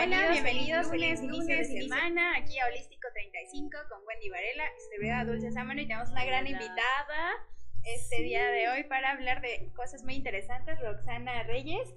Hola, 0.00 0.30
bienvenidos, 0.30 0.88
feliz 0.90 1.20
inicio 1.20 1.56
de 1.56 1.64
semana 1.64 2.36
aquí 2.36 2.56
a 2.60 2.66
Holístico 2.66 3.08
35 3.12 3.78
con 3.88 3.98
Wendy 4.06 4.28
Varela, 4.28 4.62
este 4.76 5.26
Dulce 5.26 5.50
Sámano 5.50 5.80
y 5.80 5.88
tenemos 5.88 6.10
una 6.10 6.24
gran 6.24 6.46
invitada 6.46 7.44
este 7.82 8.22
día 8.22 8.46
de 8.46 8.68
hoy 8.68 8.84
para 8.84 9.10
hablar 9.10 9.40
de 9.40 9.72
cosas 9.74 10.04
muy 10.04 10.14
interesantes, 10.14 10.80
Roxana 10.80 11.42
Reyes, 11.42 11.92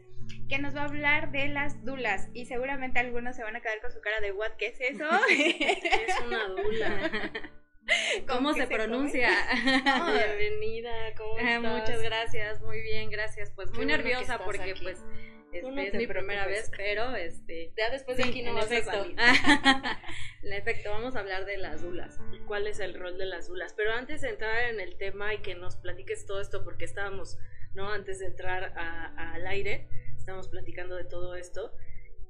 que 0.49 0.57
nos 0.57 0.75
va 0.75 0.81
a 0.81 0.85
hablar 0.85 1.31
de 1.31 1.49
las 1.49 1.85
dulas 1.85 2.27
y 2.33 2.47
seguramente 2.47 2.99
algunos 2.99 3.35
se 3.35 3.43
van 3.43 3.55
a 3.55 3.61
quedar 3.61 3.79
con 3.81 3.91
su 3.91 4.01
cara 4.01 4.19
de 4.19 4.31
what, 4.31 4.53
¿qué 4.57 4.67
es 4.69 4.81
eso? 4.81 5.05
es 5.29 6.19
una 6.25 6.47
dula. 6.47 7.31
¿Cómo 8.27 8.53
se, 8.53 8.67
pronuncia? 8.67 9.29
Bienvenida, 10.37 10.91
¿cómo 11.17 11.37
estás? 11.37 11.61
Muchas 11.61 12.01
gracias, 12.01 12.61
muy 12.61 12.81
bien, 12.81 13.09
gracias. 13.09 13.51
Pues 13.51 13.71
muy 13.73 13.85
nerviosa 13.85 14.39
porque 14.43 14.75
pues 14.81 15.03
este, 15.51 15.87
es 15.87 15.93
mi 15.93 16.07
primera 16.07 16.45
vez, 16.45 16.71
pero 16.75 17.15
este 17.15 17.73
ya 17.77 17.89
después 17.89 18.17
de 18.17 18.23
aquí 18.23 18.41
no 18.43 18.53
vas 18.53 18.71
a 18.71 18.83
salir. 18.83 19.15
en 20.43 20.53
efecto, 20.53 20.91
vamos 20.91 21.15
a 21.15 21.19
hablar 21.19 21.45
de 21.45 21.57
las 21.57 21.81
dulas. 21.81 22.19
¿Cuál 22.45 22.67
es 22.67 22.79
el 22.79 22.93
rol 22.93 23.17
de 23.17 23.25
las 23.25 23.47
dulas? 23.47 23.73
Pero 23.75 23.91
antes 23.93 24.21
de 24.21 24.29
entrar 24.29 24.69
en 24.69 24.79
el 24.79 24.97
tema 24.97 25.33
y 25.33 25.39
que 25.39 25.55
nos 25.55 25.77
platiques 25.77 26.25
todo 26.25 26.39
esto, 26.39 26.63
porque 26.63 26.85
estábamos, 26.85 27.37
¿no? 27.73 27.91
Antes 27.91 28.19
de 28.19 28.27
entrar 28.27 28.73
al 28.77 29.47
aire, 29.47 29.87
estamos 30.17 30.47
platicando 30.49 30.95
de 30.95 31.05
todo 31.05 31.35
esto 31.35 31.73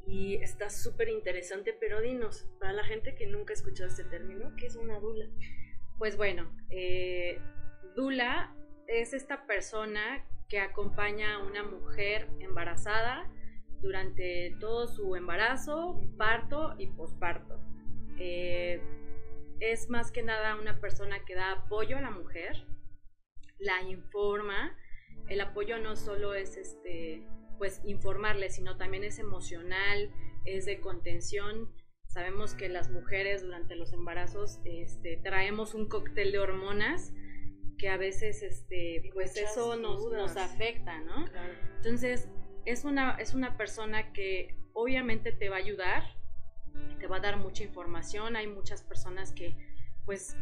y 0.05 0.35
está 0.35 0.69
súper 0.69 1.09
interesante, 1.09 1.75
pero 1.79 2.01
dinos, 2.01 2.47
para 2.59 2.73
la 2.73 2.83
gente 2.83 3.15
que 3.15 3.27
nunca 3.27 3.53
ha 3.53 3.55
escuchado 3.55 3.89
este 3.89 4.03
término, 4.03 4.55
¿qué 4.57 4.67
es 4.67 4.75
una 4.75 4.99
dula? 4.99 5.27
Pues 5.97 6.17
bueno, 6.17 6.51
eh, 6.69 7.39
dula 7.95 8.55
es 8.87 9.13
esta 9.13 9.45
persona 9.45 10.25
que 10.49 10.59
acompaña 10.59 11.35
a 11.35 11.39
una 11.39 11.63
mujer 11.63 12.27
embarazada 12.39 13.31
durante 13.81 14.55
todo 14.59 14.87
su 14.87 15.15
embarazo, 15.15 15.99
parto 16.17 16.75
y 16.77 16.87
posparto. 16.87 17.59
Eh, 18.17 18.81
es 19.59 19.89
más 19.89 20.11
que 20.11 20.23
nada 20.23 20.55
una 20.55 20.79
persona 20.79 21.23
que 21.25 21.35
da 21.35 21.51
apoyo 21.51 21.97
a 21.97 22.01
la 22.01 22.11
mujer, 22.11 22.65
la 23.59 23.81
informa. 23.83 24.75
El 25.27 25.39
apoyo 25.41 25.77
no 25.79 25.95
solo 25.95 26.33
es 26.33 26.57
este, 26.57 27.25
pues 27.61 27.79
informarle, 27.83 28.49
sino 28.49 28.75
también 28.75 29.03
es 29.03 29.19
emocional, 29.19 30.09
es 30.45 30.65
de 30.65 30.79
contención. 30.79 31.71
Sabemos 32.07 32.55
que 32.55 32.69
las 32.69 32.89
mujeres 32.89 33.43
durante 33.43 33.75
los 33.75 33.93
embarazos 33.93 34.59
este, 34.65 35.17
traemos 35.17 35.75
un 35.75 35.87
cóctel 35.87 36.31
de 36.31 36.39
hormonas 36.39 37.13
que 37.77 37.89
a 37.89 37.97
veces 37.97 38.41
este 38.41 39.11
pues 39.13 39.37
eso 39.37 39.75
nos, 39.75 40.11
nos, 40.11 40.37
afecta, 40.37 41.01
¿no? 41.01 41.27
Entonces, 41.75 42.29
es 42.65 42.83
una, 42.83 43.11
es 43.19 43.35
una 43.35 43.55
persona 43.57 44.11
que 44.11 44.57
obviamente 44.73 45.31
te 45.31 45.49
va 45.49 45.57
a 45.57 45.59
ayudar, 45.59 46.03
te 46.99 47.05
va 47.05 47.17
a 47.17 47.19
dar 47.19 47.37
mucha 47.37 47.63
información, 47.63 48.37
hay 48.37 48.47
muchas 48.47 48.81
personas 48.81 49.33
que 49.33 49.55
pues 50.05 50.35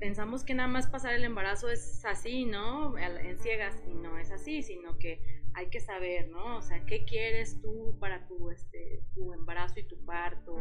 pensamos 0.00 0.44
que 0.44 0.54
nada 0.54 0.68
más 0.70 0.86
pasar 0.86 1.12
el 1.12 1.24
embarazo 1.24 1.68
es 1.68 2.06
así, 2.06 2.46
¿no? 2.46 2.96
En 2.96 3.38
ciegas, 3.38 3.82
y 3.86 3.92
no 3.92 4.16
es 4.16 4.30
así, 4.30 4.62
sino 4.62 4.96
que 4.96 5.43
hay 5.54 5.68
que 5.68 5.80
saber, 5.80 6.28
¿no? 6.28 6.56
O 6.56 6.62
sea, 6.62 6.84
¿qué 6.86 7.04
quieres 7.04 7.60
tú 7.60 7.96
para 8.00 8.26
tu, 8.26 8.50
este, 8.50 9.02
tu 9.14 9.32
embarazo 9.32 9.80
y 9.80 9.84
tu 9.84 10.04
parto? 10.04 10.56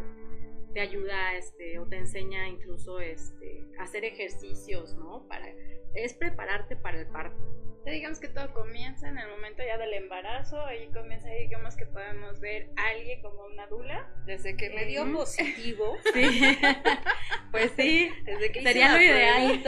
Te 0.74 0.82
ayuda, 0.82 1.36
este, 1.36 1.80
o 1.80 1.88
te 1.88 1.98
enseña 1.98 2.48
incluso, 2.48 3.00
este, 3.00 3.66
hacer 3.80 4.06
ejercicios, 4.06 4.96
¿no? 4.96 5.28
Para 5.28 5.48
es 5.96 6.14
prepararte 6.14 6.76
para 6.76 7.00
el 7.00 7.08
parto. 7.08 7.38
digamos 7.86 8.20
que 8.20 8.28
todo 8.28 8.54
comienza 8.54 9.10
en 9.10 9.18
el 9.18 9.30
momento 9.30 9.62
ya 9.64 9.78
del 9.78 9.94
embarazo, 9.94 10.60
ahí 10.66 10.88
comienza, 10.94 11.30
digamos 11.30 11.76
que 11.76 11.86
podemos 11.86 12.40
ver 12.40 12.70
a 12.78 12.88
alguien 12.90 13.22
como 13.22 13.46
una 13.46 13.68
dula. 13.68 14.08
Desde 14.26 14.56
que 14.56 14.70
me 14.70 14.86
dio 14.86 15.12
positivo. 15.12 15.98
Sí. 16.14 16.58
pues 17.52 17.72
sí, 17.76 18.10
desde 18.26 18.52
que 18.52 18.62
sería 18.62 18.94
lo 18.94 19.02
ideal. 19.02 19.64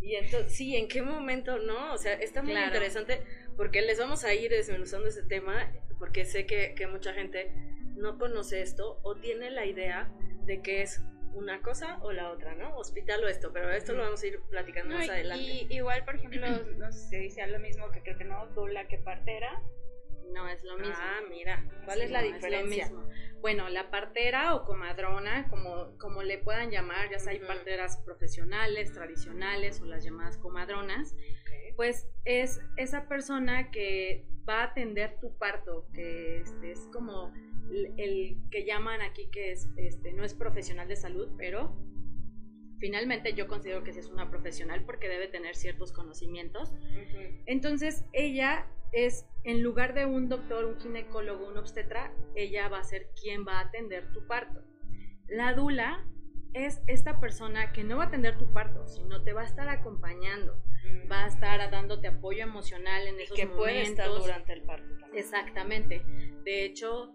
Y 0.00 0.14
entonces, 0.14 0.54
sí, 0.54 0.76
¿en 0.76 0.88
qué 0.88 1.02
momento 1.02 1.58
no? 1.58 1.92
O 1.92 1.98
sea, 1.98 2.14
está 2.14 2.42
muy 2.42 2.56
interesante 2.56 3.20
porque 3.56 3.82
les 3.82 3.98
vamos 3.98 4.24
a 4.24 4.34
ir 4.34 4.50
desmenuzando 4.50 5.08
ese 5.08 5.22
tema 5.22 5.72
porque 5.98 6.24
sé 6.24 6.46
que, 6.46 6.74
que 6.74 6.86
mucha 6.86 7.12
gente 7.12 7.52
no 7.96 8.18
conoce 8.18 8.62
esto 8.62 9.00
o 9.02 9.16
tiene 9.16 9.50
la 9.50 9.66
idea 9.66 10.10
de 10.44 10.62
que 10.62 10.82
es 10.82 11.02
una 11.34 11.60
cosa 11.62 11.98
o 12.02 12.12
la 12.12 12.30
otra, 12.30 12.54
¿no? 12.54 12.76
Hospital 12.76 13.24
o 13.24 13.28
esto, 13.28 13.52
pero 13.52 13.70
esto 13.70 13.92
lo 13.92 14.02
vamos 14.02 14.22
a 14.22 14.26
ir 14.26 14.40
platicando 14.50 14.94
más 14.94 15.08
adelante. 15.08 15.44
Y 15.44 15.66
igual, 15.70 16.04
por 16.04 16.16
ejemplo, 16.16 16.46
no 16.76 16.92
sé 16.92 16.98
si 16.98 17.08
se 17.08 17.18
dice 17.18 17.46
lo 17.46 17.58
mismo 17.58 17.90
que 17.90 18.02
creo 18.02 18.16
que 18.16 18.24
no, 18.24 18.46
dula 18.48 18.88
que 18.88 18.98
partera. 18.98 19.62
No, 20.32 20.48
es 20.48 20.62
lo 20.64 20.76
mismo. 20.76 20.94
Ah, 20.96 21.20
mira, 21.28 21.64
¿cuál 21.84 22.02
es 22.02 22.10
la 22.10 22.22
diferencia? 22.22 22.92
Bueno, 23.40 23.68
la 23.68 23.90
partera 23.90 24.54
o 24.54 24.64
comadrona, 24.64 25.48
como, 25.48 25.96
como 25.98 26.22
le 26.22 26.38
puedan 26.38 26.70
llamar, 26.70 27.10
ya 27.10 27.18
sea 27.18 27.32
hay 27.32 27.40
parteras 27.40 27.98
profesionales, 27.98 28.92
tradicionales 28.92 29.80
o 29.80 29.86
las 29.86 30.04
llamadas 30.04 30.38
comadronas, 30.38 31.14
pues 31.76 32.08
es 32.24 32.60
esa 32.76 33.08
persona 33.08 33.70
que 33.70 34.26
va 34.48 34.62
a 34.62 34.64
atender 34.64 35.18
tu 35.20 35.36
parto, 35.38 35.86
que 35.94 36.40
este, 36.40 36.72
es 36.72 36.88
como 36.92 37.32
el 37.70 38.38
que 38.50 38.64
llaman 38.64 39.02
aquí 39.02 39.28
que 39.30 39.52
es, 39.52 39.68
este, 39.76 40.12
no 40.12 40.24
es 40.24 40.34
profesional 40.34 40.88
de 40.88 40.96
salud, 40.96 41.30
pero 41.36 41.76
finalmente 42.78 43.34
yo 43.34 43.46
considero 43.46 43.82
que 43.84 43.92
sí 43.92 44.00
es 44.00 44.08
una 44.08 44.30
profesional 44.30 44.84
porque 44.84 45.08
debe 45.08 45.28
tener 45.28 45.56
ciertos 45.56 45.92
conocimientos. 45.92 46.72
Entonces 47.46 48.04
ella 48.12 48.66
es, 48.92 49.26
en 49.44 49.62
lugar 49.62 49.94
de 49.94 50.06
un 50.06 50.28
doctor, 50.28 50.64
un 50.64 50.80
ginecólogo, 50.80 51.46
un 51.48 51.58
obstetra, 51.58 52.12
ella 52.34 52.68
va 52.68 52.78
a 52.78 52.84
ser 52.84 53.10
quien 53.20 53.46
va 53.46 53.58
a 53.58 53.64
atender 53.64 54.12
tu 54.12 54.26
parto. 54.26 54.62
La 55.28 55.52
dula 55.52 56.06
es 56.54 56.80
esta 56.86 57.20
persona 57.20 57.72
que 57.72 57.84
no 57.84 57.98
va 57.98 58.04
a 58.04 58.06
atender 58.06 58.38
tu 58.38 58.52
parto, 58.52 58.86
sino 58.86 59.22
te 59.22 59.32
va 59.32 59.42
a 59.42 59.44
estar 59.44 59.68
acompañando, 59.68 60.62
va 61.10 61.24
a 61.24 61.26
estar 61.26 61.70
dándote 61.70 62.08
apoyo 62.08 62.42
emocional 62.42 63.06
en 63.06 63.20
esos 63.20 63.36
que 63.36 63.44
momentos. 63.44 63.64
puede 63.64 63.82
estar 63.82 64.08
durante 64.08 64.52
el 64.54 64.62
parto. 64.62 64.94
Exactamente. 65.12 66.02
De 66.44 66.64
hecho, 66.64 67.14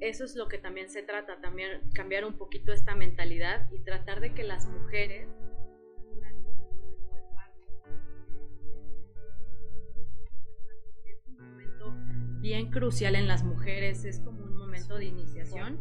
eso 0.00 0.24
es 0.24 0.36
lo 0.36 0.48
que 0.48 0.58
también 0.58 0.90
se 0.90 1.02
trata, 1.02 1.40
también 1.40 1.90
cambiar 1.92 2.24
un 2.24 2.36
poquito 2.36 2.72
esta 2.72 2.94
mentalidad 2.94 3.70
y 3.70 3.80
tratar 3.80 4.20
de 4.20 4.34
que 4.34 4.42
las 4.42 4.66
mujeres 4.66 5.28
es 11.04 11.26
un 11.28 11.38
momento 11.38 11.94
bien 12.40 12.70
crucial 12.70 13.14
en 13.14 13.28
las 13.28 13.44
mujeres, 13.44 14.04
es 14.04 14.20
como 14.20 14.42
un 14.44 14.56
momento 14.56 14.96
de 14.96 15.06
iniciación, 15.06 15.80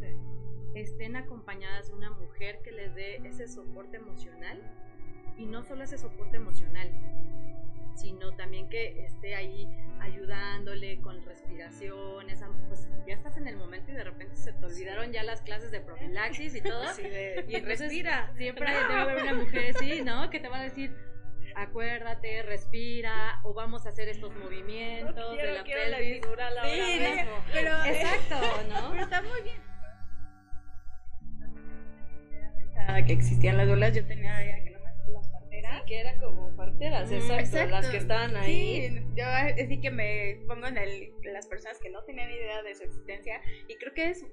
estén 0.75 1.15
acompañadas 1.15 1.89
de 1.89 1.95
una 1.95 2.11
mujer 2.11 2.61
que 2.63 2.71
les 2.71 2.95
dé 2.95 3.17
ese 3.27 3.47
soporte 3.47 3.97
emocional 3.97 4.59
y 5.37 5.45
no 5.45 5.63
solo 5.63 5.83
ese 5.83 5.97
soporte 5.97 6.37
emocional, 6.37 6.89
sino 7.95 8.35
también 8.35 8.69
que 8.69 9.05
esté 9.05 9.35
ahí 9.35 9.67
ayudándole 9.99 10.99
con 11.01 11.23
respiración, 11.23 12.29
esa, 12.29 12.49
pues 12.67 12.89
ya 13.07 13.13
estás 13.13 13.37
en 13.37 13.47
el 13.47 13.55
momento 13.55 13.91
y 13.91 13.95
de 13.95 14.03
repente 14.03 14.35
se 14.35 14.51
te 14.53 14.65
olvidaron 14.65 15.11
ya 15.11 15.23
las 15.23 15.41
clases 15.41 15.71
de 15.71 15.79
profilaxis 15.79 16.55
y 16.55 16.61
todo. 16.61 16.83
y 17.47 17.59
respira. 17.61 18.31
Siempre 18.35 18.71
debe 18.71 18.93
haber 18.93 19.23
una 19.23 19.33
mujer 19.33 19.75
así, 19.75 20.01
¿no? 20.01 20.29
Que 20.29 20.39
te 20.39 20.49
va 20.49 20.59
a 20.59 20.63
decir, 20.63 20.95
acuérdate, 21.55 22.43
respira, 22.43 23.39
o 23.43 23.53
vamos 23.53 23.85
a 23.85 23.89
hacer 23.89 24.09
estos 24.09 24.35
movimientos 24.35 25.37
de 25.37 25.53
la 25.53 25.63
pelvis. 25.63 26.21
La 26.37 26.63
sí, 26.63 26.99
pero 27.51 27.83
exacto, 27.85 28.35
¿no? 28.69 28.91
Pero 28.91 29.03
está 29.03 29.21
muy 29.21 29.41
bien. 29.41 29.73
Que 33.07 33.13
existían 33.13 33.57
las 33.57 33.67
olas, 33.69 33.95
yo 33.95 34.05
tenía 34.05 34.37
que 35.85 35.99
era 35.99 36.17
como 36.19 36.55
parteras, 36.55 37.11
exacto, 37.11 37.57
las 37.69 37.89
que 37.89 37.97
estaban 37.97 38.35
ahí. 38.35 38.89
Sí, 38.89 39.05
yo 39.15 39.25
así 39.25 39.81
que 39.81 39.91
me 39.91 40.39
pongo 40.47 40.67
en 40.67 40.77
el, 40.77 41.13
las 41.23 41.47
personas 41.47 41.79
que 41.79 41.89
no 41.89 42.03
tenían 42.03 42.29
idea 42.29 42.61
de 42.63 42.75
su 42.75 42.83
existencia 42.83 43.41
y 43.67 43.75
creo 43.75 43.93
que 43.93 44.09
es 44.09 44.25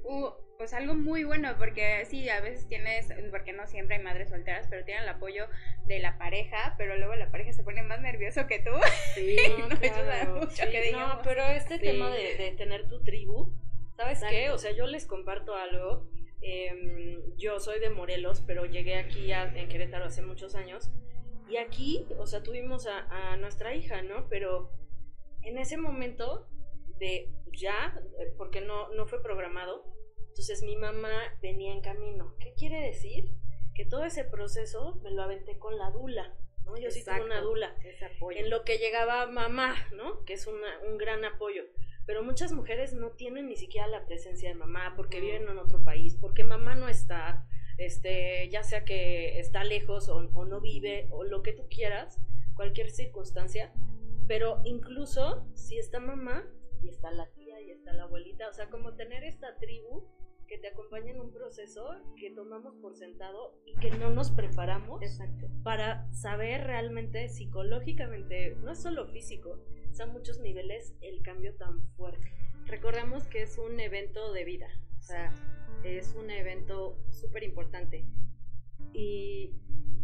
pues 0.59 0.75
algo 0.75 0.95
muy 0.95 1.25
bueno 1.25 1.55
porque 1.59 2.05
sí, 2.05 2.29
a 2.29 2.41
veces 2.41 2.69
tienes, 2.69 3.09
porque 3.31 3.53
no 3.53 3.67
siempre 3.67 3.97
hay 3.97 4.03
madres 4.03 4.31
solteras, 4.31 4.67
pero 4.69 4.85
tienen 4.85 5.05
el 5.05 5.09
apoyo 5.09 5.47
de 5.87 5.99
la 6.01 6.19
pareja, 6.19 6.75
pero 6.79 6.97
luego 6.97 7.15
la 7.15 7.31
pareja 7.31 7.53
se 7.53 7.65
pone 7.65 7.83
más 7.83 8.01
nervioso 8.01 8.47
que 8.47 8.61
tú. 8.61 8.73
Sí, 9.15 9.37
no, 9.59 9.69
claro. 9.69 10.35
mucho 10.35 10.71
que 10.71 10.93
No, 10.93 11.21
pero 11.25 11.43
este 11.45 11.79
tema 11.79 12.11
de, 12.11 12.37
de, 12.37 12.53
tener 12.53 12.89
tu 12.89 13.03
tribu, 13.03 13.53
¿sabes 13.97 14.21
qué? 14.29 14.51
O 14.51 14.59
sea, 14.59 14.73
yo 14.73 14.87
les 14.87 15.07
comparto 15.07 15.55
algo. 15.55 16.09
Eh, 16.43 17.19
yo 17.37 17.61
soy 17.61 17.81
de 17.81 17.91
Morelos, 17.91 18.43
pero 18.47 18.65
llegué 18.65 18.97
aquí 18.97 19.31
a, 19.31 19.45
en 19.45 19.69
Querétaro 19.69 20.07
hace 20.07 20.23
muchos 20.23 20.55
años 20.55 20.91
y 21.51 21.57
aquí, 21.57 22.07
o 22.19 22.27
sea, 22.27 22.43
tuvimos 22.43 22.87
a, 22.87 23.37
nuestra 23.39 23.75
hija, 23.75 24.03
¿no? 24.03 24.29
Pero 24.29 24.71
en 25.43 25.59
ese 25.59 25.77
momento 25.77 26.49
de 26.99 27.33
ya, 27.59 28.01
eh, 28.19 28.33
porque 28.37 28.61
no, 28.61 28.89
no 28.91 29.07
fue 29.07 29.23
programado, 29.23 29.85
entonces 30.29 30.63
mi 30.63 30.77
mamá 30.77 31.11
venía 31.43 31.73
en 31.73 31.81
camino. 31.81 32.37
¿Qué 32.39 32.55
quiere 32.55 32.81
decir? 32.81 33.31
Que 33.75 33.85
todo 33.85 34.05
ese 34.05 34.25
proceso 34.25 35.01
me 35.03 35.11
lo 35.11 35.23
aventé 35.23 35.59
con 35.59 35.77
la 35.77 35.91
dula, 35.91 36.37
¿no? 36.65 36.77
Yo 36.77 36.91
sí 36.91 37.05
tuve 37.05 37.23
una 37.23 37.41
dula. 37.41 37.75
En 38.37 38.49
lo 38.49 38.65
que 38.65 38.79
llegaba 38.79 39.27
mamá, 39.27 39.75
¿no? 39.93 40.25
Que 40.25 40.35
es 40.35 40.47
una, 40.47 40.79
un 40.89 40.99
gran 40.99 41.25
apoyo. 41.25 41.65
pero 42.07 42.23
muchas 42.23 42.53
mujeres 42.53 42.93
no 42.93 43.11
tienen 43.11 43.47
ni 43.47 43.57
siquiera 43.57 43.87
la 43.87 44.07
presencia 44.07 44.49
de 44.49 44.55
mamá 44.55 44.95
porque 44.97 45.21
viven 45.21 45.49
en 45.49 45.59
otro 45.59 45.83
país, 45.83 46.17
porque 46.21 46.45
mamá 46.45 46.75
no 46.75 46.89
está, 46.89 47.47
este, 47.81 48.49
ya 48.51 48.63
sea 48.63 48.85
que 48.85 49.39
está 49.39 49.65
lejos 49.65 50.09
o, 50.09 50.17
o 50.17 50.45
no 50.45 50.61
vive 50.61 51.09
o 51.11 51.25
lo 51.25 51.43
que 51.43 51.53
tú 51.53 51.67
quieras, 51.69 52.21
cualquier 52.55 52.91
circunstancia, 52.91 53.73
pero 54.29 54.61
incluso 54.65 55.47
si 55.55 55.79
está 55.79 55.99
mamá 55.99 56.45
y 56.83 56.89
está 56.89 57.11
la 57.11 57.27
tía 57.31 57.61
y 57.61 57.71
está 57.71 57.93
la 57.93 58.05
abuelita, 58.05 58.49
o 58.49 58.53
sea, 58.53 58.69
como 58.69 58.95
tener 58.95 59.25
esta 59.25 59.57
tribu 59.57 60.07
que 60.47 60.59
te 60.59 60.69
acompaña 60.69 61.13
en 61.13 61.21
un 61.21 61.33
proceso 61.33 61.89
que 62.19 62.33
tomamos 62.33 62.75
por 62.83 62.97
sentado 62.97 63.55
y 63.65 63.77
que 63.77 63.91
no 63.93 64.11
nos 64.11 64.31
preparamos 64.33 65.01
para 65.63 66.13
saber 66.13 66.65
realmente 66.65 67.29
psicológicamente, 67.29 68.57
no 68.57 68.73
es 68.73 68.83
solo 68.83 69.07
físico, 69.07 69.59
son 69.93 70.13
muchos 70.13 70.41
niveles 70.41 70.95
el 71.01 71.23
cambio 71.23 71.55
tan 71.55 71.89
fuerte. 71.97 72.33
Recordemos 72.67 73.29
que 73.29 73.43
es 73.43 73.59
un 73.59 73.79
evento 73.79 74.33
de 74.33 74.45
vida, 74.45 74.69
o 75.01 75.03
sea, 75.03 75.33
es 75.83 76.15
un 76.15 76.31
evento 76.31 76.97
súper 77.11 77.43
importante 77.43 78.07
y 78.93 79.55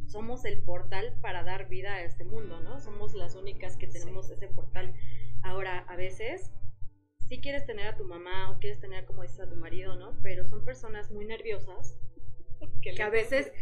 somos 0.07 0.45
el 0.45 0.59
portal 0.63 1.17
para 1.21 1.45
dar 1.45 1.69
vida 1.69 1.95
a 1.95 2.03
este 2.03 2.25
mundo, 2.25 2.61
¿no? 2.61 2.81
Somos 2.81 3.15
las 3.15 3.37
únicas 3.37 3.77
que 3.77 3.87
tenemos 3.87 4.31
ese 4.31 4.49
portal. 4.49 4.95
Ahora, 5.43 5.81
a 5.89 5.97
veces 5.97 6.51
si 7.29 7.41
quieres 7.41 7.67
tener 7.67 7.89
a 7.89 7.97
tu 7.97 8.05
mamá 8.05 8.51
o 8.51 8.59
quieres 8.59 8.81
tener, 8.81 9.05
como 9.05 9.23
dices, 9.23 9.41
a 9.41 9.49
tu 9.49 9.57
marido, 9.57 9.97
¿no? 9.97 10.17
Pero 10.23 10.45
son 10.45 10.65
personas 10.65 11.11
muy 11.11 11.25
nerviosas 11.25 11.99
que 12.83 13.03
a 13.03 13.11
veces 13.11 13.53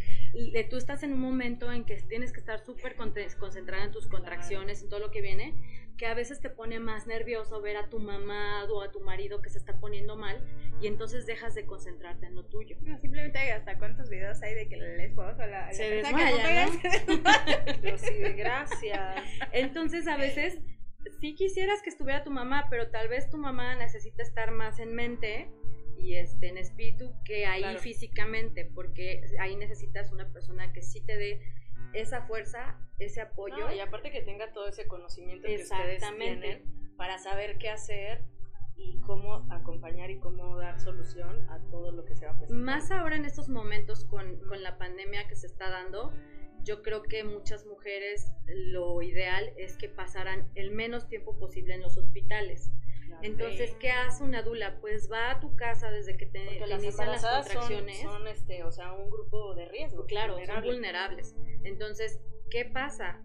tú 0.70 0.76
estás 0.76 1.02
en 1.02 1.12
un 1.12 1.20
momento 1.20 1.72
en 1.72 1.84
que 1.84 1.96
tienes 2.02 2.32
que 2.32 2.40
estar 2.40 2.60
súper 2.60 2.94
concentrada 2.96 3.84
en 3.84 3.92
tus 3.92 4.06
contracciones, 4.06 4.82
en 4.82 4.88
todo 4.88 5.00
lo 5.00 5.10
que 5.10 5.22
viene, 5.22 5.54
que 5.96 6.06
a 6.06 6.14
veces 6.14 6.40
te 6.40 6.50
pone 6.50 6.78
más 6.80 7.06
nervioso 7.06 7.60
ver 7.60 7.76
a 7.76 7.88
tu 7.88 8.00
mamá 8.00 8.64
o 8.64 8.82
a 8.82 8.90
tu 8.90 9.00
marido 9.00 9.40
que 9.40 9.48
se 9.48 9.58
está 9.58 9.80
poniendo 9.80 10.16
mal 10.16 10.44
y 10.80 10.86
entonces 10.86 11.26
dejas 11.26 11.54
de 11.54 11.66
concentrarte 11.66 12.26
en 12.26 12.34
lo 12.34 12.44
tuyo. 12.44 12.76
No, 12.82 12.98
simplemente 12.98 13.38
hasta 13.52 13.78
cuántos 13.78 14.08
videos 14.10 14.42
hay 14.42 14.54
de 14.54 14.68
que 14.68 14.74
el 14.74 15.00
esposo 15.00 15.46
la, 15.46 15.72
se 15.72 15.88
desmaya, 15.88 16.66
¿no? 17.82 17.98
sí, 17.98 18.14
gracias. 18.36 19.24
Entonces 19.52 20.06
a 20.08 20.16
veces 20.16 20.58
sí 21.20 21.34
quisieras 21.34 21.82
que 21.82 21.90
estuviera 21.90 22.24
tu 22.24 22.30
mamá, 22.30 22.66
pero 22.70 22.90
tal 22.90 23.08
vez 23.08 23.30
tu 23.30 23.38
mamá 23.38 23.76
necesita 23.76 24.22
estar 24.22 24.50
más 24.50 24.78
en 24.78 24.94
mente 24.94 25.50
y 25.98 26.16
este, 26.16 26.48
en 26.48 26.58
espíritu 26.58 27.14
que 27.24 27.46
ahí 27.46 27.78
físicamente, 27.78 28.64
porque 28.64 29.22
ahí 29.40 29.56
necesitas 29.56 30.12
una 30.12 30.30
persona 30.32 30.72
que 30.72 30.82
sí 30.82 31.00
te 31.04 31.16
dé 31.16 31.40
esa 31.94 32.22
fuerza, 32.26 32.78
ese 32.98 33.20
apoyo. 33.20 33.70
y 33.72 33.80
aparte 33.80 34.10
que 34.10 34.20
tenga 34.22 34.52
todo 34.52 34.68
ese 34.68 34.86
conocimiento 34.86 35.46
que 35.46 35.62
ustedes 35.62 36.02
tienen 36.18 36.62
para 36.96 37.18
saber 37.18 37.58
qué 37.58 37.70
hacer 37.70 38.22
y 38.76 38.98
cómo 39.00 39.46
acompañar 39.50 40.10
y 40.10 40.18
cómo 40.18 40.56
dar 40.56 40.80
solución 40.80 41.48
a 41.50 41.58
todo 41.70 41.92
lo 41.92 42.04
que 42.04 42.14
se 42.14 42.26
va 42.26 42.32
a 42.32 42.36
presentar. 42.38 42.64
Más 42.64 42.90
ahora 42.90 43.16
en 43.16 43.24
estos 43.24 43.48
momentos 43.48 44.04
con, 44.04 44.38
con 44.48 44.62
la 44.62 44.78
pandemia 44.78 45.26
que 45.28 45.36
se 45.36 45.46
está 45.46 45.70
dando, 45.70 46.12
yo 46.64 46.82
creo 46.82 47.02
que 47.02 47.24
muchas 47.24 47.66
mujeres 47.66 48.32
lo 48.46 49.02
ideal 49.02 49.52
es 49.56 49.76
que 49.76 49.88
pasaran 49.88 50.50
el 50.54 50.70
menos 50.70 51.08
tiempo 51.08 51.38
posible 51.38 51.74
en 51.74 51.82
los 51.82 51.96
hospitales. 51.96 52.70
Entonces, 53.22 53.74
¿qué 53.78 53.90
hace 53.90 54.24
una 54.24 54.42
dula? 54.42 54.78
Pues 54.80 55.10
va 55.10 55.30
a 55.30 55.40
tu 55.40 55.54
casa 55.56 55.90
desde 55.90 56.16
que 56.16 56.26
te, 56.26 56.56
inician 56.56 57.10
las 57.10 57.24
contracciones. 57.24 58.00
Son, 58.00 58.26
este, 58.26 58.64
o 58.64 58.72
sea, 58.72 58.92
un 58.92 59.08
grupo 59.10 59.54
de 59.54 59.66
riesgo. 59.66 60.04
Claro, 60.06 60.36
son 60.44 60.62
vulnerables. 60.62 61.34
Entonces, 61.62 62.20
¿qué 62.50 62.64
pasa? 62.64 63.22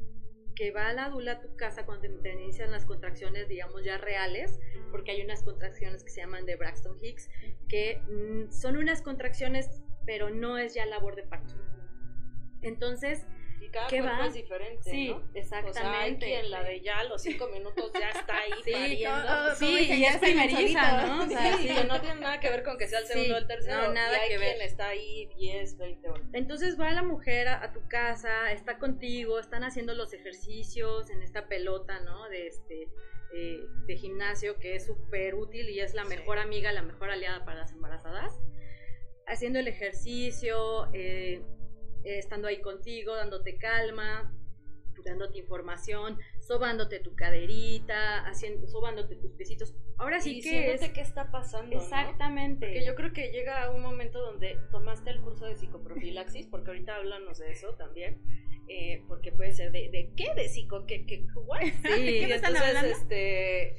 Que 0.60 0.72
va 0.72 0.92
la 0.92 1.08
dula 1.08 1.32
a 1.32 1.40
tu 1.40 1.56
casa 1.56 1.86
cuando 1.86 2.10
te, 2.22 2.34
inician 2.34 2.70
las 2.70 2.84
contracciones, 2.84 3.48
digamos, 3.48 3.82
ya 3.86 3.98
reales, 3.98 4.60
porque 4.92 5.12
hay 5.12 5.22
unas 5.22 5.42
contracciones 5.42 6.04
que 6.04 6.10
se 6.10 6.20
llaman 6.20 6.46
de 6.46 6.58
Braxton 6.58 6.98
Hicks, 7.02 7.30
que 7.70 8.02
mm, 8.10 8.52
son 8.52 8.76
unas 8.76 9.02
contracciones, 9.02 9.70
pero 10.06 10.30
no 10.30 10.58
es 10.58 10.74
ya 10.74 10.86
labor 10.86 11.16
de 11.16 11.24
parto. 11.24 11.56
Entonces, 12.62 13.26
y 13.62 13.70
cada 13.70 13.88
¿qué 13.88 14.00
cuerpo 14.00 14.20
va? 14.20 14.28
es 14.28 14.34
diferente, 14.34 14.90
sí, 14.90 15.16
exactamente. 15.34 15.80
O 15.80 15.84
sea, 15.84 16.02
hay 16.02 16.18
quien 16.18 16.50
la 16.50 16.64
de 16.64 16.82
ya 16.82 17.04
los 17.04 17.22
cinco 17.22 17.48
minutos 17.50 17.92
ya 17.94 18.10
está 18.10 18.38
ahí 18.38 18.52
sí, 18.64 18.72
pariendo. 18.72 19.56
sí, 19.56 19.92
y 19.92 20.06
es 20.06 20.18
primeriza, 20.18 21.06
¿no? 21.06 21.24
O 21.24 21.28
sea, 21.28 21.58
sí, 21.58 21.68
que 21.68 21.84
no 21.84 22.00
tiene 22.00 22.22
nada 22.22 22.40
que 22.40 22.50
ver 22.50 22.64
con 22.64 22.78
que 22.78 22.88
sea 22.88 23.00
el 23.00 23.06
segundo 23.06 23.36
o 23.36 23.38
el 23.38 23.48
tercero. 23.48 23.88
No, 23.88 23.94
nada 23.94 24.18
y 24.18 24.22
hay 24.22 24.30
que 24.30 24.38
quien 24.38 24.62
está 24.62 24.88
ahí 24.88 25.30
10, 25.38 25.78
20 25.78 26.10
horas. 26.10 26.28
Entonces 26.34 26.80
va 26.80 26.92
la 26.92 27.04
mujer 27.04 27.48
a, 27.50 27.74
tu 27.74 27.88
casa, 27.88 28.52
está 28.52 28.80
contigo, 28.80 29.40
están 29.40 29.64
haciendo 29.64 29.94
los 29.94 30.14
ejercicios 30.14 31.10
en 31.10 31.22
esta 31.22 31.48
pelota, 31.48 32.00
¿no? 32.00 32.30
De 32.30 32.48
este... 32.48 32.88
Eh, 33.32 33.64
de 33.86 33.96
gimnasio 33.96 34.58
que 34.58 34.74
es 34.76 34.88
súper 34.88 35.36
útil 35.36 35.70
y 35.70 35.82
es 35.82 35.94
la 35.94 36.04
mejor 36.04 36.40
amiga, 36.40 36.72
la 36.72 36.82
mejor 36.82 37.12
aliada 37.12 37.46
para 37.46 37.60
las 37.60 37.72
embarazadas. 37.72 38.40
Haciendo 39.28 39.60
el 39.60 39.68
ejercicio, 39.68 40.90
eh, 40.94 41.44
eh, 42.04 42.20
estando 42.20 42.48
ahí 42.48 42.62
contigo, 42.62 43.16
dándote 43.16 43.58
calma, 43.58 44.34
dándote 45.04 45.40
información, 45.40 46.18
sobándote 46.40 47.00
tu 47.00 47.16
caderita, 47.16 48.26
haciendo, 48.26 48.68
sobándote 48.68 49.16
tus 49.16 49.32
piecitos. 49.34 49.76
Ahora 49.98 50.20
sí 50.20 50.42
que 50.42 50.74
es... 50.74 50.90
qué 50.92 51.02
está 51.02 51.32
pasando. 51.32 51.76
Exactamente. 51.76 52.68
Porque 52.68 52.86
yo 52.86 52.96
creo 52.96 53.14
que 53.14 53.32
llega 53.32 53.72
un 53.72 53.82
momento 53.82 54.20
donde 54.20 54.58
tomaste 54.72 55.10
el 55.10 55.22
curso 55.22 55.46
de 55.46 55.56
psicoprofilaxis, 55.56 56.48
porque 56.52 56.72
ahorita 56.72 56.96
háblanos 56.96 57.40
de 57.40 57.52
eso 57.52 57.74
también. 57.76 58.22
Eh, 58.72 59.04
porque 59.08 59.32
puede 59.32 59.52
ser 59.52 59.72
de, 59.72 59.90
de 59.90 60.14
qué 60.16 60.32
de 60.36 60.48
psico 60.48 60.86
qué 60.86 61.04
qué 61.08 61.26
sí 61.26 61.26
¿Qué 61.84 62.36
están 62.36 62.56
hablando? 62.56 62.92
este 62.92 63.76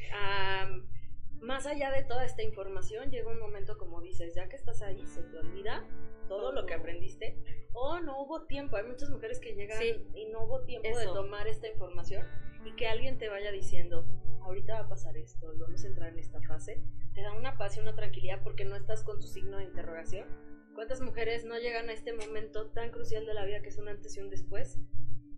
más 1.40 1.66
allá 1.66 1.90
de 1.90 2.04
toda 2.04 2.24
esta 2.24 2.42
información 2.42 3.10
llega 3.10 3.30
un 3.30 3.38
momento 3.38 3.78
como 3.78 4.00
dices 4.00 4.34
ya 4.34 4.48
que 4.48 4.56
estás 4.56 4.82
ahí 4.82 5.06
se 5.06 5.22
te 5.22 5.38
olvida 5.38 5.86
todo 6.28 6.52
lo 6.52 6.64
que 6.64 6.74
aprendiste 6.74 7.36
o 7.72 7.98
no 8.00 8.22
hubo 8.22 8.46
tiempo. 8.46 8.76
Hay 8.76 8.84
muchas 8.84 9.10
mujeres 9.10 9.40
que 9.40 9.54
llegan 9.54 9.82
y 10.14 10.26
no 10.26 10.44
hubo 10.44 10.62
tiempo 10.62 10.96
de 10.96 11.06
tomar 11.06 11.48
esta 11.48 11.68
información 11.68 12.26
y 12.64 12.74
que 12.76 12.86
alguien 12.86 13.18
te 13.18 13.28
vaya 13.28 13.50
diciendo, 13.50 14.06
ahorita 14.42 14.74
va 14.74 14.80
a 14.80 14.88
pasar 14.88 15.16
esto 15.16 15.52
y 15.52 15.58
vamos 15.58 15.84
a 15.84 15.88
entrar 15.88 16.12
en 16.12 16.18
esta 16.18 16.40
fase, 16.42 16.82
te 17.14 17.22
da 17.22 17.32
una 17.32 17.58
paz 17.58 17.76
y 17.76 17.80
una 17.80 17.94
tranquilidad 17.94 18.42
porque 18.42 18.64
no 18.64 18.76
estás 18.76 19.02
con 19.02 19.18
tu 19.18 19.26
signo 19.26 19.58
de 19.58 19.64
interrogación. 19.64 20.28
¿Cuántas 20.74 21.00
mujeres 21.00 21.44
no 21.44 21.58
llegan 21.58 21.88
a 21.88 21.92
este 21.92 22.12
momento 22.12 22.70
tan 22.70 22.90
crucial 22.90 23.26
de 23.26 23.34
la 23.34 23.44
vida 23.44 23.60
que 23.60 23.68
es 23.68 23.78
un 23.78 23.88
antes 23.88 24.16
y 24.16 24.20
un 24.20 24.30
después? 24.30 24.78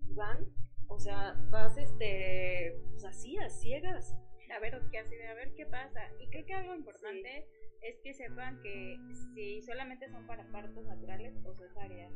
Van, 0.09 0.47
o 0.89 0.99
sea, 0.99 1.35
vas 1.51 1.79
este, 1.79 2.79
pues 2.91 3.05
así, 3.05 3.39
a 3.39 3.49
ciegas. 3.49 4.15
A 4.55 4.59
ver 4.61 4.81
qué 4.91 4.99
hace, 4.99 5.27
a 5.29 5.35
ver 5.35 5.55
qué 5.55 5.67
pasa. 5.67 6.01
Y 6.21 6.29
creo 6.29 6.45
que 6.45 6.55
algo 6.55 6.75
importante 6.75 7.47
es 7.81 7.99
que 8.01 8.15
sepan 8.15 8.61
que 8.63 8.99
si 9.35 9.63
solamente 9.63 10.09
son 10.09 10.27
para 10.27 10.45
partos 10.53 10.85
naturales 10.85 11.35
o 11.45 11.55
cesáreas. 11.55 12.13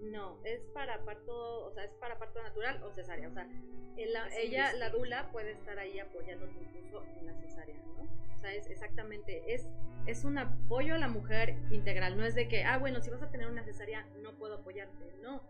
No, 0.00 0.40
es 0.44 0.60
para 0.74 1.04
parto, 1.04 1.66
o 1.66 1.72
sea, 1.72 1.84
es 1.84 1.92
para 1.94 2.18
parto 2.18 2.42
natural 2.42 2.82
o 2.82 2.92
cesárea. 2.92 3.28
O 3.28 3.32
sea, 3.32 3.48
ella, 3.96 4.72
la 4.74 4.90
dula, 4.90 5.30
puede 5.30 5.52
estar 5.52 5.78
ahí 5.78 5.98
apoyándote 5.98 6.54
incluso 6.60 7.04
en 7.18 7.26
la 7.26 7.34
cesárea, 7.34 7.76
¿no? 7.76 8.02
O 8.34 8.38
sea, 8.38 8.52
es 8.52 8.68
exactamente, 8.68 9.54
es, 9.54 9.68
es 10.06 10.24
un 10.24 10.38
apoyo 10.38 10.94
a 10.94 10.98
la 10.98 11.08
mujer 11.08 11.56
integral. 11.70 12.16
No 12.16 12.24
es 12.24 12.34
de 12.34 12.48
que, 12.48 12.64
ah, 12.64 12.78
bueno, 12.78 13.00
si 13.00 13.10
vas 13.10 13.22
a 13.22 13.30
tener 13.30 13.46
una 13.46 13.62
cesárea, 13.62 14.04
no 14.22 14.32
puedo 14.38 14.56
apoyarte. 14.56 15.14
No, 15.22 15.42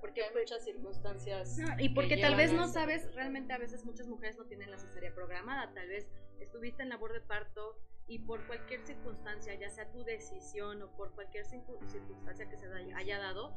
porque 0.00 0.22
hay 0.24 0.34
muchas 0.34 0.64
circunstancias. 0.64 1.58
y 1.78 1.88
porque 1.90 2.16
tal 2.16 2.36
vez 2.36 2.52
no 2.52 2.68
sabes, 2.68 3.12
realmente 3.14 3.52
a 3.52 3.58
veces 3.58 3.84
muchas 3.84 4.06
mujeres 4.08 4.36
no 4.36 4.44
tienen 4.44 4.70
la 4.70 4.78
cesárea 4.78 5.14
programada, 5.14 5.72
tal 5.74 5.88
vez 5.88 6.06
estuviste 6.40 6.82
en 6.82 6.90
labor 6.90 7.12
de 7.12 7.20
parto 7.20 7.78
y 8.08 8.20
por 8.20 8.46
cualquier 8.46 8.86
circunstancia, 8.86 9.54
ya 9.54 9.70
sea 9.70 9.90
tu 9.90 10.04
decisión 10.04 10.82
o 10.82 10.96
por 10.96 11.12
cualquier 11.12 11.44
circunstancia 11.44 12.48
que 12.48 12.56
se 12.56 12.66
haya 12.94 13.18
dado, 13.18 13.54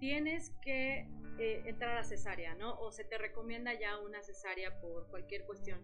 tienes 0.00 0.50
que 0.62 1.06
eh, 1.38 1.62
entrar 1.66 1.98
a 1.98 2.02
cesárea, 2.02 2.54
¿no? 2.54 2.78
O 2.80 2.90
se 2.90 3.04
te 3.04 3.18
recomienda 3.18 3.72
ya 3.78 3.98
una 3.98 4.22
cesárea 4.22 4.80
por 4.80 5.06
cualquier 5.08 5.44
cuestión. 5.44 5.80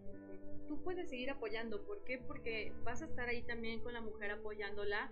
Tú 0.67 0.83
puedes 0.83 1.09
seguir 1.09 1.31
apoyando, 1.31 1.85
¿por 1.87 2.03
qué? 2.03 2.19
Porque 2.19 2.73
vas 2.83 3.03
a 3.03 3.05
estar 3.05 3.29
ahí 3.29 3.43
también 3.43 3.81
con 3.81 3.93
la 3.93 4.01
mujer 4.01 4.33
apoyándola. 4.33 5.11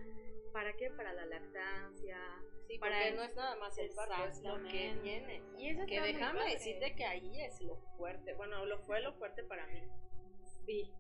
¿Para 0.55 0.73
qué? 0.75 0.89
Para 0.91 1.13
la 1.13 1.27
lactancia. 1.27 2.19
Sí, 2.67 2.79
para 2.79 2.97
porque 2.97 3.13
no 3.13 3.23
es 3.25 3.37
nada 3.37 3.57
más 3.57 3.77
el 3.77 3.91
parto, 3.91 4.25
es 4.25 4.41
lo 4.43 4.63
que 4.63 4.95
viene. 5.03 5.43
Y 5.59 5.69
eso 5.69 5.85
que 5.85 6.01
déjame 6.01 6.49
decirte 6.51 6.95
que 6.95 7.05
ahí 7.05 7.43
es 7.43 7.61
lo 7.61 7.77
fuerte. 7.99 8.33
Bueno, 8.35 8.65
lo 8.65 8.79
fue 8.79 9.03
lo 9.03 9.13
fuerte 9.15 9.43
para 9.45 9.67
mí. 9.67 9.83
Sí, 10.65 10.91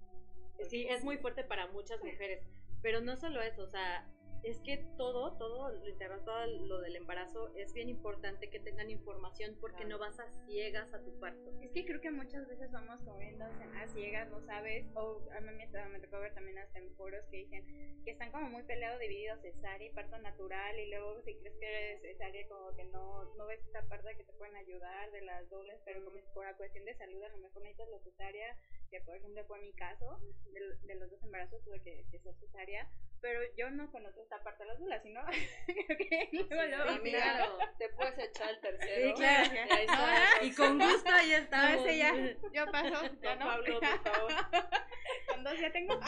Sí, 0.69 0.87
es 0.89 1.05
muy 1.05 1.19
fuerte 1.19 1.45
para 1.45 1.67
muchas 1.69 2.03
mujeres, 2.03 2.43
pero 2.83 3.01
no 3.01 3.17
solo 3.17 3.43
eso, 3.43 3.63
o 3.63 3.69
sea, 3.69 4.09
es 4.45 4.59
que 4.61 4.77
todo, 4.99 5.33
todo 5.39 5.73
lo 5.73 5.89
integral, 5.89 6.23
todo 6.25 6.47
lo 6.47 6.81
del 6.81 6.97
embarazo 6.97 7.51
es 7.57 7.73
bien 7.73 7.89
importante 7.89 8.51
que 8.51 8.61
tengan 8.61 8.91
información 8.91 9.57
porque 9.59 9.87
no 9.87 9.99
vas 9.99 10.21
a 10.21 10.31
ciegas 10.47 10.93
a 10.93 11.03
tu 11.03 11.19
parto. 11.19 11.51
Es 11.63 11.73
que 11.73 11.87
creo 11.87 12.01
que 12.01 12.11
muchas 12.11 12.47
veces 12.47 12.71
vamos 12.71 13.01
comiendo 13.03 13.45
a 13.45 13.89
ciegas, 13.89 14.29
no 14.31 14.41
sabes, 14.45 14.87
o 14.95 15.23
a 15.37 15.41
mí 15.41 15.51
me, 15.53 15.67
me 15.67 16.01
tocó 16.01 16.21
ver 16.21 16.35
también 16.35 16.59
hasta 16.59 16.79
en 16.79 16.95
foros 16.95 17.25
que 17.31 17.39
dicen 17.39 18.03
que 18.05 18.11
están 18.11 18.31
como 18.33 18.51
muy 18.51 18.63
peleados, 18.65 19.01
divididos 19.01 19.41
cesárea 19.41 19.89
y 19.89 19.95
parto 19.95 20.19
natural 20.19 20.79
y 20.79 20.91
luego 20.91 21.23
si 21.23 21.35
crees 21.37 21.57
que 21.59 21.67
eres 21.67 22.03
cesárea 22.03 22.47
como 22.49 22.77
que 22.77 22.85
no, 22.85 23.25
no 23.37 23.47
ves 23.47 23.61
esta 23.65 23.83
parte 23.89 24.15
que 24.17 24.25
te 24.25 24.33
pueden 24.35 24.57
ayudar 24.57 25.11
de 25.11 25.23
las 25.23 25.49
dobles, 25.49 25.81
pero 25.87 26.05
como 26.05 26.19
es 26.19 26.25
por 26.35 26.45
una 26.45 26.57
cuestión 26.57 26.85
de 26.85 26.95
salud 26.95 27.23
a 27.23 27.29
lo 27.29 27.39
mejor 27.39 27.63
necesitas 27.63 27.89
la 27.89 27.99
cesárea 28.01 28.57
que 28.95 29.01
por 29.01 29.17
ejemplo 29.17 29.45
fue 29.47 29.59
mi 29.59 29.73
caso, 29.73 30.21
de, 30.53 30.95
los 30.95 31.11
dos 31.11 31.21
embarazos 31.25 31.61
tuve 31.65 31.83
que, 31.83 32.07
que 32.13 32.19
ser 32.21 32.33
cesárea, 32.37 32.89
pero 33.21 33.41
yo 33.57 33.69
no 33.71 33.91
conozco 33.91 34.23
esta 34.23 34.41
parte 34.45 34.63
de 34.63 34.69
las 34.69 34.79
dulas, 34.79 35.03
sino 35.03 35.21
que 35.99 36.29
luego, 36.33 37.03
claro, 37.03 37.59
te 37.77 37.89
puedes 37.89 38.17
echar 38.19 38.51
el 38.51 38.61
tercero. 38.61 39.17
Sí, 39.17 39.23
claro. 39.25 40.47
Y, 40.47 40.55
con 40.55 40.79
gusto 40.79 41.11
ahí 41.11 41.33
está. 41.33 41.75
No, 41.75 41.91
ya, 41.91 42.15
yo 42.53 42.67
paso, 42.71 43.17
ya 43.21 43.35
no. 43.35 43.47
Pablo, 43.47 43.81
por 43.81 44.13
favor. 44.13 44.33
Con 45.29 45.43
dos 45.43 45.59
ya 45.59 45.73
tengo. 45.73 45.99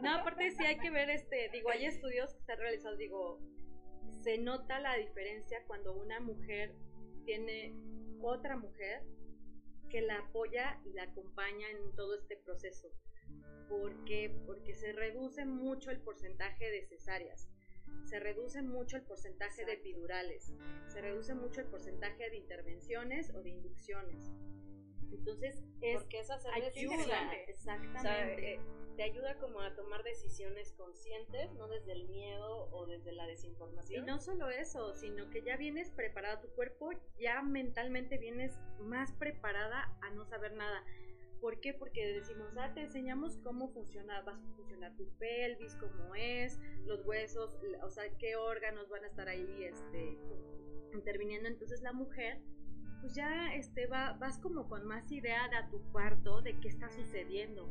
no, 0.00 0.14
aparte 0.14 0.52
sí 0.52 0.64
hay 0.64 0.78
que 0.78 0.90
ver, 0.90 1.10
este, 1.10 1.48
digo, 1.50 1.70
hay 1.70 1.86
estudios 1.86 2.32
que 2.32 2.44
se 2.44 2.52
han 2.52 2.58
realizado, 2.58 2.96
digo, 2.96 3.40
se 4.22 4.38
nota 4.38 4.78
la 4.78 4.94
diferencia 4.96 5.64
cuando 5.66 5.94
una 5.94 6.20
mujer 6.20 6.76
tiene 7.24 7.74
otra 8.20 8.56
mujer 8.56 9.02
que 9.94 10.02
la 10.02 10.18
apoya 10.18 10.80
y 10.84 10.92
la 10.92 11.04
acompaña 11.04 11.70
en 11.70 11.94
todo 11.94 12.16
este 12.16 12.36
proceso. 12.36 12.90
¿Por 13.68 14.04
qué? 14.04 14.28
Porque 14.44 14.74
se 14.74 14.92
reduce 14.92 15.46
mucho 15.46 15.92
el 15.92 16.00
porcentaje 16.00 16.68
de 16.68 16.84
cesáreas, 16.84 17.48
se 18.02 18.18
reduce 18.18 18.60
mucho 18.60 18.96
el 18.96 19.04
porcentaje 19.04 19.64
de 19.64 19.74
epidurales, 19.74 20.52
se 20.88 21.00
reduce 21.00 21.36
mucho 21.36 21.60
el 21.60 21.68
porcentaje 21.68 22.28
de 22.28 22.38
intervenciones 22.38 23.32
o 23.36 23.42
de 23.44 23.50
inducciones. 23.50 24.32
Entonces, 25.18 25.62
es 25.80 26.00
Porque 26.00 26.20
es 26.20 26.30
ayuda, 26.30 27.34
exactamente. 27.46 28.54
Eh, 28.54 28.60
te 28.96 29.02
ayuda 29.02 29.38
como 29.38 29.60
a 29.60 29.74
tomar 29.74 30.02
decisiones 30.04 30.72
conscientes, 30.72 31.52
no 31.54 31.68
desde 31.68 31.92
el 31.92 32.08
miedo 32.08 32.68
o 32.72 32.86
desde 32.86 33.12
la 33.12 33.26
desinformación. 33.26 34.02
Y 34.02 34.06
no 34.06 34.20
solo 34.20 34.50
eso, 34.50 34.94
sino 34.94 35.30
que 35.30 35.42
ya 35.42 35.56
vienes 35.56 35.90
preparada, 35.90 36.40
tu 36.40 36.48
cuerpo 36.50 36.90
ya 37.18 37.42
mentalmente 37.42 38.18
vienes 38.18 38.56
más 38.78 39.12
preparada 39.12 39.96
a 40.02 40.10
no 40.10 40.24
saber 40.26 40.54
nada. 40.54 40.84
¿Por 41.40 41.60
qué? 41.60 41.74
Porque 41.74 42.06
decimos, 42.14 42.56
ah, 42.56 42.72
te 42.72 42.82
enseñamos 42.82 43.36
cómo 43.38 43.68
funciona, 43.68 44.22
va 44.22 44.32
a 44.32 44.56
funcionar 44.56 44.96
tu 44.96 45.06
pelvis, 45.18 45.74
cómo 45.76 46.14
es, 46.14 46.58
los 46.86 47.04
huesos, 47.04 47.50
o 47.82 47.90
sea, 47.90 48.04
qué 48.18 48.36
órganos 48.36 48.88
van 48.88 49.04
a 49.04 49.08
estar 49.08 49.28
ahí 49.28 49.64
este, 49.64 50.18
interviniendo. 50.92 51.48
Entonces 51.48 51.82
la 51.82 51.92
mujer, 51.92 52.40
pues 53.04 53.16
ya 53.16 53.54
este, 53.54 53.86
va, 53.86 54.14
vas 54.14 54.38
como 54.38 54.66
con 54.66 54.86
más 54.86 55.12
idea 55.12 55.46
de 55.48 55.56
a 55.56 55.68
tu 55.68 55.78
parto, 55.92 56.40
de 56.40 56.58
qué 56.58 56.68
está 56.68 56.88
sucediendo, 56.88 57.68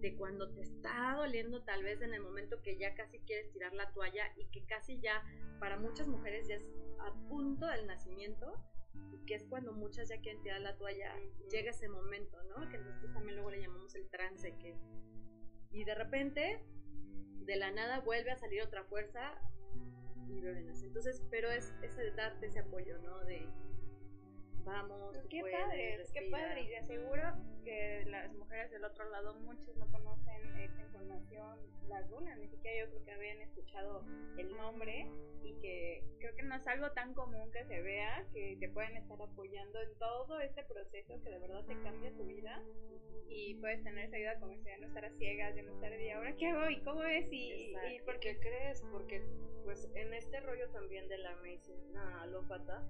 de 0.00 0.14
cuando 0.14 0.48
te 0.54 0.60
está 0.60 1.16
doliendo 1.16 1.64
tal 1.64 1.82
vez 1.82 2.00
en 2.02 2.14
el 2.14 2.22
momento 2.22 2.62
que 2.62 2.78
ya 2.78 2.94
casi 2.94 3.18
quieres 3.18 3.50
tirar 3.50 3.72
la 3.72 3.90
toalla 3.92 4.22
y 4.36 4.44
que 4.46 4.64
casi 4.64 5.00
ya 5.00 5.24
para 5.58 5.76
muchas 5.76 6.06
mujeres 6.06 6.46
ya 6.46 6.54
es 6.54 6.64
a 7.00 7.12
punto 7.28 7.66
del 7.66 7.88
nacimiento 7.88 8.54
que 9.26 9.34
es 9.34 9.44
cuando 9.46 9.72
muchas 9.72 10.08
ya 10.08 10.20
quieren 10.20 10.40
tirar 10.44 10.60
la 10.60 10.76
toalla, 10.76 11.12
llega 11.50 11.70
ese 11.70 11.88
momento, 11.88 12.40
¿no? 12.44 12.68
Que 12.68 12.78
nosotros 12.78 13.12
también 13.12 13.34
luego 13.34 13.50
le 13.50 13.62
llamamos 13.62 13.92
el 13.96 14.08
trance, 14.08 14.56
que... 14.56 14.76
Y 15.72 15.82
de 15.82 15.96
repente, 15.96 16.64
de 17.40 17.56
la 17.56 17.72
nada 17.72 17.98
vuelve 18.02 18.30
a 18.30 18.36
salir 18.36 18.62
otra 18.62 18.84
fuerza 18.84 19.34
y 20.28 20.38
Entonces, 20.38 21.24
pero 21.28 21.50
es 21.50 21.74
ese 21.82 22.02
de 22.02 22.12
darte 22.12 22.46
ese 22.46 22.60
apoyo, 22.60 22.98
¿no? 22.98 23.18
De 23.24 23.48
vamos. 24.66 25.16
Qué 25.30 25.40
padre, 25.40 26.04
qué 26.12 26.28
padre. 26.30 26.62
Y 26.62 26.68
de 26.68 26.76
aseguro 26.78 27.22
que 27.64 28.04
las 28.06 28.32
mujeres 28.34 28.70
del 28.70 28.84
otro 28.84 29.08
lado, 29.08 29.34
muchos 29.40 29.74
no 29.76 29.86
conocen 29.90 30.58
esta 30.58 30.82
información, 30.82 31.58
las 31.88 32.08
dunas, 32.10 32.38
ni 32.38 32.48
siquiera 32.48 32.84
yo 32.84 32.90
creo 32.90 33.04
que 33.04 33.12
habían 33.12 33.40
escuchado 33.40 34.04
el 34.36 34.54
nombre 34.56 35.08
y 35.42 35.54
que 35.60 36.04
creo 36.18 36.34
que 36.34 36.42
no 36.42 36.56
es 36.56 36.66
algo 36.66 36.90
tan 36.92 37.14
común 37.14 37.50
que 37.52 37.64
se 37.64 37.80
vea, 37.80 38.26
que 38.34 38.56
te 38.58 38.68
pueden 38.68 38.96
estar 38.96 39.20
apoyando 39.22 39.80
en 39.80 39.98
todo 39.98 40.40
este 40.40 40.64
proceso 40.64 41.22
que 41.22 41.30
de 41.30 41.38
verdad 41.38 41.64
te 41.64 41.80
cambia 41.82 42.12
tu 42.12 42.24
vida 42.24 42.62
y 43.28 43.54
puedes 43.56 43.82
tener 43.82 44.06
esa 44.06 44.16
ayuda 44.16 44.40
como 44.40 44.56
si 44.56 44.64
ya 44.64 44.78
no 44.78 44.86
estar 44.88 45.04
a 45.04 45.10
ciegas, 45.12 45.54
de 45.54 45.62
no 45.62 45.72
estar 45.72 45.90
de 45.90 46.12
ahora 46.12 46.34
qué 46.36 46.46
hago 46.48 46.70
y 46.70 46.80
cómo 46.82 47.04
es 47.04 47.32
y, 47.32 47.74
y 47.74 48.00
porque 48.04 48.38
crees, 48.38 48.82
porque 48.90 49.22
pues 49.64 49.88
en 49.94 50.12
este 50.14 50.40
rollo 50.40 50.68
también 50.70 51.08
de 51.08 51.18
la 51.18 51.36
medicina 51.36 52.22
alópata 52.22 52.82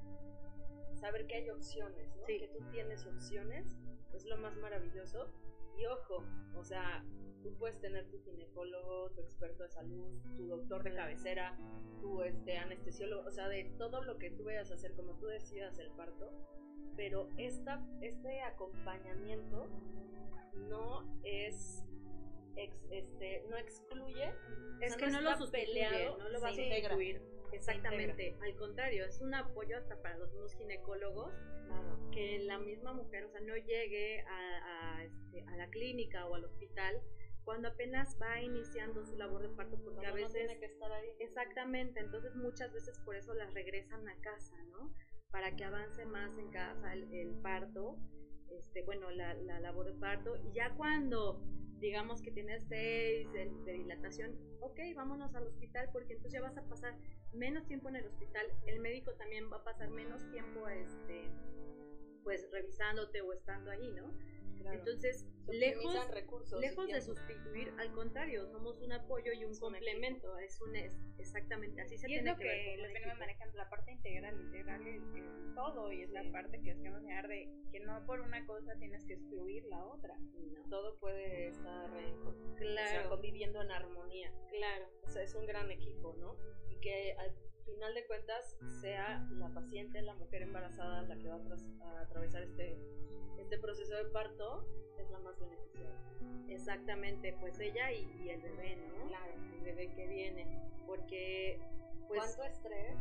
saber 0.97 1.26
que 1.26 1.37
hay 1.37 1.50
opciones, 1.50 1.66
¿no? 1.75 2.27
Que 2.27 2.49
tú 2.49 2.65
tienes 2.71 3.07
opciones, 3.07 3.77
es 4.13 4.25
lo 4.27 4.37
más 4.39 4.57
maravilloso. 4.57 5.29
Y 5.79 5.87
ojo, 5.87 6.25
o 6.57 6.65
sea, 6.65 7.05
tú 7.43 7.55
puedes 7.59 7.79
tener 7.81 8.09
tu 8.11 8.19
ginecólogo, 8.23 9.11
tu 9.11 9.21
experto 9.21 9.65
de 9.65 9.69
salud, 9.69 10.07
tu 10.37 10.47
doctor 10.47 10.83
de 10.83 10.95
cabecera, 10.95 11.57
tu 12.01 12.23
este, 12.23 12.57
anestesiólogo, 12.57 13.29
o 13.29 13.33
sea, 13.33 13.49
de 13.49 13.65
todo 13.79 14.03
lo 14.03 14.19
que 14.19 14.31
tú 14.31 14.45
vayas 14.45 14.71
a 14.71 14.75
hacer, 14.75 14.95
como 14.95 15.13
tú 15.15 15.27
decidas 15.27 15.79
el 15.79 15.91
parto, 15.91 16.31
pero 16.97 17.29
esta, 17.37 17.85
este 18.01 18.41
acompañamiento 18.43 19.67
no 20.69 21.05
es 21.23 21.85
este 22.57 23.45
no 23.49 23.57
excluye 23.57 24.33
es 24.81 24.97
que 24.97 25.07
no, 25.09 25.21
lo 25.21 25.37
sustituye, 25.37 26.11
no 26.19 26.29
lo 26.29 26.41
vas 26.41 26.57
a 26.57 26.63
incluir. 26.63 27.23
Exactamente, 27.53 28.37
al 28.43 28.57
contrario, 28.57 29.07
es 29.07 29.21
un 29.21 29.35
apoyo 29.35 29.79
hasta 29.79 30.01
para 30.03 30.19
los 30.19 30.31
mismos 30.33 30.55
ginecólogos, 30.55 31.33
que 32.13 32.39
la 32.41 32.59
misma 32.59 32.93
mujer, 32.93 33.25
o 33.25 33.31
sea, 33.31 33.41
no 33.41 33.57
llegue 33.57 34.21
a, 34.21 35.05
este, 35.05 35.45
a, 35.47 35.57
la 35.57 35.69
clínica 35.69 36.27
o 36.27 36.35
al 36.35 36.45
hospital 36.45 37.01
cuando 37.45 37.69
apenas 37.69 38.17
va 38.21 38.41
iniciando 38.41 39.05
su 39.05 39.17
labor 39.17 39.43
de 39.43 39.51
parto, 39.51 39.79
porque 39.85 40.07
a 40.07 40.13
veces... 40.13 40.33
tiene 40.33 40.59
que 40.59 40.67
estar 40.67 40.91
ahí. 40.91 41.09
Exactamente, 41.21 42.01
entonces 42.01 42.35
muchas 42.35 42.73
veces 42.73 42.99
por 43.05 43.15
eso 43.15 43.35
las 43.35 43.55
regresan 43.55 44.09
a 44.09 44.21
casa, 44.21 44.57
¿no? 44.73 44.93
Para 45.31 45.55
que 45.55 45.65
avance 45.65 46.05
más 46.07 46.37
en 46.39 46.51
casa 46.51 46.93
el, 46.93 47.39
parto, 47.43 47.99
este, 48.51 48.83
bueno, 48.83 49.11
la, 49.11 49.35
la 49.35 49.61
labor 49.61 49.87
de 49.87 49.99
parto, 49.99 50.37
y 50.37 50.53
ya 50.53 50.75
cuando 50.75 51.41
digamos 51.80 52.23
que 52.23 52.30
tienes 52.30 52.64
seis 52.68 53.30
de, 53.33 53.73
dilatación, 53.73 54.35
ok, 54.61 54.78
vámonos 54.95 55.35
al 55.35 55.47
hospital 55.47 55.88
porque 55.92 56.14
entonces 56.14 56.33
ya 56.33 56.40
vas 56.40 56.56
a 56.56 56.68
pasar 56.68 56.97
menos 57.33 57.66
tiempo 57.66 57.88
en 57.88 57.97
el 57.97 58.06
hospital, 58.06 58.47
el 58.66 58.80
médico 58.80 59.12
también 59.14 59.50
va 59.52 59.59
a 59.59 59.64
pasar 59.64 59.90
menos 59.90 60.28
tiempo 60.30 60.68
este, 60.68 61.30
pues 62.25 62.49
revisándote 62.50 63.21
o 63.21 63.33
estando 63.33 63.71
ahí, 63.71 63.92
¿no? 63.92 64.12
Entonces, 64.73 65.27
lejos, 65.49 65.95
lejos 66.61 66.89
de 66.89 67.01
sustituir, 67.01 67.73
al 67.79 67.93
contrario, 67.93 68.47
somos 68.49 68.81
un 68.81 68.93
apoyo 68.93 69.33
y 69.33 69.45
un 69.45 69.57
complemento, 69.59 70.37
es 70.39 70.61
un 70.61 70.77
es, 70.77 70.97
exactamente 71.19 71.81
así 71.83 71.97
se 71.99 72.07
tiene 72.07 72.35
que, 72.37 72.45
que 72.45 72.77
los 72.79 72.93
venimos 72.93 73.19
manejando 73.19 73.57
la 73.57 73.69
parte 73.69 73.93
integral, 73.93 74.41
integral 74.41 74.87
es, 74.87 75.03
todo 75.55 75.91
y 75.93 76.03
es 76.03 76.11
la 76.11 76.23
parte 76.33 76.59
que 76.59 76.75
queremos 76.77 77.01
enseñar 77.01 77.29
de 77.29 77.49
que 77.73 77.81
no 77.81 78.05
por 78.07 78.21
una 78.21 78.45
cosa 78.47 78.75
tienes 78.79 79.05
que 79.07 79.15
excluir 79.15 79.65
la 79.67 79.85
otra. 79.85 80.15
Todo 80.69 80.99
puede 80.99 81.49
estar 81.49 81.91
claro. 82.59 83.09
conviviendo 83.09 83.63
en 83.63 83.71
armonía. 83.71 84.33
Claro. 84.51 84.87
O 85.05 85.09
sea, 85.09 85.23
es 85.23 85.35
un 85.35 85.47
gran 85.47 85.71
equipo, 85.71 86.15
¿no? 86.19 86.37
Y 86.69 86.79
que 86.81 87.15
al 87.19 87.35
final 87.67 87.95
de 87.95 88.07
cuentas 88.07 88.57
sea 88.81 89.29
la 89.33 89.49
paciente, 89.51 90.01
la 90.03 90.15
mujer 90.15 90.43
embarazada 90.43 91.03
la 91.03 91.17
que 91.17 91.29
va 91.29 91.37
a 91.37 92.01
atravesar 92.01 92.43
este 92.43 92.79
este 93.39 93.59
proceso 93.59 93.95
de 93.95 94.07
parto 94.07 94.67
es 94.99 95.11
la 95.11 95.19
más 95.21 95.39
beneficiosa. 95.39 96.03
Exactamente, 96.49 97.37
pues 97.39 97.59
ella 97.61 97.93
y, 97.93 98.29
el 98.29 98.41
bebé, 98.41 98.77
¿no? 98.77 99.07
Claro. 99.09 99.33
El 99.55 99.61
bebé 99.63 99.95
que 99.95 100.07
viene. 100.07 100.63
Porque, 100.87 101.61
pues. 102.09 102.35
¿Cuánto 102.37 102.45
estrés 102.45 102.97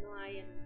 no 0.00 0.14
hay 0.14 0.38
en 0.38 0.64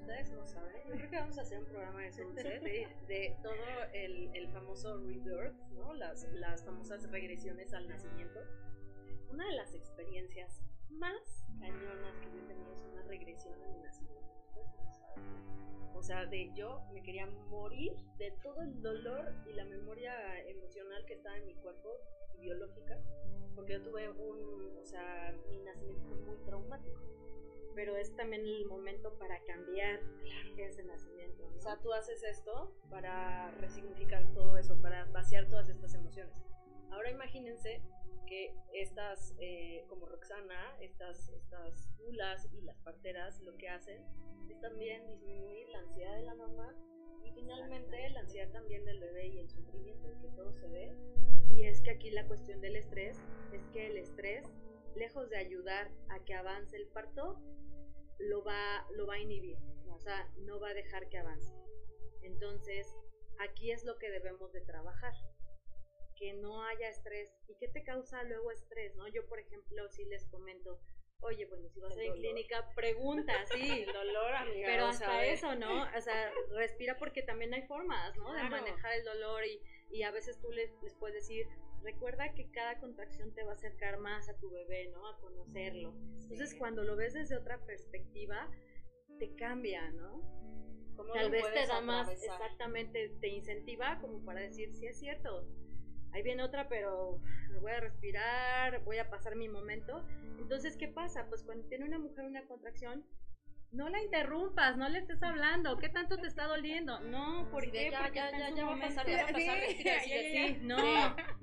Ustedes 0.00 0.32
no 0.32 0.44
saben. 0.46 0.82
Yo 0.88 0.94
creo 0.94 1.10
que 1.10 1.16
vamos 1.16 1.38
a 1.38 1.42
hacer 1.42 1.60
un 1.60 1.66
programa 1.66 2.02
de 2.02 2.12
Sunset 2.12 2.62
de, 3.06 3.36
todo 3.40 3.52
el, 3.92 4.34
el, 4.34 4.48
famoso 4.48 4.98
rebirth, 4.98 5.54
¿no? 5.74 5.94
Las, 5.94 6.24
las 6.32 6.64
famosas 6.64 7.08
regresiones 7.10 7.72
al 7.72 7.88
nacimiento. 7.88 8.40
Una 9.30 9.46
de 9.46 9.52
las 9.52 9.74
experiencias 9.74 10.60
más 10.90 11.41
cañonas 11.62 12.18
que 12.18 12.26
yo 12.32 12.38
he 12.40 12.46
tenido 12.48 12.72
es 12.72 12.84
una 12.92 13.02
regresión 13.02 13.54
nacimiento. 13.82 14.32
Ustedes 14.48 14.74
no 14.76 14.92
saben. 14.92 15.94
O 15.94 16.02
sea, 16.02 16.26
de 16.26 16.52
yo 16.54 16.82
me 16.92 17.02
quería 17.02 17.26
morir 17.48 17.92
de 18.18 18.32
todo 18.42 18.62
el 18.62 18.82
dolor 18.82 19.32
y 19.46 19.52
la 19.52 19.64
memoria 19.64 20.12
emocional 20.48 21.04
que 21.06 21.14
estaba 21.14 21.36
en 21.36 21.46
mi 21.46 21.54
cuerpo 21.54 21.90
biológica, 22.38 22.98
porque 23.54 23.74
yo 23.74 23.82
tuve 23.82 24.10
un, 24.10 24.78
o 24.78 24.84
sea, 24.84 25.32
mi 25.48 25.60
nacimiento 25.60 26.04
fue 26.08 26.16
muy 26.16 26.36
traumático. 26.44 27.00
Pero 27.74 27.96
es 27.96 28.14
también 28.16 28.42
el 28.44 28.66
momento 28.66 29.16
para 29.18 29.40
cambiar 29.44 30.00
ese 30.58 30.82
nacimiento. 30.84 31.46
O 31.56 31.60
sea, 31.60 31.78
tú 31.80 31.92
haces 31.92 32.22
esto 32.22 32.74
para 32.90 33.50
resignificar 33.52 34.30
todo 34.34 34.58
eso, 34.58 34.76
para 34.82 35.06
vaciar 35.06 35.48
todas 35.48 35.68
estas 35.68 35.94
emociones. 35.94 36.36
Ahora 36.90 37.10
imagínense 37.10 37.80
estas, 38.72 39.34
eh, 39.38 39.84
como 39.88 40.06
Roxana, 40.06 40.76
estas, 40.80 41.28
estas 41.30 41.88
y 42.08 42.12
las 42.12 42.78
parteras 42.84 43.40
lo 43.40 43.56
que 43.56 43.68
hacen 43.68 44.02
es 44.50 44.60
también 44.60 45.06
disminuir 45.06 45.68
la 45.68 45.78
ansiedad 45.80 46.16
de 46.16 46.22
la 46.22 46.34
mamá 46.34 46.74
y 47.24 47.30
finalmente 47.32 48.10
la 48.10 48.20
ansiedad 48.20 48.50
también 48.52 48.84
del 48.84 49.00
bebé 49.00 49.28
y 49.28 49.38
el 49.38 49.50
sufrimiento 49.50 50.08
que 50.20 50.28
todo 50.28 50.52
se 50.52 50.68
ve. 50.68 50.92
Y 51.54 51.64
es 51.64 51.80
que 51.82 51.90
aquí 51.90 52.10
la 52.10 52.26
cuestión 52.26 52.60
del 52.60 52.76
estrés 52.76 53.18
es 53.52 53.62
que 53.72 53.86
el 53.86 53.96
estrés, 53.96 54.44
lejos 54.96 55.28
de 55.30 55.38
ayudar 55.38 55.90
a 56.08 56.24
que 56.24 56.34
avance 56.34 56.76
el 56.76 56.88
parto, 56.88 57.40
lo 58.18 58.44
va, 58.44 58.86
lo 58.94 59.06
va 59.06 59.14
a 59.14 59.18
inhibir, 59.18 59.58
o 59.88 59.98
sea, 59.98 60.30
no 60.38 60.60
va 60.60 60.70
a 60.70 60.74
dejar 60.74 61.08
que 61.08 61.18
avance. 61.18 61.54
Entonces, 62.22 62.86
aquí 63.40 63.70
es 63.70 63.84
lo 63.84 63.98
que 63.98 64.10
debemos 64.10 64.52
de 64.52 64.60
trabajar, 64.60 65.14
que 66.22 66.34
no 66.34 66.62
haya 66.62 66.88
estrés. 66.88 67.34
¿Y 67.48 67.56
qué 67.56 67.66
te 67.66 67.82
causa 67.82 68.22
luego 68.22 68.52
estrés? 68.52 68.94
¿no? 68.94 69.08
Yo, 69.08 69.26
por 69.26 69.40
ejemplo, 69.40 69.88
si 69.88 70.04
les 70.04 70.24
comento, 70.26 70.80
oye, 71.20 71.46
bueno, 71.46 71.68
si 71.68 71.80
vas 71.80 71.96
a 71.96 72.04
ir 72.04 72.12
en 72.12 72.14
clínica, 72.14 72.72
pregunta, 72.76 73.44
sí. 73.46 73.68
el 73.88 73.92
dolor, 73.92 74.32
amiga. 74.32 74.68
Pero 74.68 74.86
hasta 74.86 75.26
eso, 75.26 75.56
¿no? 75.56 75.82
O 75.82 76.00
sea, 76.00 76.32
respira 76.50 76.96
porque 76.96 77.22
también 77.22 77.52
hay 77.54 77.62
formas, 77.62 78.16
¿no? 78.18 78.32
De 78.32 78.44
manejar 78.44 78.92
el 78.92 79.04
dolor 79.04 79.44
y, 79.44 79.60
y 79.90 80.04
a 80.04 80.12
veces 80.12 80.40
tú 80.40 80.52
les, 80.52 80.70
les 80.80 80.94
puedes 80.94 81.16
decir, 81.16 81.48
recuerda 81.82 82.32
que 82.34 82.48
cada 82.52 82.78
contracción 82.78 83.34
te 83.34 83.42
va 83.42 83.50
a 83.50 83.54
acercar 83.54 83.98
más 83.98 84.28
a 84.28 84.38
tu 84.38 84.48
bebé, 84.48 84.90
¿no? 84.92 85.08
A 85.08 85.18
conocerlo. 85.18 85.92
Entonces, 86.20 86.54
cuando 86.56 86.84
lo 86.84 86.94
ves 86.94 87.14
desde 87.14 87.36
otra 87.36 87.58
perspectiva, 87.66 88.48
te 89.18 89.34
cambia, 89.34 89.90
¿no? 89.90 90.22
Tal 91.14 91.30
vez 91.32 91.44
te 91.52 91.66
da 91.66 91.80
más, 91.80 92.08
exactamente, 92.10 93.08
te 93.20 93.28
incentiva 93.28 93.98
como 94.00 94.24
para 94.24 94.40
decir, 94.40 94.72
sí 94.74 94.86
es 94.86 95.00
cierto, 95.00 95.48
ahí 96.12 96.22
viene 96.22 96.42
otra, 96.42 96.68
pero 96.68 97.20
voy 97.60 97.72
a 97.72 97.80
respirar, 97.80 98.82
voy 98.84 98.98
a 98.98 99.08
pasar 99.08 99.36
mi 99.36 99.48
momento. 99.48 100.04
Entonces, 100.38 100.76
¿qué 100.76 100.88
pasa? 100.88 101.26
Pues 101.28 101.42
cuando 101.44 101.66
tiene 101.68 101.84
una 101.84 101.98
mujer 101.98 102.24
una 102.24 102.44
contracción, 102.46 103.04
no 103.70 103.88
la 103.88 104.02
interrumpas, 104.02 104.76
no 104.76 104.88
le 104.88 104.98
estés 104.98 105.22
hablando, 105.22 105.78
¿qué 105.78 105.88
tanto 105.88 106.18
te 106.18 106.26
está 106.26 106.46
doliendo? 106.46 107.00
No, 107.00 107.48
¿por 107.50 107.70
qué? 107.70 107.90
Ya, 107.90 108.12
ya, 108.12 108.30
ya, 108.30 108.54
ya 108.54 108.66
va 108.66 108.76
a 108.76 108.80
pasar, 108.80 109.06
ya 109.06 109.22
va 109.24 109.28
a 109.30 109.32
pasar, 109.32 109.58
sí, 110.04 110.58
no. 110.62 110.76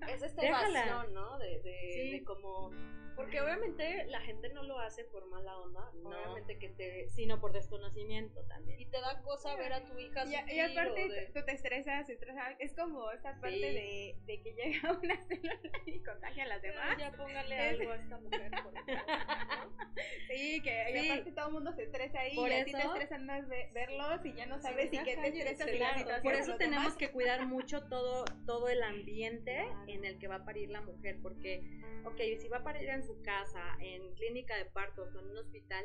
Es 0.07 0.21
esta 0.21 0.45
evasión, 0.45 1.13
¿no? 1.13 1.39
De, 1.39 1.61
de, 1.61 2.09
de 2.11 2.23
como 2.23 2.71
porque 3.19 3.41
obviamente 3.41 4.05
la 4.05 4.21
gente 4.21 4.47
no 4.53 4.63
lo 4.63 4.79
hace 4.79 5.03
por 5.03 5.25
mala 5.27 5.57
onda, 5.57 5.91
obviamente 6.05 6.57
que 6.57 6.69
te... 6.69 7.09
Sino 7.09 7.41
por 7.41 7.51
desconocimiento 7.51 8.41
también. 8.45 8.79
Y 8.79 8.85
te 8.85 9.01
da 9.01 9.21
cosa 9.23 9.57
ver 9.57 9.73
a 9.73 9.83
tu 9.83 9.99
hija 9.99 10.23
Y, 10.25 10.55
y 10.55 10.59
aparte 10.61 11.29
tú 11.33 11.43
te 11.43 11.51
estresas, 11.51 12.09
estresas, 12.09 12.55
es 12.59 12.73
como 12.73 13.11
esta 13.11 13.38
parte 13.41 13.59
de, 13.59 14.15
de, 14.25 14.41
que 14.41 14.53
llega 14.53 14.93
una 15.03 15.17
célula 15.27 15.59
y 15.85 15.99
contagia 16.01 16.45
a 16.45 16.47
las 16.47 16.61
demás. 16.61 16.97
Ya 16.97 17.11
póngale 17.11 17.59
algo 17.59 17.91
a 17.91 17.95
esta 17.97 18.19
mujer, 18.19 18.51
por 18.63 18.73
Sí, 20.29 20.61
que 20.61 20.85
y 20.93 21.09
aparte 21.09 21.31
todo 21.33 21.47
el 21.47 21.53
mundo 21.53 21.73
se 21.73 21.83
estresa 21.83 22.21
ahí 22.21 22.39
y 22.39 22.53
a 22.53 22.63
ti 22.63 22.71
te 22.71 22.81
estresan 22.81 23.25
más 23.25 23.45
verlos 23.49 24.25
y 24.25 24.33
ya 24.33 24.45
no 24.45 24.61
sabes 24.61 24.91
si 24.91 24.97
qué 24.97 25.17
te 25.17 25.27
estresas 25.27 25.69
claro, 25.71 26.23
Por 26.23 26.35
eso 26.35 26.55
tenemos 26.55 26.95
que 26.95 27.11
cuidar 27.11 27.45
mucho 27.47 27.83
todo, 27.89 28.23
todo 28.45 28.69
el 28.69 28.81
ambiente 28.81 29.67
en 29.88 30.05
el 30.05 30.19
que 30.19 30.29
va 30.29 30.35
a 30.35 30.45
parir 30.45 30.69
la 30.69 30.79
mujer, 30.81 31.19
porque, 31.21 31.81
ok, 32.05 32.21
si 32.39 32.47
va 32.47 32.59
a 32.59 32.63
parir 32.63 32.88
en 32.88 33.09
su 33.10 33.22
casa, 33.24 33.75
en 33.80 34.13
clínica 34.13 34.56
de 34.56 34.66
partos 34.66 35.16
o 35.16 35.20
en 35.20 35.32
un 35.32 35.38
hospital, 35.39 35.84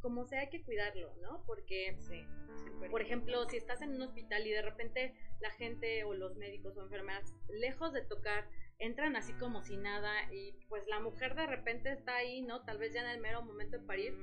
como 0.00 0.24
sea 0.26 0.40
hay 0.40 0.50
que 0.50 0.62
cuidarlo, 0.62 1.14
¿no? 1.22 1.44
Porque, 1.46 1.96
por 2.90 3.02
ejemplo, 3.02 3.48
si 3.48 3.56
estás 3.56 3.82
en 3.82 3.90
un 3.90 4.02
hospital 4.02 4.46
y 4.46 4.50
de 4.50 4.62
repente 4.62 5.14
la 5.40 5.50
gente 5.50 6.04
o 6.04 6.14
los 6.14 6.36
médicos 6.36 6.76
o 6.76 6.82
enfermeras, 6.82 7.34
lejos 7.48 7.92
de 7.92 8.02
tocar, 8.02 8.48
entran 8.78 9.14
así 9.14 9.34
como 9.34 9.62
si 9.62 9.76
nada 9.76 10.32
y 10.32 10.52
pues 10.68 10.86
la 10.88 11.00
mujer 11.00 11.34
de 11.34 11.46
repente 11.46 11.92
está 11.92 12.16
ahí, 12.16 12.42
¿no? 12.42 12.64
Tal 12.64 12.78
vez 12.78 12.94
ya 12.94 13.02
en 13.02 13.10
el 13.10 13.20
mero 13.20 13.42
momento 13.42 13.78
de 13.78 13.84
parir, 13.84 14.14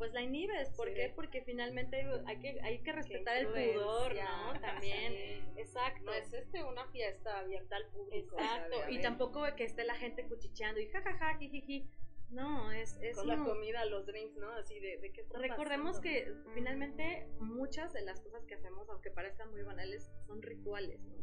pues 0.00 0.12
la 0.12 0.22
inhibes. 0.22 0.70
¿Por 0.70 0.92
qué? 0.92 1.12
Porque 1.14 1.42
finalmente 1.42 2.04
hay 2.26 2.38
que, 2.40 2.58
hay 2.62 2.82
que 2.82 2.92
respetar 2.92 3.36
el 3.36 3.46
pudor, 3.48 4.14
¿no? 4.14 4.52
También. 4.60 5.12
Exacto. 5.56 6.04
No 6.04 6.12
es 6.14 6.32
este 6.32 6.64
una 6.64 6.86
fiesta 6.86 7.38
abierta 7.38 7.76
al 7.76 7.86
público. 7.88 8.36
Exacto. 8.38 8.76
y 8.88 9.00
tampoco 9.00 9.42
que 9.56 9.64
esté 9.64 9.84
la 9.84 9.94
gente 9.94 10.26
cuchicheando 10.26 10.80
y 10.80 10.88
jajaja, 10.88 11.38
jijiji. 11.38 11.88
No, 12.30 12.70
es, 12.70 12.96
es 13.02 13.16
Con 13.16 13.26
la 13.26 13.38
comida, 13.38 13.84
los 13.86 14.06
drinks, 14.06 14.36
¿no? 14.36 14.50
Así 14.52 14.78
de, 14.78 14.98
de 14.98 15.12
qué 15.12 15.24
Recordemos 15.34 16.00
que 16.00 16.32
finalmente 16.54 17.28
muchas 17.40 17.92
de 17.92 18.02
las 18.02 18.20
cosas 18.20 18.44
que 18.46 18.54
hacemos, 18.54 18.88
aunque 18.88 19.10
parezcan 19.10 19.50
muy 19.50 19.62
banales, 19.62 20.12
son 20.26 20.40
rituales, 20.40 21.00
¿no? 21.02 21.16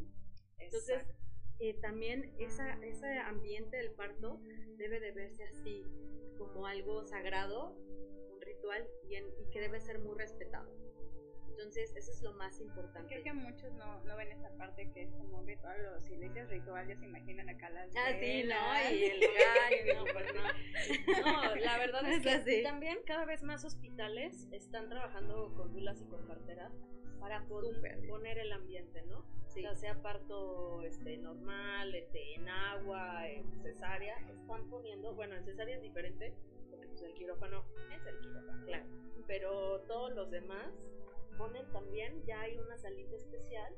Entonces, 0.58 1.06
eh, 1.60 1.74
también 1.80 2.32
esa, 2.38 2.74
ese 2.84 3.18
ambiente 3.18 3.76
del 3.76 3.90
parto 3.92 4.40
debe 4.76 5.00
de 5.00 5.12
verse 5.12 5.44
así, 5.44 5.84
como 6.36 6.66
algo 6.66 7.04
sagrado, 7.04 7.76
un 8.32 8.40
ritual 8.40 8.86
y, 9.08 9.16
y 9.16 9.50
que 9.50 9.60
debe 9.60 9.80
ser 9.80 9.98
muy 9.98 10.16
respetado. 10.16 10.78
Entonces, 11.58 11.92
eso 11.96 12.12
es 12.12 12.22
lo 12.22 12.32
más 12.34 12.60
importante. 12.60 13.08
Creo 13.12 13.24
que 13.24 13.32
muchos 13.32 13.72
no, 13.72 14.04
no 14.04 14.16
ven 14.16 14.30
esta 14.30 14.48
parte 14.56 14.92
que 14.92 15.02
es 15.02 15.10
como 15.14 15.38
un 15.38 15.46
ritual, 15.46 15.76
o 15.86 16.00
si 16.00 16.16
dices 16.16 16.48
ritual, 16.48 16.86
ya 16.86 16.96
se 16.96 17.04
imaginan 17.04 17.48
acá 17.48 17.68
las. 17.70 17.90
Ah, 17.96 18.12
sí, 18.20 18.44
¿no? 18.44 18.94
Y 18.94 19.04
el 19.04 19.20
gallo, 19.90 19.94
no, 19.96 20.04
pues 20.12 20.34
no. 20.34 21.32
No, 21.32 21.56
la 21.56 21.78
verdad 21.78 22.02
es, 22.12 22.44
que 22.44 22.62
también 22.62 22.98
cada 23.04 23.24
vez 23.24 23.42
más 23.42 23.64
hospitales 23.64 24.46
están 24.52 24.88
trabajando 24.88 25.52
con 25.56 25.72
dulas 25.72 26.00
y 26.00 26.04
con 26.04 26.24
parteras 26.28 26.72
para 27.20 27.44
poder 27.46 27.80
poner 28.08 28.38
el 28.38 28.52
ambiente, 28.52 29.02
¿no? 29.02 29.24
Sí. 29.48 29.62
Ya 29.62 29.74
sea 29.74 30.00
parto 30.02 30.82
este, 30.84 31.16
normal, 31.16 31.94
este, 31.94 32.34
en 32.34 32.48
agua, 32.48 33.28
en 33.28 33.50
cesárea, 33.62 34.16
están 34.28 34.68
poniendo, 34.68 35.14
bueno, 35.14 35.36
en 35.36 35.44
cesárea 35.44 35.76
es 35.76 35.82
diferente, 35.82 36.34
porque 36.70 36.86
pues 36.86 37.02
el 37.02 37.14
quirófano 37.14 37.64
es 37.94 38.06
el 38.06 38.20
quirófano, 38.20 38.64
claro. 38.66 38.86
Pero 39.26 39.80
todos 39.82 40.12
los 40.14 40.30
demás 40.30 40.70
ponen 41.38 41.70
también, 41.72 42.22
ya 42.26 42.40
hay 42.40 42.58
una 42.58 42.76
salita 42.76 43.16
especial, 43.16 43.74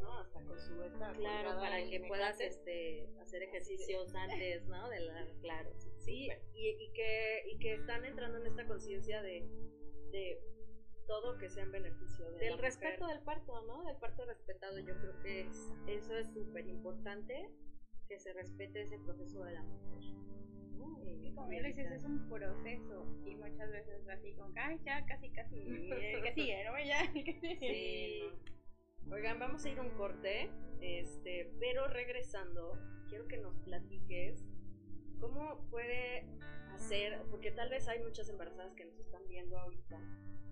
¿no? 0.00 0.18
Hasta 0.18 0.42
con 0.44 0.58
su 0.58 0.82
esta 0.82 1.12
Claro, 1.12 1.60
para 1.60 1.82
que 1.84 2.04
puedas 2.06 2.40
este, 2.40 3.08
hacer 3.20 3.42
ejercicios 3.42 4.14
antes, 4.14 4.64
¿no? 4.66 4.88
De 4.88 5.00
la, 5.00 5.26
claro. 5.40 5.70
Sí, 5.98 6.28
y, 6.54 6.68
y, 6.68 6.92
que, 6.92 7.42
y 7.52 7.58
que 7.58 7.74
están 7.74 8.04
entrando 8.04 8.38
en 8.38 8.46
esta 8.46 8.66
conciencia 8.66 9.22
de, 9.22 9.46
de 10.12 10.40
todo 11.10 11.36
que 11.38 11.50
sea 11.50 11.64
en 11.64 11.72
beneficio 11.72 12.30
del 12.38 12.56
respeto 12.58 13.06
del 13.08 13.20
parto, 13.20 13.60
¿no? 13.66 13.82
Del 13.82 13.96
parto 13.96 14.24
respetado. 14.24 14.78
Yo 14.78 14.96
creo 14.96 15.20
que 15.22 15.48
eso 15.88 16.16
es 16.16 16.32
súper 16.32 16.68
importante, 16.68 17.50
que 18.06 18.20
se 18.20 18.32
respete 18.32 18.82
ese 18.82 18.98
proceso 19.00 19.42
de 19.42 19.54
la 19.54 19.62
mujer 19.62 19.90
como 21.34 21.48
bien 21.48 21.62
lo 21.62 21.68
dices, 21.68 21.90
es 21.90 22.04
un 22.04 22.28
proceso 22.28 23.06
y 23.24 23.34
muchas 23.36 23.70
veces 23.70 24.06
así 24.08 24.32
como, 24.34 24.52
ay, 24.56 24.78
ya 24.84 25.04
casi, 25.06 25.30
casi, 25.30 25.56
casi, 25.88 26.64
¿no? 26.66 26.78
Ya, 26.84 27.10
sí. 27.60 28.22
Oigan, 29.10 29.38
vamos 29.38 29.64
a 29.64 29.68
ir 29.70 29.78
a 29.78 29.82
un 29.82 29.90
corte, 29.90 30.50
este, 30.80 31.50
pero 31.58 31.88
regresando, 31.88 32.78
quiero 33.08 33.26
que 33.26 33.38
nos 33.38 33.56
platiques 33.60 34.44
cómo 35.18 35.66
puede 35.70 36.26
hacer, 36.74 37.22
porque 37.30 37.50
tal 37.50 37.70
vez 37.70 37.88
hay 37.88 38.00
muchas 38.00 38.28
embarazadas 38.28 38.74
que 38.74 38.84
nos 38.84 38.98
están 38.98 39.26
viendo 39.26 39.58
ahorita, 39.58 39.98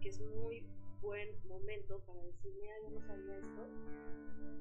que 0.08 0.14
es 0.14 0.20
muy 0.20 0.66
buen 1.02 1.28
momento 1.46 2.02
para 2.06 2.22
decir, 2.22 2.50
mira, 2.58 2.74
yo 2.82 2.90
no 2.90 3.00
sabía 3.02 3.36
esto, 3.36 3.68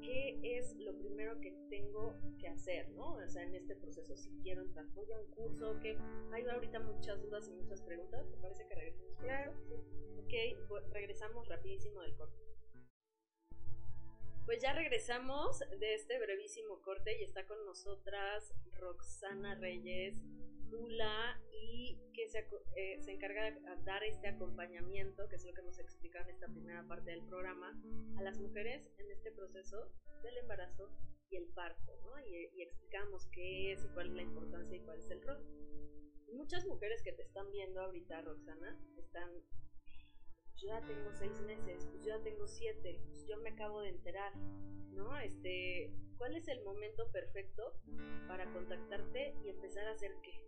¿qué 0.02 0.38
es 0.42 0.76
lo 0.76 0.96
primero 0.98 1.40
que 1.40 1.52
tengo 1.70 2.14
que 2.38 2.48
hacer, 2.48 2.90
no? 2.90 3.14
O 3.14 3.28
sea, 3.28 3.44
en 3.44 3.54
este 3.54 3.74
proceso, 3.74 4.14
si 4.14 4.30
quiero 4.42 4.62
entrar, 4.62 4.86
voy 4.88 5.10
a 5.10 5.18
un 5.18 5.30
curso, 5.30 5.78
que 5.80 5.96
hay 6.32 6.46
ahorita 6.46 6.80
muchas 6.80 7.22
dudas 7.22 7.48
y 7.48 7.52
muchas 7.52 7.80
preguntas, 7.82 8.28
¿te 8.30 8.36
parece 8.36 8.66
que 8.66 8.74
regresemos? 8.74 9.18
Claro. 9.20 9.52
Ok, 10.18 10.34
pues 10.68 10.90
regresamos 10.90 11.48
rapidísimo 11.48 12.02
del 12.02 12.14
corte. 12.14 12.36
Pues 14.44 14.60
ya 14.60 14.74
regresamos 14.74 15.60
de 15.80 15.94
este 15.94 16.18
brevísimo 16.18 16.82
corte 16.82 17.18
y 17.20 17.24
está 17.24 17.46
con 17.46 17.64
nosotras 17.64 18.52
Roxana 18.78 19.54
Reyes, 19.54 20.22
Dula 20.70 21.40
y 21.52 21.98
que 22.12 22.28
se, 22.28 22.46
eh, 22.76 23.00
se, 23.00 23.12
encarga 23.12 23.50
de 23.50 23.60
dar 23.84 24.02
este 24.04 24.28
acompañamiento, 24.28 25.28
que 25.28 25.36
es 25.36 25.44
lo 25.44 25.52
que 25.54 25.60
hemos 25.60 25.78
explicado 25.78 26.24
en 26.24 26.34
esta 26.34 26.48
primera 26.48 26.86
parte 26.86 27.10
del 27.10 27.24
programa, 27.24 27.80
a 28.16 28.22
las 28.22 28.38
mujeres 28.38 28.90
en 28.98 29.10
este 29.10 29.32
proceso 29.32 29.92
del 30.22 30.36
embarazo 30.38 30.90
y 31.30 31.36
el 31.36 31.46
parto, 31.54 31.96
¿no? 32.02 32.18
Y, 32.26 32.50
y 32.54 32.62
explicamos 32.62 33.26
qué 33.32 33.72
es 33.72 33.84
y 33.84 33.88
cuál 33.88 34.08
es 34.08 34.14
la 34.14 34.22
importancia 34.22 34.76
y 34.76 34.80
cuál 34.80 34.98
es 34.98 35.10
el 35.10 35.22
rol. 35.22 35.44
Muchas 36.32 36.66
mujeres 36.66 37.02
que 37.02 37.12
te 37.12 37.22
están 37.22 37.50
viendo 37.50 37.80
ahorita, 37.80 38.20
Roxana, 38.22 38.78
están, 38.98 39.30
yo 40.56 40.68
ya 40.68 40.80
tengo 40.82 41.10
seis 41.12 41.40
meses, 41.42 41.86
pues 41.86 42.04
yo 42.04 42.16
ya 42.16 42.22
tengo 42.22 42.46
siete, 42.46 43.00
pues 43.08 43.26
yo 43.26 43.38
me 43.38 43.50
acabo 43.50 43.80
de 43.80 43.90
enterar, 43.90 44.36
¿no? 44.90 45.16
Este, 45.18 45.90
¿cuál 46.18 46.36
es 46.36 46.48
el 46.48 46.62
momento 46.64 47.10
perfecto 47.12 47.72
para 48.26 48.52
contactarte 48.52 49.34
y 49.42 49.48
empezar 49.48 49.86
a 49.86 49.92
hacer 49.92 50.12
qué? 50.22 50.47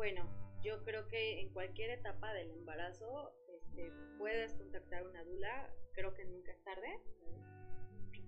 Bueno, 0.00 0.24
yo 0.62 0.82
creo 0.82 1.06
que 1.08 1.42
en 1.42 1.52
cualquier 1.52 1.90
etapa 1.90 2.32
del 2.32 2.50
embarazo 2.52 3.34
este, 3.54 3.92
puedes 4.16 4.54
contactar 4.54 5.02
a 5.02 5.06
una 5.10 5.22
dula, 5.24 5.74
creo 5.92 6.14
que 6.14 6.24
nunca 6.24 6.52
es 6.52 6.64
tarde. 6.64 6.88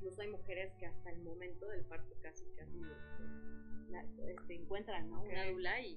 Incluso 0.02 0.20
hay 0.20 0.30
mujeres 0.30 0.74
que 0.80 0.86
hasta 0.86 1.10
el 1.10 1.22
momento 1.22 1.68
del 1.68 1.84
parto 1.84 2.12
casi 2.20 2.44
casi 2.56 2.80
este, 2.80 4.32
este 4.32 4.54
encuentran 4.56 5.08
¿no? 5.08 5.22
una 5.22 5.46
dula 5.48 5.80
y, 5.80 5.96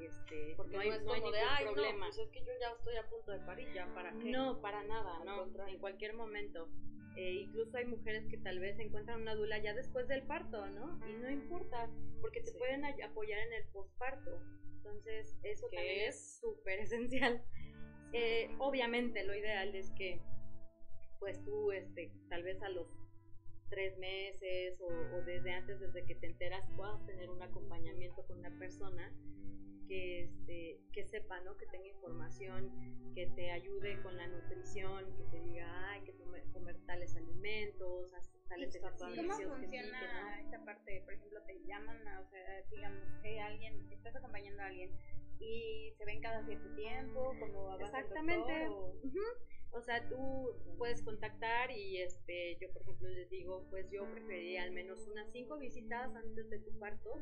este, 0.00 0.54
Porque 0.56 0.76
no 0.76 0.82
hay, 0.82 0.90
no 0.90 1.12
hay 1.12 1.20
ningún 1.20 1.32
de, 1.32 1.72
problema. 1.72 2.06
pues 2.06 2.18
es 2.18 2.30
que 2.30 2.44
yo 2.44 2.52
ya 2.60 2.70
estoy 2.70 2.96
a 2.96 3.10
punto 3.10 3.32
de 3.32 3.40
parir, 3.40 3.72
¿ya 3.74 3.92
para 3.92 4.12
qué? 4.12 4.30
No, 4.30 4.60
para 4.60 4.84
nada, 4.84 5.24
no, 5.24 5.66
en 5.66 5.78
cualquier 5.80 6.14
momento. 6.14 6.68
Eh, 7.16 7.42
incluso 7.42 7.76
hay 7.76 7.86
mujeres 7.86 8.24
que 8.28 8.38
tal 8.38 8.60
vez 8.60 8.78
encuentran 8.78 9.20
una 9.20 9.34
dula 9.34 9.58
ya 9.58 9.74
después 9.74 10.06
del 10.06 10.22
parto, 10.22 10.64
¿no? 10.68 11.04
Y 11.08 11.14
no 11.14 11.28
importa, 11.28 11.90
porque 12.20 12.42
te 12.42 12.52
pueden 12.52 12.84
apoyar 12.84 13.40
en 13.40 13.52
el 13.54 13.64
posparto. 13.72 14.40
Entonces, 14.76 15.36
eso 15.42 15.66
también 15.72 16.08
es 16.08 16.38
súper 16.38 16.78
esencial. 16.78 17.44
Eh, 18.12 18.48
obviamente, 18.58 19.24
lo 19.24 19.34
ideal 19.34 19.74
es 19.74 19.90
que, 19.90 20.20
pues 21.18 21.44
tú, 21.44 21.72
este, 21.72 22.12
tal 22.28 22.44
vez 22.44 22.62
a 22.62 22.68
los 22.68 22.99
tres 23.70 23.96
meses 23.98 24.80
o, 24.80 25.22
desde 25.22 25.52
antes, 25.52 25.80
desde 25.80 26.04
que 26.04 26.14
te 26.16 26.26
enteras, 26.26 26.62
puedas 26.76 27.04
tener 27.06 27.30
un 27.30 27.42
acompañamiento 27.42 28.26
con 28.26 28.38
una 28.38 28.50
persona 28.58 29.12
que, 29.88 30.24
este, 30.24 30.80
que 30.92 31.06
sepa, 31.06 31.40
¿no? 31.40 31.56
Que 31.56 31.66
tenga 31.66 31.88
información, 31.88 32.70
que 33.14 33.26
te 33.28 33.50
ayude 33.50 34.00
con 34.02 34.16
la 34.16 34.26
nutrición, 34.26 35.04
que 35.16 35.24
te 35.24 35.44
diga, 35.44 35.90
hay 35.90 36.02
que 36.02 36.12
comer, 36.14 36.76
tales 36.86 37.16
alimentos, 37.16 38.10
tales. 38.48 38.78
¿Cómo 38.98 39.56
funciona 39.56 40.40
esta 40.40 40.64
parte? 40.64 41.02
Por 41.04 41.14
ejemplo, 41.14 41.40
te 41.46 41.60
llaman, 41.66 41.96
o 42.18 42.28
sea, 42.30 42.62
digamos, 42.70 43.02
que 43.22 43.40
alguien, 43.40 43.90
estás 43.90 44.14
acompañando 44.16 44.62
a 44.62 44.66
alguien 44.66 44.90
y 45.40 45.92
se 45.96 46.04
ven 46.04 46.20
cada 46.20 46.44
cierto 46.44 46.68
tiempo, 46.74 47.34
como 47.40 47.78
Exactamente. 47.78 48.68
o... 48.68 48.94
O 49.72 49.80
sea, 49.82 50.08
tú 50.08 50.50
puedes 50.78 51.02
contactar 51.02 51.70
y 51.70 51.98
este, 51.98 52.56
yo 52.60 52.72
por 52.72 52.82
ejemplo 52.82 53.08
les 53.08 53.30
digo, 53.30 53.66
pues 53.70 53.88
yo 53.90 54.04
preferiría 54.10 54.64
al 54.64 54.72
menos 54.72 55.06
unas 55.06 55.30
cinco 55.32 55.58
visitas 55.58 56.14
antes 56.14 56.50
de 56.50 56.58
tu 56.58 56.76
parto, 56.78 57.20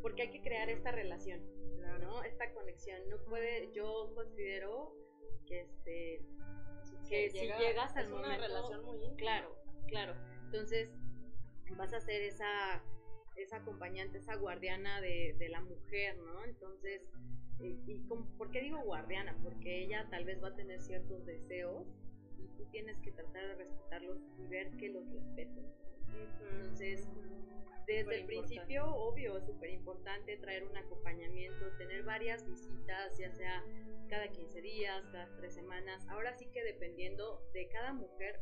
porque 0.00 0.22
hay 0.22 0.30
que 0.30 0.42
crear 0.42 0.70
esta 0.70 0.92
relación, 0.92 1.40
¿no? 2.00 2.22
Esta 2.22 2.52
conexión. 2.52 3.00
No 3.08 3.18
puede, 3.24 3.72
yo 3.72 4.12
considero 4.14 4.94
que 5.46 5.62
este, 5.62 6.22
que 7.08 7.30
si 7.30 7.40
llegas 7.40 7.96
al 7.96 8.04
es 8.04 8.10
momento, 8.10 8.28
una 8.28 8.46
relación 8.46 8.84
muy 8.84 8.96
íntima. 8.98 9.16
claro, 9.16 9.56
claro. 9.88 10.14
Entonces 10.44 10.90
vas 11.76 11.92
a 11.94 12.00
ser 12.00 12.22
esa, 12.22 12.82
esa 13.36 13.56
acompañante, 13.56 14.18
esa 14.18 14.36
guardiana 14.36 15.00
de, 15.00 15.34
de 15.38 15.48
la 15.48 15.60
mujer, 15.62 16.16
¿no? 16.18 16.44
Entonces 16.44 17.02
¿Y 17.62 17.98
por 18.38 18.50
qué 18.50 18.60
digo 18.60 18.80
guardiana? 18.82 19.36
Porque 19.42 19.84
ella 19.84 20.06
tal 20.10 20.24
vez 20.24 20.42
va 20.42 20.48
a 20.48 20.54
tener 20.54 20.80
ciertos 20.80 21.24
deseos 21.24 21.86
y 22.38 22.48
tú 22.56 22.64
tienes 22.70 22.98
que 22.98 23.12
tratar 23.12 23.46
de 23.48 23.54
respetarlos 23.54 24.18
y 24.38 24.46
ver 24.48 24.70
que 24.76 24.88
los 24.88 25.08
respeten. 25.12 25.64
Entonces, 26.40 27.08
desde 27.86 28.20
el 28.20 28.26
principio, 28.26 28.86
obvio, 28.86 29.38
es 29.38 29.44
súper 29.44 29.70
importante 29.70 30.36
traer 30.38 30.64
un 30.64 30.76
acompañamiento, 30.76 31.70
tener 31.78 32.02
varias 32.02 32.46
visitas, 32.46 33.16
ya 33.18 33.30
sea 33.32 33.62
cada 34.08 34.28
15 34.28 34.60
días, 34.60 35.04
cada 35.12 35.28
3 35.36 35.54
semanas. 35.54 36.06
Ahora 36.08 36.32
sí 36.34 36.46
que 36.52 36.62
dependiendo 36.64 37.40
de 37.54 37.68
cada 37.68 37.92
mujer, 37.92 38.40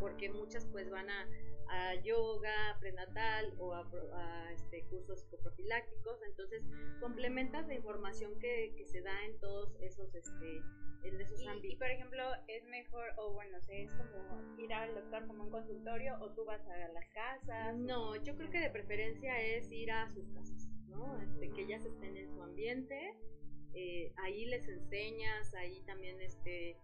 porque 0.00 0.30
muchas 0.30 0.66
pues 0.66 0.90
van 0.90 1.10
a 1.10 1.28
a 1.68 1.94
yoga 2.02 2.76
prenatal 2.80 3.54
o 3.58 3.74
a, 3.74 4.52
este, 4.52 4.84
cursos 4.84 5.20
psicoprofilácticos. 5.20 6.22
Entonces, 6.26 6.62
complementas 7.00 7.66
la 7.66 7.74
información 7.74 8.38
que, 8.38 8.74
que 8.76 8.84
se 8.86 9.00
da 9.00 9.24
en 9.24 9.38
todos 9.38 9.76
esos, 9.80 10.14
este, 10.14 10.62
en 11.04 11.20
esos 11.20 11.46
ámbitos. 11.46 11.72
Y 11.72 11.76
por 11.76 11.90
ejemplo, 11.90 12.22
es 12.48 12.64
mejor, 12.68 13.04
o 13.18 13.32
bueno, 13.32 13.58
es 13.68 13.94
como 13.94 14.58
ir 14.58 14.72
al 14.72 14.94
doctor 14.94 15.26
como 15.26 15.44
un 15.44 15.50
consultorio 15.50 16.16
o 16.20 16.30
tú 16.30 16.44
vas 16.44 16.66
a 16.66 16.88
las 16.88 17.08
casas. 17.10 17.76
No, 17.76 18.16
yo 18.22 18.36
creo 18.36 18.50
que 18.50 18.60
de 18.60 18.70
preferencia 18.70 19.40
es 19.40 19.70
ir 19.70 19.90
a 19.90 20.08
sus 20.12 20.26
casas, 20.30 20.66
¿no? 20.88 21.20
Este, 21.20 21.50
que 21.50 21.62
ellas 21.62 21.84
estén 21.84 22.16
en 22.16 22.30
su 22.30 22.42
ambiente. 22.42 23.14
Eh, 23.74 24.12
ahí 24.22 24.46
les 24.46 24.68
enseñas, 24.68 25.52
ahí 25.54 25.82
también 25.82 26.20
este, 26.20 26.78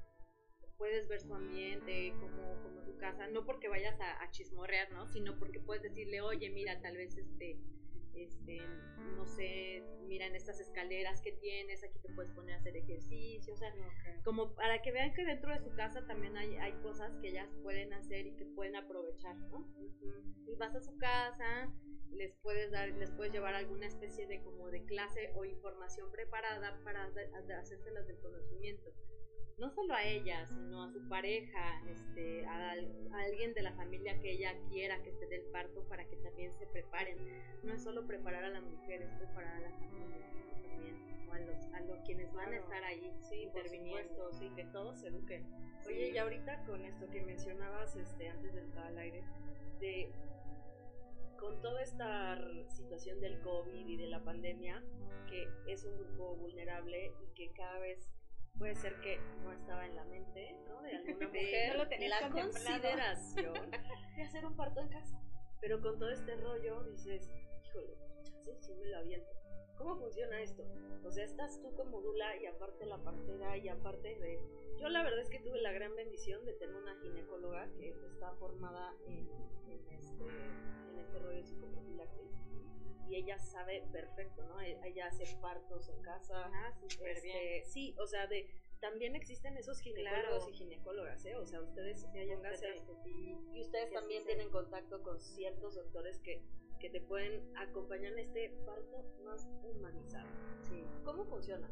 puedes 0.81 1.07
ver 1.09 1.21
su 1.21 1.35
ambiente, 1.35 2.15
como, 2.19 2.59
como 2.63 2.81
su 2.81 2.97
casa, 2.97 3.29
no 3.29 3.45
porque 3.45 3.69
vayas 3.69 4.01
a, 4.01 4.23
a, 4.23 4.31
chismorrear, 4.31 4.91
¿no? 4.93 5.07
Sino 5.09 5.39
porque 5.39 5.61
puedes 5.61 5.83
decirle, 5.83 6.23
oye, 6.23 6.49
mira, 6.49 6.81
tal 6.81 6.97
vez 6.97 7.19
este, 7.19 7.59
este, 8.15 8.63
no 9.15 9.27
sé, 9.27 9.85
mira 10.09 10.25
en 10.25 10.35
estas 10.35 10.59
escaleras 10.59 11.21
que 11.21 11.33
tienes, 11.33 11.85
aquí 11.85 11.99
te 11.99 12.09
puedes 12.15 12.33
poner 12.33 12.55
a 12.55 12.59
hacer 12.61 12.79
ejercicio, 12.79 13.53
o 13.53 13.57
sea, 13.59 13.71
como 14.25 14.55
para 14.55 14.81
que 14.81 14.91
vean 14.91 15.13
que 15.13 15.27
dentro 15.27 15.53
de 15.53 15.61
su 15.61 15.71
casa 15.75 16.07
también 16.07 16.35
hay, 16.39 16.57
hay 16.57 16.73
cosas 16.81 17.15
que 17.21 17.29
ellas 17.29 17.51
pueden 17.63 17.93
hacer 17.93 18.27
y 18.27 18.35
que 18.37 18.47
pueden 18.47 18.75
aprovechar, 18.75 19.37
¿no? 19.37 19.69
Y 20.47 20.55
vas 20.55 20.75
a 20.75 20.81
su 20.81 20.97
casa, 20.97 21.71
les 22.13 22.35
puedes 22.37 22.71
dar, 22.71 22.89
les 22.89 23.11
puedes 23.11 23.35
llevar 23.35 23.55
alguna 23.55 23.87
especie 23.87 24.27
de 24.27 24.43
como 24.43 24.71
de 24.71 24.83
clase 24.87 25.31
o 25.35 25.45
información 25.45 26.11
preparada 26.11 26.81
para 26.85 27.05
hacérselas 27.59 28.07
del 28.07 28.19
conocimiento 28.21 28.91
no 29.61 29.71
solo 29.71 29.93
a 29.95 30.03
ella, 30.03 30.47
sino 30.47 30.85
a 30.85 30.91
su 30.91 31.07
pareja, 31.07 31.83
este, 31.87 32.47
a, 32.47 32.73
alguien 33.13 33.53
de 33.53 33.63
la 33.63 33.73
familia 33.75 34.19
que 34.19 34.33
ella 34.33 34.55
quiera 34.71 35.01
que 35.03 35.11
esté 35.11 35.27
del 35.27 35.43
parto 35.53 35.85
para 35.85 36.05
que 36.09 36.17
también 36.17 36.53
se 36.59 36.67
preparen. 36.67 37.19
No 37.63 37.75
es 37.75 37.83
solo 37.83 38.07
preparar 38.07 38.45
a 38.45 38.49
la 38.49 38.63
mujer, 38.63 39.03
es 39.03 39.11
preparar 39.13 39.57
a 39.57 39.61
la 39.61 39.71
familia 39.73 40.17
también, 40.65 41.29
o 41.29 41.33
a 41.33 41.39
los, 41.41 41.65
a 41.75 41.81
los 41.81 41.99
quienes 42.07 42.33
van 42.33 42.55
a 42.55 42.57
estar 42.57 42.83
ahí 42.85 43.13
sí, 43.21 43.43
interviniendo. 43.43 44.33
sí, 44.33 44.51
que 44.57 44.65
todos 44.65 44.99
se 44.99 45.09
eduquen. 45.09 45.47
Oye, 45.87 46.11
y 46.11 46.17
ahorita 46.17 46.65
con 46.65 46.83
esto 46.85 47.11
que 47.11 47.21
mencionabas 47.21 47.95
este, 47.97 48.29
antes 48.29 48.55
de 48.55 48.61
entrar 48.63 48.87
al 48.87 48.99
aire, 48.99 49.23
de 49.79 50.11
con 51.39 51.61
toda 51.61 51.83
esta 51.83 52.39
situación 52.69 53.21
del 53.21 53.41
COVID 53.41 53.87
y 53.87 53.97
de 53.97 54.07
la 54.09 54.23
pandemia, 54.23 54.83
que 55.29 55.49
es 55.67 55.85
un 55.85 55.97
grupo 55.99 56.37
vulnerable 56.37 57.13
y 57.23 57.35
que 57.35 57.53
cada 57.53 57.79
vez 57.79 58.11
puede 58.59 58.75
ser 58.75 59.01
que 59.01 59.19
no 59.43 59.53
estaba 59.53 59.87
en 59.87 59.97
la 59.97 60.05
mente 60.05 60.57
¿no? 60.69 60.83
de 60.83 60.97
alguna 60.97 61.27
mujer 61.29 61.77
la 62.09 62.31
consideración 62.31 63.71
de 64.17 64.23
hacer 64.23 64.45
un 64.45 64.57
parto 64.57 64.81
en 64.81 64.89
casa. 64.89 65.21
Pero 65.61 65.81
con 65.81 65.99
todo 65.99 66.11
este 66.11 66.37
rollo 66.37 66.85
dices, 66.85 67.31
híjole, 67.67 67.97
sí, 68.23 68.53
sí 68.61 68.75
me 68.75 68.87
lo 68.87 68.99
aviento. 68.99 69.31
¿Cómo 69.77 69.97
funciona 69.97 70.41
esto? 70.41 70.63
O 71.05 71.11
sea, 71.11 71.25
estás 71.25 71.61
tú 71.63 71.75
como 71.75 72.03
Dula 72.03 72.37
y 72.37 72.47
aparte 72.47 72.85
la 72.87 72.99
partera 72.99 73.57
y 73.57 73.69
aparte 73.69 74.09
de... 74.19 74.39
Yo 74.79 74.89
la 74.89 75.03
verdad 75.03 75.21
es 75.21 75.31
que 75.31 75.41
tuve 75.41 75.61
la 75.61 75.73
gran 75.73 75.95
bendición 75.97 76.45
de 76.45 76.53
tener 76.55 76.77
una 76.77 76.95
ginecóloga 76.97 77.67
que 77.79 77.91
está 78.07 78.33
formada 78.35 78.95
en, 79.07 79.29
en, 79.69 79.89
este, 79.91 80.25
en 80.25 80.99
este 80.99 81.19
rollo 81.19 81.43
psicoprofilaxis 81.43 82.31
y 83.11 83.17
ella 83.17 83.39
sabe 83.39 83.85
perfecto, 83.93 84.47
¿no? 84.47 84.61
E, 84.61 84.79
ella 84.85 85.07
hace 85.07 85.25
partos 85.41 85.89
en 85.89 86.01
casa. 86.03 86.51
Ah, 86.55 86.73
súper 86.89 87.17
este, 87.17 87.27
bien. 87.27 87.65
Sí, 87.67 87.95
o 87.99 88.07
sea, 88.07 88.27
de 88.27 88.49
también 88.81 89.15
existen 89.15 89.57
esos 89.57 89.81
ginecólogos 89.81 90.49
y 90.49 90.53
ginecólogas, 90.53 91.25
¿eh? 91.27 91.37
O 91.37 91.45
sea, 91.45 91.61
ustedes 91.61 92.07
y 93.53 93.61
ustedes 93.61 93.93
también 93.93 94.25
tienen 94.25 94.51
contacto 94.51 95.03
con 95.03 95.21
ciertos 95.21 95.75
doctores 95.75 96.19
que, 96.21 96.43
que 96.79 96.89
te 96.89 97.01
pueden 97.01 97.43
acompañar 97.57 98.13
en 98.13 98.21
este 98.21 98.51
parto 98.65 99.05
más 99.25 99.47
humanizado. 99.63 100.29
Sí. 100.63 100.83
¿Cómo 101.05 101.27
funciona? 101.27 101.69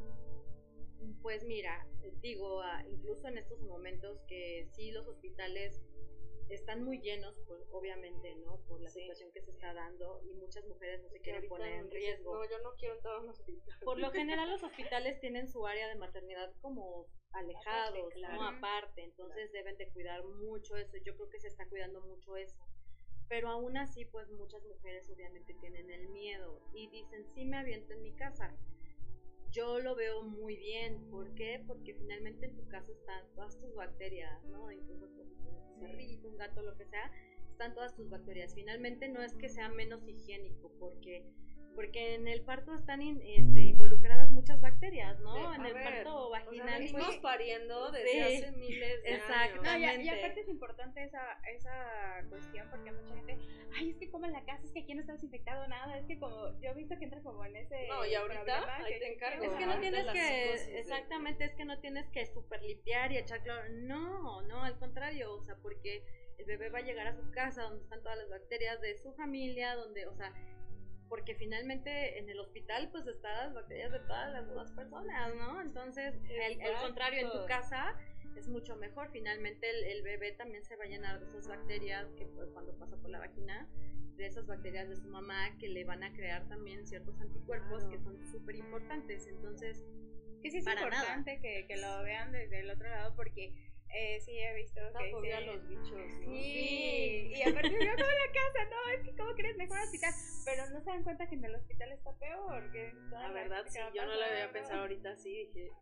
Pues 1.22 1.44
mira, 1.44 1.86
digo, 2.20 2.60
ah, 2.60 2.84
incluso 2.90 3.28
en 3.28 3.38
estos 3.38 3.60
momentos 3.60 4.20
que 4.26 4.68
sí 4.72 4.90
los 4.90 5.06
hospitales 5.06 5.80
están 6.54 6.84
muy 6.84 7.00
llenos, 7.00 7.34
pues, 7.46 7.62
obviamente, 7.72 8.34
¿no? 8.36 8.58
Por 8.66 8.80
la 8.80 8.90
situación 8.90 9.30
que 9.32 9.42
se 9.42 9.50
está 9.50 9.74
dando 9.74 10.20
y 10.24 10.32
muchas 10.34 10.64
mujeres 10.66 11.02
no 11.02 11.08
se 11.08 11.20
quieren 11.20 11.48
poner 11.48 11.72
en 11.74 11.90
riesgo. 11.90 12.34
No, 12.34 12.44
yo 12.44 12.58
no 12.60 12.74
quiero 12.78 12.94
entrar 12.94 13.16
a 13.16 13.20
un 13.20 13.28
hospital. 13.28 13.78
Por 13.84 13.98
lo 13.98 14.10
general 14.10 14.48
los 14.50 14.62
hospitales 14.62 15.20
tienen 15.20 15.48
su 15.48 15.66
área 15.66 15.88
de 15.88 15.96
maternidad 15.96 16.52
como 16.60 17.06
alejados, 17.32 18.14
¿no? 18.16 18.48
Aparte, 18.48 19.02
entonces 19.02 19.52
deben 19.52 19.76
de 19.76 19.88
cuidar 19.90 20.24
mucho 20.24 20.76
eso. 20.76 20.96
Yo 21.04 21.14
creo 21.16 21.28
que 21.28 21.40
se 21.40 21.48
está 21.48 21.68
cuidando 21.68 22.00
mucho 22.00 22.36
eso. 22.36 22.56
Pero 23.28 23.48
aún 23.48 23.76
así, 23.76 24.06
pues 24.06 24.28
muchas 24.30 24.64
mujeres 24.64 25.08
obviamente 25.10 25.54
tienen 25.60 25.90
el 25.90 26.08
miedo 26.08 26.62
y 26.72 26.88
dicen, 26.88 27.26
sí 27.34 27.44
me 27.44 27.58
aviento 27.58 27.92
en 27.92 28.02
mi 28.02 28.14
casa. 28.14 28.56
Yo 29.50 29.78
lo 29.80 29.94
veo 29.94 30.22
muy 30.22 30.56
bien. 30.56 31.10
¿Por 31.10 31.34
qué? 31.34 31.62
Porque 31.66 31.94
finalmente 31.94 32.46
en 32.46 32.56
tu 32.56 32.66
casa 32.68 32.90
están 32.92 33.24
todas 33.34 33.58
tus 33.60 33.74
bacterias, 33.74 34.42
¿no? 34.44 34.70
Incluso 34.72 35.08
un 35.82 36.36
gato, 36.36 36.62
lo 36.62 36.76
que 36.76 36.84
sea, 36.84 37.10
están 37.50 37.74
todas 37.74 37.94
tus 37.94 38.08
bacterias. 38.08 38.54
Finalmente 38.54 39.08
no 39.08 39.22
es 39.22 39.34
que 39.34 39.48
sea 39.48 39.68
menos 39.68 40.06
higiénico, 40.06 40.70
porque 40.78 41.24
porque 41.78 42.16
en 42.16 42.26
el 42.26 42.40
parto 42.40 42.74
están 42.74 43.00
este, 43.00 43.60
involucradas 43.60 44.32
muchas 44.32 44.60
bacterias, 44.60 45.16
¿no? 45.20 45.54
en 45.54 45.64
el 45.64 45.74
parto 45.74 46.28
vaginal. 46.28 46.82
O 46.82 46.88
sea, 46.88 47.22
pariendo 47.22 47.92
desde 47.92 48.20
hace 48.20 48.50
miles 48.56 49.00
de 49.04 49.14
exactamente. 49.14 49.68
años. 49.86 50.04
y, 50.04 50.08
aparte 50.08 50.40
es 50.40 50.48
importante 50.48 51.04
esa, 51.04 51.40
esa 51.54 52.28
cuestión 52.30 52.66
porque 52.68 52.90
mucha 52.90 53.14
gente, 53.14 53.38
ay, 53.76 53.90
es 53.90 53.96
que 53.96 54.10
como 54.10 54.26
en 54.26 54.32
la 54.32 54.44
casa, 54.44 54.64
es 54.64 54.72
que 54.72 54.80
aquí 54.80 54.92
no 54.92 55.02
está 55.02 55.12
desinfectado 55.12 55.68
nada, 55.68 55.96
es 55.96 56.04
que 56.06 56.18
como, 56.18 56.50
yo 56.60 56.70
he 56.70 56.74
visto 56.74 56.98
que 56.98 57.04
entra 57.04 57.22
como 57.22 57.44
en 57.44 57.54
ese 57.54 57.86
No, 57.86 58.04
y 58.04 58.12
ahorita 58.12 58.76
ahí 58.78 58.98
te 58.98 59.12
encargo. 59.12 59.44
Es 59.44 59.52
que 59.52 59.66
no 59.66 59.78
tienes 59.78 60.06
que, 60.08 60.80
exactamente, 60.80 61.44
es 61.44 61.54
que 61.54 61.64
no 61.64 61.78
tienes 61.78 62.08
que 62.10 62.26
super 62.26 62.60
limpiar 62.60 63.12
y 63.12 63.18
echar 63.18 63.40
cloro. 63.44 63.68
No, 63.82 64.42
no, 64.42 64.64
al 64.64 64.76
contrario, 64.80 65.32
o 65.32 65.44
sea, 65.44 65.54
porque 65.62 66.02
el 66.38 66.44
bebé 66.44 66.70
va 66.70 66.80
a 66.80 66.82
llegar 66.82 67.06
a 67.06 67.14
su 67.14 67.30
casa 67.30 67.62
donde 67.62 67.84
están 67.84 68.02
todas 68.02 68.18
las 68.18 68.28
bacterias 68.30 68.80
de 68.80 68.98
su 68.98 69.12
familia, 69.12 69.76
donde, 69.76 70.08
o 70.08 70.14
sea, 70.16 70.34
porque 71.08 71.34
finalmente 71.34 72.18
en 72.18 72.28
el 72.28 72.38
hospital 72.40 72.90
pues 72.90 73.06
están 73.06 73.36
las 73.36 73.54
bacterias 73.54 73.92
de 73.92 74.00
todas 74.00 74.32
las 74.32 74.46
demás 74.46 74.70
personas, 74.72 75.34
¿no? 75.34 75.60
Entonces, 75.60 76.14
al 76.14 76.82
contrario, 76.82 77.26
en 77.26 77.32
tu 77.32 77.46
casa 77.46 77.96
es 78.36 78.48
mucho 78.48 78.76
mejor. 78.76 79.10
Finalmente 79.10 79.68
el, 79.68 79.84
el, 79.84 80.02
bebé 80.02 80.32
también 80.32 80.64
se 80.64 80.76
va 80.76 80.84
a 80.84 80.88
llenar 80.88 81.20
de 81.20 81.26
esas 81.26 81.48
bacterias 81.48 82.06
que 82.16 82.26
pues, 82.26 82.50
cuando 82.50 82.76
pasa 82.78 82.96
por 82.96 83.10
la 83.10 83.18
vagina, 83.18 83.68
de 84.16 84.26
esas 84.26 84.46
bacterias 84.46 84.88
de 84.88 84.96
su 84.96 85.08
mamá 85.08 85.56
que 85.58 85.68
le 85.68 85.84
van 85.84 86.02
a 86.02 86.12
crear 86.12 86.46
también 86.48 86.86
ciertos 86.86 87.18
anticuerpos 87.20 87.84
que 87.84 87.98
son 88.00 88.26
súper 88.26 88.56
importantes. 88.56 89.26
Entonces, 89.28 89.84
que 90.42 90.50
sí 90.50 90.58
es 90.58 90.66
importante 90.66 91.40
que, 91.40 91.66
que, 91.66 91.76
lo 91.76 92.02
vean 92.02 92.32
desde 92.32 92.60
el 92.60 92.70
otro 92.70 92.88
lado 92.88 93.14
porque 93.14 93.67
Eh, 93.94 94.20
sí, 94.20 94.38
he 94.38 94.54
visto 94.54 94.80
que 94.98 95.10
fobia 95.10 95.38
a 95.38 95.40
los 95.40 95.66
bichos, 95.66 95.90
¿no? 95.92 96.32
Sí, 96.32 97.32
y 97.34 97.42
aparte 97.42 97.70
yo 97.70 97.78
como 97.96 98.10
la 98.10 98.32
casa, 98.32 98.64
no, 98.70 98.92
es 98.94 99.02
que 99.02 99.16
como 99.16 99.34
crees 99.34 99.56
mejor 99.56 99.78
hospital, 99.80 100.12
pero 100.44 100.70
no 100.70 100.80
se 100.80 100.90
dan 100.90 101.02
cuenta 101.04 101.28
que 101.28 101.34
en 101.34 101.44
el 101.44 101.54
hospital 101.54 101.92
está 101.92 102.12
peor, 102.18 102.70
que 102.70 102.92
la 103.10 103.32
verdad 103.32 103.64
sí, 103.68 103.78
yo 103.94 104.06
no 104.06 104.14
lo 104.14 104.24
había 104.24 104.52
pensado 104.52 104.82
ahorita 104.82 105.10
así, 105.10 105.50
dije, 105.54 105.72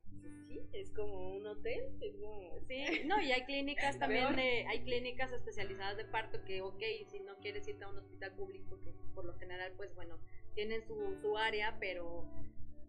sí, 0.46 0.68
es 0.72 0.90
como 0.92 1.34
un 1.34 1.46
hotel, 1.46 1.98
es 2.00 2.14
como... 2.14 2.60
Sí, 2.68 2.84
no, 3.06 3.20
y 3.20 3.32
hay 3.32 3.44
clínicas 3.44 3.98
también, 3.98 4.36
de, 4.36 4.66
hay 4.68 4.84
clínicas 4.84 5.32
especializadas 5.32 5.96
de 5.96 6.04
parto 6.04 6.44
que, 6.44 6.62
ok, 6.62 6.82
si 7.08 7.20
no 7.20 7.36
quieres 7.38 7.66
irte 7.66 7.84
a 7.84 7.88
un 7.88 7.98
hospital 7.98 8.34
público, 8.34 8.80
que 8.82 8.92
por 9.14 9.24
lo 9.24 9.34
general, 9.34 9.72
pues 9.76 9.94
bueno, 9.94 10.20
tienen 10.54 10.82
su, 10.86 11.16
su 11.20 11.36
área, 11.36 11.76
pero 11.80 12.24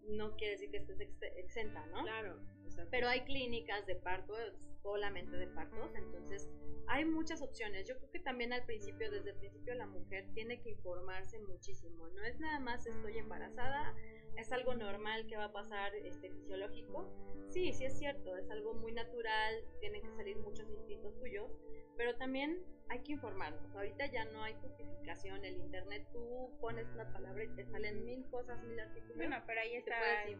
no 0.08 0.36
quiere 0.36 0.53
decir 0.53 0.71
que 0.71 0.77
estés 0.77 0.99
exenta, 1.38 1.86
¿no? 1.88 2.03
Claro. 2.03 2.39
Pero 2.89 3.08
hay 3.08 3.21
clínicas 3.21 3.86
de 3.86 3.95
parto, 3.95 4.34
solamente 4.82 5.38
de 5.38 5.47
partos, 5.47 5.93
entonces 5.95 6.49
hay 6.88 7.06
muchas 7.06 7.41
opciones. 7.41 7.88
Yo 7.88 7.97
creo 7.97 8.12
que 8.12 8.19
también 8.19 8.53
al 8.53 8.65
principio, 8.65 9.12
desde 9.12 9.32
el 9.32 9.38
principio, 9.38 9.75
la 9.75 9.88
mujer 9.88 10.25
tiene 10.34 10.62
que 10.62 10.71
informarse 10.71 11.39
muchísimo. 11.39 12.08
No 12.10 12.23
es 12.23 12.39
nada 12.39 12.60
más 12.60 12.86
estoy 12.86 13.17
embarazada, 13.17 13.93
es 14.38 14.51
algo 14.51 14.73
normal 14.75 15.27
que 15.27 15.36
va 15.36 15.45
a 15.45 15.51
pasar 15.51 15.93
este, 15.95 16.32
fisiológico. 16.32 17.12
Sí, 17.49 17.73
sí 17.73 17.86
es 17.86 17.97
cierto, 17.97 18.36
es 18.38 18.49
algo 18.49 18.73
muy 18.73 18.91
natural, 18.91 19.63
tienen 19.80 20.01
que 20.01 20.12
salir 20.12 20.38
muchos 20.38 20.69
instintos 20.69 21.17
tuyos, 21.19 21.49
pero 21.97 22.15
también 22.17 22.63
hay 22.89 22.99
que 22.99 23.13
informarnos. 23.13 23.75
Ahorita 23.75 24.06
ya 24.06 24.25
no 24.25 24.43
hay 24.43 24.53
justificación. 24.56 25.43
El 25.43 25.58
internet, 25.58 26.08
tú 26.13 26.51
pones 26.62 26.88
una 26.93 27.12
palabra 27.12 27.43
y 27.43 27.49
te 27.56 27.65
salen 27.65 28.06
mil 28.06 28.25
cosas, 28.30 28.63
mil 28.63 28.80
artículos. 28.80 29.17
Bueno, 29.17 29.38
pero 29.45 29.62
ahí 29.62 29.75
está 29.75 29.95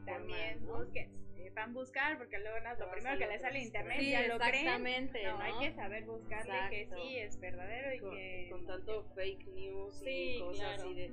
también. 0.06 0.66
¿no? 0.66 0.84
Eh, 0.94 1.52
van 1.54 1.72
a 1.72 1.74
buscar, 1.74 2.17
porque 2.18 2.40
luego 2.40 2.60
no, 2.60 2.76
lo 2.76 2.92
primero 2.92 3.18
que 3.18 3.28
le 3.28 3.40
sale 3.40 3.60
en 3.60 3.66
internet 3.66 4.02
ya 4.02 4.28
lo 4.28 4.40
creen. 4.40 4.56
Exactamente. 4.56 5.24
No, 5.24 5.40
hay 5.40 5.54
que 5.60 5.74
saber 5.74 6.06
buscarle 6.06 6.70
que 6.70 6.88
sí 6.88 7.18
es 7.18 7.40
verdadero 7.40 7.94
y 7.94 8.00
con, 8.00 8.12
que. 8.12 8.50
Con 8.52 8.66
tanto 8.66 9.04
fake 9.16 9.48
news 9.48 10.02
y 10.06 10.40
cosas 10.40 10.80
así 10.80 10.94
de. 10.94 11.10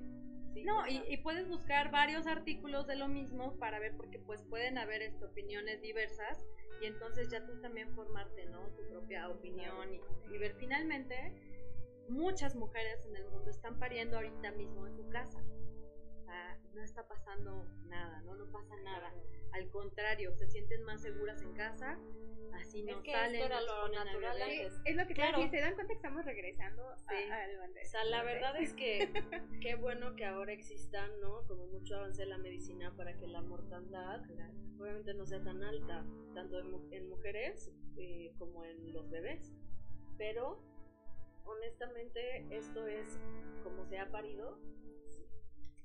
no, 0.64 0.86
y, 0.86 1.02
y, 1.08 1.16
puedes 1.18 1.48
buscar 1.48 1.90
varios 1.90 2.26
artículos 2.26 2.86
de 2.86 2.96
lo 2.96 3.08
mismo 3.08 3.58
para 3.58 3.78
ver, 3.78 3.96
porque 3.96 4.18
pues 4.18 4.42
pueden 4.42 4.78
haber 4.78 5.02
este, 5.02 5.24
opiniones 5.24 5.80
diversas 5.82 6.44
y 6.80 6.86
entonces 6.86 7.30
ya 7.30 7.44
tú 7.44 7.60
también 7.60 7.94
formarte, 7.94 8.46
¿no? 8.46 8.68
Tu 8.76 8.88
propia 8.88 9.28
opinión 9.28 9.94
y, 10.30 10.38
ver 10.38 10.54
finalmente 10.58 11.14
muchas 12.08 12.54
mujeres 12.54 13.06
en 13.06 13.16
el 13.16 13.24
mundo 13.30 13.50
están 13.50 13.78
pariendo 13.78 14.16
ahorita 14.16 14.52
mismo 14.52 14.86
en 14.86 14.94
su 14.94 15.08
casa. 15.08 15.42
Sea, 16.34 16.58
no 16.74 16.82
está 16.82 17.06
pasando 17.06 17.64
nada, 17.86 18.20
¿no? 18.22 18.34
No 18.34 18.50
pasa 18.50 18.76
nada. 18.82 19.12
Al 19.52 19.70
contrario, 19.70 20.34
se 20.34 20.48
sienten 20.48 20.82
más 20.82 21.00
seguras 21.00 21.40
en 21.42 21.54
casa, 21.54 21.96
así 22.54 22.82
no 22.82 22.96
es 22.96 23.02
que 23.04 23.12
salen. 23.12 23.40
Esto 23.40 23.46
era 23.46 23.60
lo 23.60 23.88
natural 23.88 24.42
antes. 24.42 24.80
Es 24.84 24.96
lo 24.96 25.06
que 25.06 25.14
claro. 25.14 25.38
te 25.38 25.48
se 25.50 25.60
dan 25.60 25.74
cuenta 25.74 25.86
que 25.86 25.92
estamos 25.92 26.24
regresando 26.24 26.82
sí. 26.96 27.30
a, 27.30 27.46
O 27.80 27.88
sea, 27.88 28.04
la 28.06 28.24
verdad 28.24 28.56
es 28.56 28.72
que 28.72 29.12
qué 29.62 29.76
bueno 29.76 30.16
que 30.16 30.24
ahora 30.24 30.52
existan, 30.52 31.08
¿no? 31.20 31.46
Como 31.46 31.68
mucho 31.68 31.94
avance 31.94 32.26
la 32.26 32.38
medicina 32.38 32.92
para 32.96 33.16
que 33.16 33.28
la 33.28 33.40
mortandad 33.40 34.20
obviamente 34.76 35.14
no 35.14 35.26
sea 35.26 35.40
tan 35.40 35.62
alta, 35.62 36.04
tanto 36.34 36.58
en, 36.58 37.08
mujeres 37.08 37.70
eh, 37.96 38.34
como 38.38 38.64
en 38.64 38.92
los 38.92 39.08
bebés. 39.08 39.54
Pero 40.18 40.60
honestamente 41.44 42.44
esto 42.50 42.88
es 42.88 43.20
como 43.62 43.86
se 43.86 43.98
ha 43.98 44.10
parido. 44.10 44.58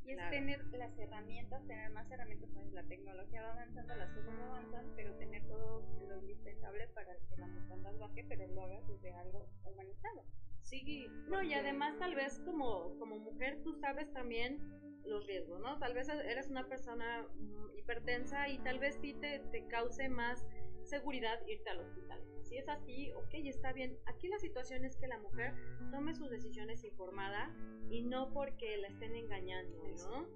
Y 0.09 0.13
es 0.13 0.29
tener 0.31 0.65
las 0.71 0.97
herramientas, 0.97 1.67
tener 1.67 1.91
más 1.91 2.09
herramientas, 2.09 2.49
pues 2.53 2.71
la 2.73 2.83
tecnología 2.83 3.43
va 3.43 3.51
avanzando, 3.51 3.95
las 3.95 4.11
cosas 4.11 4.33
avanzan, 4.39 4.91
pero 4.95 5.13
tener 5.17 5.47
todo 5.47 5.83
lo 6.07 6.17
indispensable 6.17 6.87
para 6.87 7.13
que 7.13 7.37
la 7.37 7.45
mortandad 7.45 7.93
baje, 7.99 8.25
pero 8.27 8.47
lo 8.47 8.63
hagas 8.63 8.87
desde 8.87 9.13
algo 9.13 9.47
humanizado. 9.63 10.25
Sí, 10.61 11.07
no, 11.27 11.43
y 11.43 11.53
además 11.53 11.97
tal 11.99 12.15
vez 12.15 12.39
como, 12.39 12.97
como 12.97 13.19
mujer 13.19 13.61
tú 13.63 13.75
sabes 13.75 14.11
también 14.11 14.57
los 15.05 15.27
riesgos, 15.27 15.59
¿no? 15.61 15.77
Tal 15.77 15.93
vez 15.93 16.09
eres 16.09 16.49
una 16.49 16.67
persona 16.67 17.23
mm, 17.23 17.77
hipertensa 17.77 18.49
y 18.49 18.57
tal 18.59 18.79
vez 18.79 18.97
sí 19.01 19.13
te, 19.13 19.39
te 19.51 19.67
cause 19.67 20.09
más 20.09 20.43
seguridad 20.89 21.39
irte 21.47 21.69
al 21.69 21.79
hospital. 21.79 22.21
Si 22.41 22.57
es 22.57 22.67
así, 22.67 23.11
ok, 23.13 23.33
está 23.45 23.73
bien. 23.73 23.97
Aquí 24.05 24.27
la 24.27 24.39
situación 24.39 24.85
es 24.85 24.97
que 24.97 25.07
la 25.07 25.19
mujer 25.19 25.53
tome 25.91 26.15
sus 26.15 26.29
decisiones 26.29 26.83
informada 26.83 27.53
y 27.89 28.01
no 28.01 28.33
porque 28.33 28.77
la 28.77 28.87
estén 28.87 29.15
engañando, 29.15 29.77
¿no? 30.07 30.27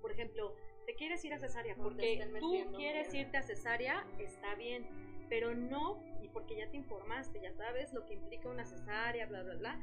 Por 0.00 0.12
ejemplo, 0.12 0.54
te 0.86 0.94
quieres 0.94 1.24
ir 1.24 1.32
a 1.32 1.38
cesárea 1.38 1.76
porque 1.76 2.28
tú 2.40 2.72
quieres 2.76 3.14
irte 3.14 3.36
a 3.36 3.42
cesárea, 3.42 4.06
está 4.18 4.54
bien, 4.56 4.86
pero 5.28 5.54
no, 5.54 6.04
y 6.20 6.28
porque 6.28 6.56
ya 6.56 6.70
te 6.70 6.76
informaste, 6.76 7.40
ya 7.40 7.52
sabes 7.52 7.92
lo 7.92 8.04
que 8.04 8.14
implica 8.14 8.48
una 8.48 8.64
cesárea, 8.64 9.26
bla, 9.26 9.42
bla, 9.42 9.54
bla 9.54 9.80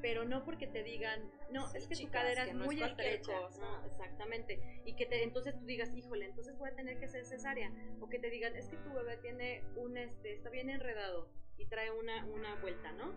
pero 0.00 0.24
no 0.24 0.44
porque 0.44 0.66
te 0.66 0.82
digan, 0.82 1.30
no, 1.50 1.72
es 1.74 1.86
que 1.86 1.96
tu 1.96 2.10
cadera 2.10 2.44
es 2.44 2.54
muy 2.54 2.82
estrecha, 2.82 3.32
no, 3.58 3.84
exactamente, 3.86 4.82
y 4.84 4.94
que 4.94 5.06
te, 5.06 5.22
entonces 5.22 5.58
tú 5.58 5.64
digas, 5.66 5.94
híjole, 5.94 6.26
entonces 6.26 6.56
voy 6.58 6.70
a 6.70 6.74
tener 6.74 6.98
que 6.98 7.08
ser 7.08 7.24
cesárea, 7.24 7.70
o 8.00 8.08
que 8.08 8.18
te 8.18 8.30
digan, 8.30 8.56
es 8.56 8.68
que 8.68 8.76
tu 8.78 8.92
bebé 8.92 9.16
tiene 9.18 9.62
un, 9.76 9.96
este, 9.96 10.34
está 10.34 10.50
bien 10.50 10.70
enredado 10.70 11.28
y 11.56 11.66
trae 11.66 11.90
una, 11.90 12.24
una 12.26 12.54
vuelta, 12.56 12.92
¿no? 12.92 13.14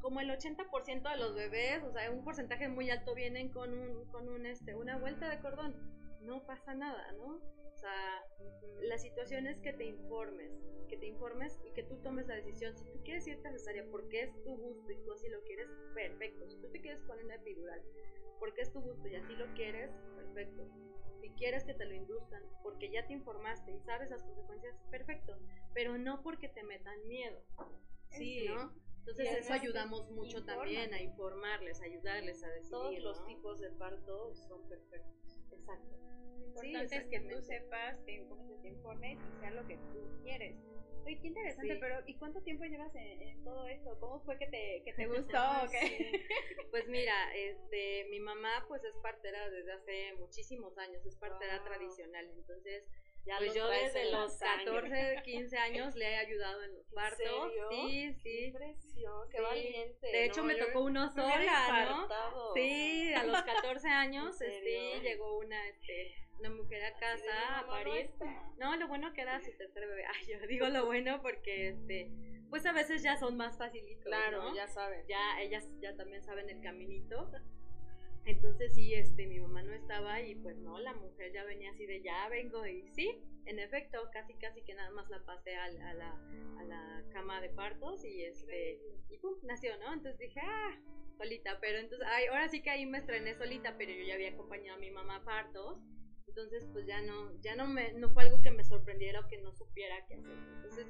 Como 0.00 0.20
el 0.20 0.30
80% 0.30 1.10
de 1.10 1.16
los 1.16 1.34
bebés, 1.34 1.82
o 1.82 1.92
sea, 1.92 2.10
un 2.10 2.22
porcentaje 2.24 2.68
muy 2.68 2.90
alto 2.90 3.14
vienen 3.14 3.48
con 3.50 3.72
un, 3.72 4.04
con 4.10 4.28
un, 4.28 4.46
este, 4.46 4.74
una 4.74 4.98
vuelta 4.98 5.28
de 5.28 5.40
cordón, 5.40 5.74
no 6.20 6.44
pasa 6.46 6.74
nada, 6.74 7.12
¿no? 7.12 7.40
Sea, 7.84 8.26
la 8.80 8.96
situación 8.96 9.46
es 9.46 9.60
que 9.60 9.74
te 9.74 9.84
informes, 9.84 10.50
que 10.88 10.96
te 10.96 11.04
informes 11.04 11.60
y 11.66 11.72
que 11.72 11.82
tú 11.82 11.98
tomes 11.98 12.26
la 12.26 12.36
decisión. 12.36 12.74
Si 12.74 12.84
tú 12.86 13.02
quieres 13.04 13.26
irte 13.26 13.46
a 13.46 13.52
cesárea 13.52 13.84
porque 13.90 14.22
es 14.22 14.42
tu 14.42 14.56
gusto 14.56 14.90
y 14.90 14.96
tú 15.04 15.12
así 15.12 15.28
lo 15.28 15.42
quieres, 15.42 15.68
perfecto. 15.92 16.48
Si 16.48 16.58
tú 16.62 16.70
te 16.70 16.80
quieres 16.80 17.02
poner 17.02 17.26
una 17.26 17.34
epidural 17.34 17.82
porque 18.40 18.62
es 18.62 18.72
tu 18.72 18.80
gusto 18.80 19.06
y 19.06 19.16
así 19.16 19.34
lo 19.36 19.52
quieres, 19.52 19.90
perfecto. 20.16 20.66
Si 21.20 21.28
quieres 21.32 21.64
que 21.64 21.74
te 21.74 21.84
lo 21.84 21.92
induzcan 21.92 22.42
porque 22.62 22.90
ya 22.90 23.06
te 23.06 23.12
informaste 23.12 23.72
y 23.72 23.80
sabes 23.80 24.08
las 24.08 24.22
consecuencias, 24.22 24.74
perfecto. 24.90 25.36
Pero 25.74 25.98
no 25.98 26.22
porque 26.22 26.48
te 26.48 26.62
metan 26.62 27.06
miedo. 27.06 27.42
Sí, 28.08 28.46
¿no? 28.48 28.72
Entonces 29.00 29.30
eso 29.40 29.52
ayudamos 29.52 30.08
mucho 30.08 30.42
también 30.46 30.94
a 30.94 31.02
informarles, 31.02 31.82
a 31.82 31.84
ayudarles 31.84 32.42
a 32.42 32.48
decidir. 32.48 32.70
Todos 32.70 32.98
los 33.00 33.26
tipos 33.26 33.60
de 33.60 33.68
parto 33.72 34.34
son 34.34 34.66
perfectos. 34.70 35.23
Exacto. 35.58 35.96
Lo 36.38 36.64
importante 36.64 36.96
es 36.96 37.06
que 37.06 37.20
tú 37.20 37.42
sepas, 37.42 38.04
te, 38.04 38.26
te 38.62 38.68
informes 38.68 39.18
y 39.18 39.40
sea 39.40 39.50
lo 39.50 39.66
que 39.66 39.76
tú 39.76 40.22
quieres. 40.22 40.56
Oye, 41.04 41.18
qué 41.20 41.28
interesante, 41.28 41.76
pero 41.80 41.96
¿y 42.06 42.14
cuánto 42.14 42.40
tiempo 42.42 42.64
llevas 42.64 42.94
en, 42.94 43.44
todo 43.44 43.66
esto? 43.68 43.98
¿Cómo 44.00 44.20
fue 44.24 44.38
que 44.38 44.46
te, 44.46 44.82
que 44.84 44.94
te 44.94 45.06
gustó? 45.06 45.38
Pues 46.70 46.88
mira, 46.88 47.14
este, 47.34 48.06
mi 48.10 48.20
mamá 48.20 48.64
pues 48.68 48.82
es 48.84 48.94
partera 49.02 49.50
desde 49.50 49.72
hace 49.72 50.14
muchísimos 50.18 50.76
años, 50.78 51.04
es 51.04 51.16
partera 51.16 51.62
tradicional, 51.62 52.30
entonces 52.34 52.84
ya 53.26 53.38
pues 53.38 53.54
yo 53.54 53.68
desde 53.68 54.10
los 54.10 54.36
14, 54.36 55.22
15 55.24 55.58
años 55.58 55.94
le 55.94 56.12
he 56.12 56.16
ayudado 56.16 56.62
en 56.62 56.74
los 56.74 56.86
partos. 56.92 57.52
Sí, 57.70 58.12
sí. 58.14 58.22
Qué 58.22 58.46
impresión, 58.46 59.28
qué 59.30 59.40
valiente. 59.40 60.06
De 60.06 60.24
hecho 60.26 60.44
me 60.44 60.54
tocó 60.56 60.82
uno 60.82 61.08
sola, 61.08 61.86
¿no? 61.90 62.54
Sí, 62.54 63.12
a 63.14 63.24
los 63.24 63.42
14 63.42 63.88
años 63.88 64.40
este, 64.40 65.00
llegó 65.00 65.38
una 65.38 65.68
este 65.68 66.14
una 66.38 66.50
mujer 66.50 66.84
a 66.84 66.92
casa 66.98 67.60
a 67.60 67.66
París. 67.66 68.10
No, 68.58 68.76
lo 68.76 68.88
bueno 68.88 69.12
que 69.14 69.22
era 69.22 69.40
su 69.40 69.56
tercer 69.56 69.86
bebé. 69.86 70.04
Ay, 70.06 70.26
yo 70.26 70.46
digo 70.46 70.68
lo 70.68 70.84
bueno 70.84 71.22
porque 71.22 71.68
este 71.68 72.10
pues 72.50 72.66
a 72.66 72.72
veces 72.72 73.02
ya 73.02 73.16
son 73.16 73.36
más 73.36 73.56
facilitos, 73.58 74.04
Claro, 74.04 74.54
ya 74.54 74.68
saben. 74.68 75.04
Ya 75.08 75.40
ellas 75.40 75.66
ya 75.80 75.96
también 75.96 76.22
saben 76.22 76.48
el 76.50 76.60
caminito. 76.60 77.30
Entonces 78.26 78.74
sí, 78.74 78.94
este, 78.94 79.26
mi 79.26 79.38
mamá 79.38 79.62
no 79.62 79.74
estaba 79.74 80.20
y 80.22 80.34
pues 80.36 80.56
no, 80.58 80.78
la 80.78 80.94
mujer 80.94 81.32
ya 81.32 81.44
venía 81.44 81.70
así 81.70 81.84
de 81.86 82.02
ya 82.02 82.28
vengo 82.28 82.66
y 82.66 82.88
sí, 82.92 83.20
en 83.46 83.58
efecto, 83.58 83.98
casi 84.12 84.34
casi 84.34 84.62
que 84.62 84.74
nada 84.74 84.90
más 84.90 85.08
la 85.10 85.22
pasé 85.24 85.54
a, 85.56 85.68
la, 85.68 86.12
a 86.58 86.64
la 86.64 87.04
cama 87.12 87.40
de 87.40 87.50
partos 87.50 88.04
y 88.04 88.24
este, 88.24 88.80
y 89.10 89.18
pum, 89.18 89.34
nació, 89.42 89.76
¿no? 89.78 89.92
Entonces 89.92 90.18
dije, 90.18 90.40
ah, 90.42 90.78
solita, 91.18 91.58
pero 91.60 91.78
entonces, 91.78 92.06
ay, 92.10 92.26
ahora 92.26 92.48
sí 92.48 92.62
que 92.62 92.70
ahí 92.70 92.86
me 92.86 92.98
estrené 92.98 93.34
solita, 93.34 93.76
pero 93.76 93.92
yo 93.92 94.04
ya 94.04 94.14
había 94.14 94.30
acompañado 94.30 94.78
a 94.78 94.80
mi 94.80 94.90
mamá 94.90 95.16
a 95.16 95.24
partos 95.24 95.78
entonces 96.34 96.66
pues 96.72 96.84
ya 96.84 97.00
no, 97.00 97.40
ya 97.42 97.54
no 97.54 97.68
me, 97.68 97.92
no 97.92 98.10
fue 98.10 98.24
algo 98.24 98.42
que 98.42 98.50
me 98.50 98.64
sorprendiera 98.64 99.20
o 99.20 99.28
que 99.28 99.38
no 99.38 99.52
supiera 99.52 100.04
qué 100.08 100.14
hacer. 100.14 100.36
Entonces, 100.56 100.88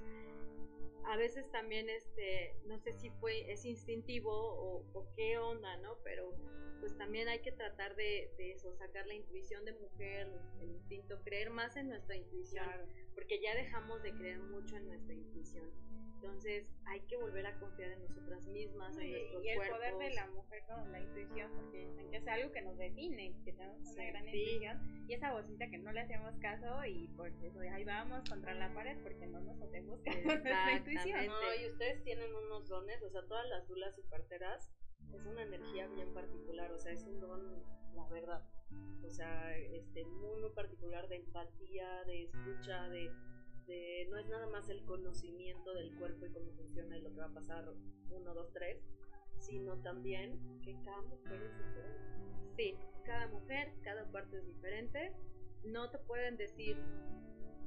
a 1.04 1.16
veces 1.18 1.50
también 1.50 1.90
este, 1.90 2.56
no 2.64 2.78
sé 2.78 2.94
si 2.94 3.10
fue, 3.10 3.52
es 3.52 3.66
instintivo 3.66 4.32
o, 4.32 5.12
qué 5.16 5.36
onda, 5.36 5.76
¿no? 5.78 5.98
Pero 6.02 6.34
pues 6.80 6.96
también 6.96 7.28
hay 7.28 7.40
que 7.40 7.52
tratar 7.52 7.94
de, 7.94 8.30
eso, 8.38 8.74
sacar 8.76 9.06
la 9.06 9.14
intuición 9.14 9.66
de 9.66 9.72
mujer, 9.74 10.28
el 10.62 10.70
instinto, 10.70 11.20
creer 11.22 11.50
más 11.50 11.76
en 11.76 11.88
nuestra 11.88 12.16
intuición, 12.16 12.66
porque 13.14 13.38
ya 13.40 13.54
dejamos 13.54 14.02
de 14.02 14.12
creer 14.14 14.38
mucho 14.38 14.76
en 14.76 14.86
nuestra 14.86 15.12
intuición. 15.12 15.70
Entonces 16.24 16.66
hay 16.86 17.00
que 17.02 17.18
volver 17.18 17.46
a 17.46 17.58
confiar 17.58 17.90
en 17.92 18.00
nosotras 18.00 18.46
mismas, 18.46 18.96
en 18.96 19.10
nuestros 19.12 19.44
y 19.44 19.48
el 19.48 19.56
cuerpos. 19.56 19.78
poder 19.78 19.98
de 19.98 20.14
la 20.14 20.26
mujer 20.28 20.62
con 20.66 20.90
la 20.90 21.00
intuición, 21.00 21.52
porque 21.54 21.86
dicen 21.86 22.10
que 22.10 22.16
es 22.16 22.26
algo 22.26 22.50
que 22.50 22.62
nos 22.62 22.78
define, 22.78 23.34
que 23.44 23.52
tenemos 23.52 23.86
una 23.86 24.04
gran 24.06 24.26
intuición, 24.28 25.04
y 25.06 25.12
esa 25.12 25.33
que 25.70 25.78
no 25.78 25.92
le 25.92 26.00
hacemos 26.00 26.34
caso 26.40 26.84
y 26.86 27.08
por 27.16 27.28
eso 27.28 27.60
ahí 27.60 27.84
vamos 27.84 28.28
contra 28.28 28.54
la 28.54 28.72
pared 28.74 28.96
porque 29.02 29.26
no 29.26 29.40
nos 29.40 29.60
hacemos 29.60 30.00
caso 30.00 30.18
y 31.60 31.70
ustedes 31.70 32.02
tienen 32.04 32.34
unos 32.34 32.68
dones, 32.68 33.02
o 33.02 33.10
sea, 33.10 33.22
todas 33.26 33.46
las 33.48 33.66
dulas 33.66 33.98
y 33.98 34.02
parteras 34.02 34.70
es 35.12 35.26
una 35.26 35.42
energía 35.42 35.86
bien 35.88 36.12
particular, 36.12 36.70
o 36.72 36.78
sea, 36.78 36.92
es 36.92 37.04
un 37.04 37.20
don, 37.20 37.62
la 37.94 38.08
verdad. 38.08 38.42
O 39.04 39.10
sea, 39.10 39.56
este, 39.56 40.04
muy, 40.04 40.50
particular 40.54 41.08
de 41.08 41.16
empatía, 41.16 42.04
de 42.04 42.24
escucha, 42.24 42.88
de 42.88 43.10
no 44.10 44.18
es 44.18 44.26
nada 44.28 44.46
más 44.48 44.68
el 44.68 44.84
conocimiento 44.84 45.72
del 45.74 45.96
cuerpo 45.96 46.26
y 46.26 46.32
cómo 46.32 46.52
funciona 46.52 46.98
y 46.98 47.02
lo 47.02 47.10
que 47.10 47.20
va 47.20 47.26
a 47.26 47.34
pasar 47.34 47.64
uno, 48.10 48.34
dos, 48.34 48.52
tres, 48.52 48.78
sino 49.38 49.80
también 49.82 50.60
que 50.62 50.74
cada 50.84 51.02
mujer 51.02 51.42
es. 51.42 52.43
Sí, 52.56 52.76
cada 53.04 53.28
mujer, 53.28 53.72
cada 53.82 54.10
parte 54.10 54.38
es 54.38 54.46
diferente. 54.46 55.12
No 55.64 55.90
te 55.90 55.98
pueden 55.98 56.36
decir 56.36 56.76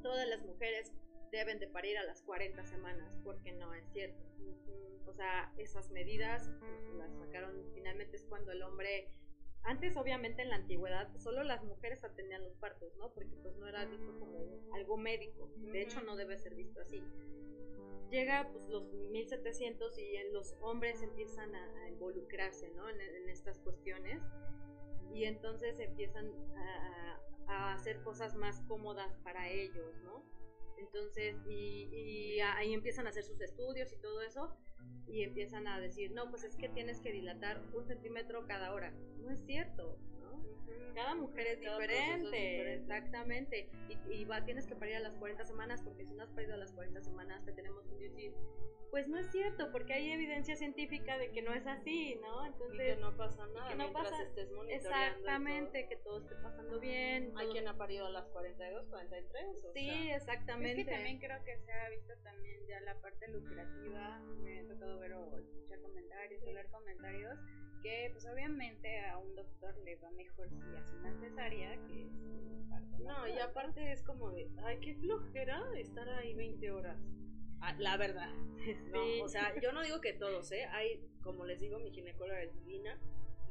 todas 0.01 0.27
las 0.27 0.41
mujeres 0.45 0.93
deben 1.31 1.59
de 1.59 1.67
parir 1.67 1.97
a 1.97 2.03
las 2.03 2.21
40 2.21 2.63
semanas, 2.65 3.17
porque 3.23 3.51
no 3.53 3.73
es 3.73 3.85
cierto. 3.91 4.23
O 5.05 5.13
sea, 5.13 5.51
esas 5.57 5.89
medidas 5.91 6.49
pues, 6.59 6.95
las 6.95 7.17
sacaron 7.17 7.69
finalmente 7.73 8.17
es 8.17 8.25
cuando 8.25 8.51
el 8.51 8.61
hombre 8.61 9.11
antes, 9.67 9.97
obviamente, 9.97 10.43
en 10.43 10.49
la 10.49 10.55
antigüedad, 10.55 11.09
solo 11.17 11.43
las 11.43 11.61
mujeres 11.65 12.01
atendían 12.01 12.41
los 12.41 12.55
partos, 12.55 12.95
¿no? 12.95 13.11
Porque 13.11 13.35
pues 13.43 13.57
no 13.57 13.67
era 13.67 13.83
visto 13.83 14.17
como 14.17 14.39
algo 14.73 14.95
médico. 14.95 15.51
De 15.57 15.81
hecho, 15.81 16.01
no 16.01 16.15
debe 16.15 16.37
ser 16.37 16.55
visto 16.55 16.79
así. 16.79 17.03
Llega 18.09 18.49
pues 18.49 18.69
los 18.69 18.89
1700 18.93 19.99
y 19.99 20.31
los 20.31 20.55
hombres 20.61 21.01
empiezan 21.01 21.53
a, 21.53 21.89
involucrarse, 21.89 22.69
¿no? 22.69 22.87
En, 22.89 23.27
estas 23.27 23.59
cuestiones. 23.59 24.21
Y 25.17 25.25
entonces 25.25 25.79
empiezan 25.79 26.31
a, 27.47 27.73
hacer 27.73 28.03
cosas 28.03 28.35
más 28.35 28.61
cómodas 28.67 29.17
para 29.23 29.49
ellos, 29.49 29.95
¿no? 30.03 30.23
Entonces, 30.77 31.35
y, 31.47 31.89
y 31.91 32.39
ahí 32.39 32.73
empiezan 32.73 33.07
a 33.07 33.09
hacer 33.09 33.23
sus 33.23 33.41
estudios 33.41 33.91
y 33.93 33.97
todo 33.97 34.21
eso 34.21 34.55
y 35.07 35.23
empiezan 35.23 35.67
a 35.67 35.79
decir, 35.79 36.11
no, 36.11 36.29
pues 36.29 36.43
es 36.43 36.55
que 36.55 36.69
tienes 36.69 37.01
que 37.01 37.11
dilatar 37.11 37.63
un 37.73 37.83
centímetro 37.87 38.45
cada 38.45 38.73
hora. 38.73 38.91
No 39.17 39.31
es 39.31 39.43
cierto. 39.45 39.97
Cada 40.95 41.15
mujer 41.15 41.47
es 41.47 41.59
diferente, 41.59 42.73
exactamente. 42.73 43.69
Y, 43.87 44.13
y 44.13 44.25
va, 44.25 44.43
tienes 44.43 44.65
que 44.65 44.75
parir 44.75 44.95
a 44.95 44.99
las 44.99 45.15
40 45.15 45.45
semanas 45.45 45.81
porque 45.83 46.05
si 46.05 46.13
no 46.13 46.23
has 46.23 46.31
parido 46.31 46.55
a 46.55 46.57
las 46.57 46.71
40 46.73 47.01
semanas 47.01 47.45
te 47.45 47.53
tenemos 47.53 47.85
que 47.87 47.95
decir, 47.95 48.33
pues 48.91 49.07
no 49.07 49.17
es 49.17 49.29
cierto, 49.31 49.71
porque 49.71 49.93
hay 49.93 50.11
evidencia 50.11 50.55
científica 50.55 51.17
de 51.17 51.31
que 51.31 51.41
no 51.41 51.53
es 51.53 51.67
así, 51.67 52.15
¿no? 52.21 52.45
Entonces, 52.45 52.79
y 52.79 52.95
que 52.95 52.95
no 52.95 53.15
pasa 53.15 53.45
nada 53.47 53.69
que 53.69 53.75
no 53.75 53.91
pasa, 53.91 54.23
estés 54.23 54.51
monitoreando 54.51 55.17
Exactamente, 55.17 55.87
que 55.87 55.97
todo 55.97 56.19
esté 56.19 56.35
pasando 56.35 56.79
bien. 56.79 57.33
Hay 57.35 57.47
quien 57.49 57.67
ha 57.67 57.77
parido 57.77 58.07
a 58.07 58.09
las 58.09 58.27
42, 58.29 58.87
43. 58.87 59.65
O 59.65 59.73
sí, 59.73 60.09
exactamente. 60.09 60.81
Es 60.81 60.87
que 60.87 60.93
también 60.93 61.19
creo 61.19 61.43
que 61.43 61.57
se 61.57 61.71
ha 61.71 61.89
visto 61.89 62.13
también 62.23 62.65
ya 62.67 62.79
la 62.81 62.95
parte 63.01 63.27
lucrativa, 63.27 64.19
me 64.41 64.59
ha 64.61 64.67
tocado 64.67 64.99
ver 64.99 65.13
o 65.13 65.37
escuchar 65.37 65.81
comentarios, 65.81 66.43
o 66.43 66.51
leer 66.51 66.67
comentarios, 66.69 67.39
que 67.81 68.09
pues 68.11 68.25
obviamente 68.27 69.05
a 69.05 69.17
un 69.17 69.35
doctor 69.35 69.75
le 69.83 69.95
va 69.97 70.09
mejor 70.11 70.49
si 70.49 70.75
hace 70.75 70.95
una 70.95 71.13
cesárea 71.19 71.77
que 71.87 72.03
es 72.03 72.11
No, 72.99 73.27
y 73.27 73.39
aparte 73.39 73.91
es 73.91 74.03
como 74.03 74.31
de, 74.31 74.49
ay, 74.63 74.79
qué 74.79 74.95
flojera 74.95 75.63
estar 75.77 76.09
ahí 76.09 76.33
20 76.33 76.71
horas. 76.71 76.97
Ah, 77.61 77.75
la 77.79 77.97
verdad. 77.97 78.29
No, 78.91 79.23
o 79.23 79.29
sea, 79.29 79.53
yo 79.61 79.71
no 79.71 79.81
digo 79.81 80.01
que 80.01 80.11
todos, 80.11 80.51
¿eh? 80.51 80.65
Hay, 80.71 81.01
como 81.21 81.45
les 81.45 81.61
digo, 81.61 81.79
mi 81.79 81.91
ginecóloga 81.91 82.41
es 82.41 82.53
divina 82.53 82.99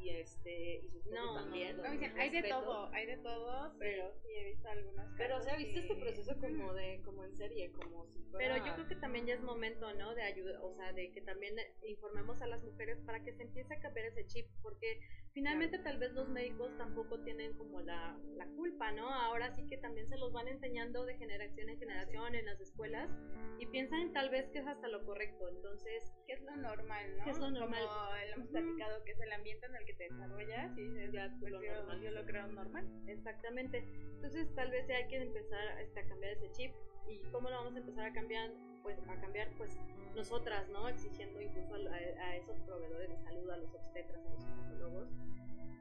y 0.07 0.11
este 0.11 0.77
y 0.77 1.01
su 1.01 1.11
no, 1.11 1.35
también. 1.35 1.81
hay 2.17 2.31
de 2.31 2.43
todo, 2.49 2.89
hay 2.93 3.07
de 3.07 3.17
todo, 3.19 3.75
pero 3.79 4.13
sí 4.23 4.29
he 4.37 4.45
visto 4.45 4.69
algunas 4.69 5.09
Pero 5.17 5.39
o 5.39 5.43
sea, 5.43 5.57
viste 5.57 5.81
este 5.81 5.97
proceso 5.97 6.39
como 6.41 6.73
de 6.75 7.01
como 7.05 7.25
en 7.25 7.35
serie, 7.37 7.73
como 7.73 8.07
si 8.07 8.23
fuera... 8.31 8.55
Pero 8.55 8.67
yo 8.67 8.75
creo 8.75 8.89
que 8.89 8.97
también 8.97 9.27
ya 9.27 9.35
es 9.35 9.43
momento, 9.43 9.93
¿no? 9.95 10.15
De 10.15 10.23
ayuda, 10.23 10.63
o 10.63 10.75
sea, 10.75 10.93
de 10.93 11.11
que 11.13 11.23
también 11.23 11.57
informemos 11.83 12.41
a 12.41 12.47
las 12.47 12.63
mujeres 12.63 12.99
para 13.05 13.23
que 13.25 13.33
se 13.33 13.43
empiece 13.43 13.75
a 13.75 13.81
cambiar 13.81 14.07
ese 14.07 14.27
chip, 14.27 14.47
porque 14.63 15.01
finalmente 15.33 15.79
tal 15.81 15.99
vez 15.99 16.13
los 16.13 16.29
médicos 16.29 16.77
tampoco 16.77 17.21
tienen 17.23 17.57
como 17.57 17.81
la, 17.81 18.17
la 18.37 18.47
culpa, 18.47 18.93
¿no? 18.93 19.13
Ahora 19.13 19.51
sí 19.57 19.67
que 19.67 19.79
también 19.79 20.09
se 20.09 20.17
los 20.19 20.33
van 20.33 20.49
enseñando 20.49 21.05
de 21.05 21.17
generación 21.17 21.69
en 21.69 21.79
generación 21.79 22.35
en 22.35 22.47
las 22.47 22.61
escuelas 22.61 23.11
y 23.59 23.67
piensan 23.67 24.13
tal 24.13 24.31
vez 24.31 24.49
que 24.51 24.61
es 24.61 24.67
hasta 24.67 24.89
lo 24.89 25.05
correcto, 25.05 25.49
entonces... 25.49 26.13
Que 26.27 26.35
es 26.35 26.43
lo 26.43 26.57
normal, 26.57 27.19
¿no? 27.19 27.25
Que 27.25 27.31
es 27.31 27.39
lo 27.39 27.51
normal. 27.51 27.83
Como 27.87 28.17
hemos 28.17 28.49
platicado, 28.49 29.05
que 29.05 29.13
es 29.13 29.21
el 29.21 29.33
ambiente 29.33 29.67
en 29.67 29.75
el 29.77 29.85
que 29.85 29.95
desarrollas 29.99 30.77
y 30.79 31.13
ya, 31.13 31.35
pues 31.41 31.53
lo 31.53 31.61
normal. 31.61 32.01
yo 32.01 32.11
lo 32.11 32.25
creo 32.25 32.47
normal. 32.49 32.87
Exactamente. 33.07 33.85
Entonces 34.17 34.53
tal 34.55 34.71
vez 34.71 34.89
hay 34.91 35.09
que 35.09 35.17
empezar 35.17 35.81
este, 35.81 36.01
a 36.01 36.05
cambiar 36.09 36.33
ese 36.33 36.51
chip 36.53 36.73
y 37.09 37.19
cómo 37.31 37.49
lo 37.49 37.57
vamos 37.57 37.75
a 37.75 37.79
empezar 37.79 38.07
a 38.07 38.13
cambiar 38.13 38.51
pues 38.83 38.99
a 39.09 39.21
cambiar 39.21 39.49
pues 39.59 39.79
nosotras 40.15 40.69
no 40.69 40.89
exigiendo 40.89 41.41
incluso 41.41 41.75
a, 41.75 42.37
esos 42.37 42.59
proveedores 42.61 43.11
de 43.11 43.17
salud 43.19 43.51
a 43.51 43.57
los 43.57 43.75
obstetras 43.75 44.25
a 44.25 44.31
los 44.31 44.45
ginecólogos 44.45 45.09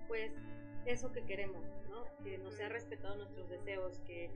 pues 0.07 0.31
eso 0.85 1.11
que 1.11 1.23
queremos 1.23 1.63
no 1.89 2.05
que 2.23 2.37
nos 2.37 2.53
sea 2.53 2.69
respetado 2.69 3.15
nuestros 3.15 3.49
deseos 3.49 3.99
que 3.99 4.29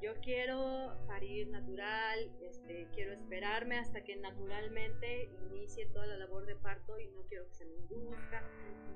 yo 0.00 0.14
quiero 0.20 0.96
parir 1.06 1.48
natural, 1.48 2.30
este, 2.42 2.86
quiero 2.94 3.12
esperarme 3.12 3.78
hasta 3.78 4.02
que 4.02 4.16
naturalmente 4.16 5.30
inicie 5.50 5.86
toda 5.86 6.06
la 6.06 6.18
labor 6.18 6.46
de 6.46 6.56
parto 6.56 6.98
y 6.98 7.08
no 7.08 7.22
quiero 7.28 7.46
que 7.48 7.54
se 7.54 7.64
me 7.64 7.76
induzca. 7.76 8.42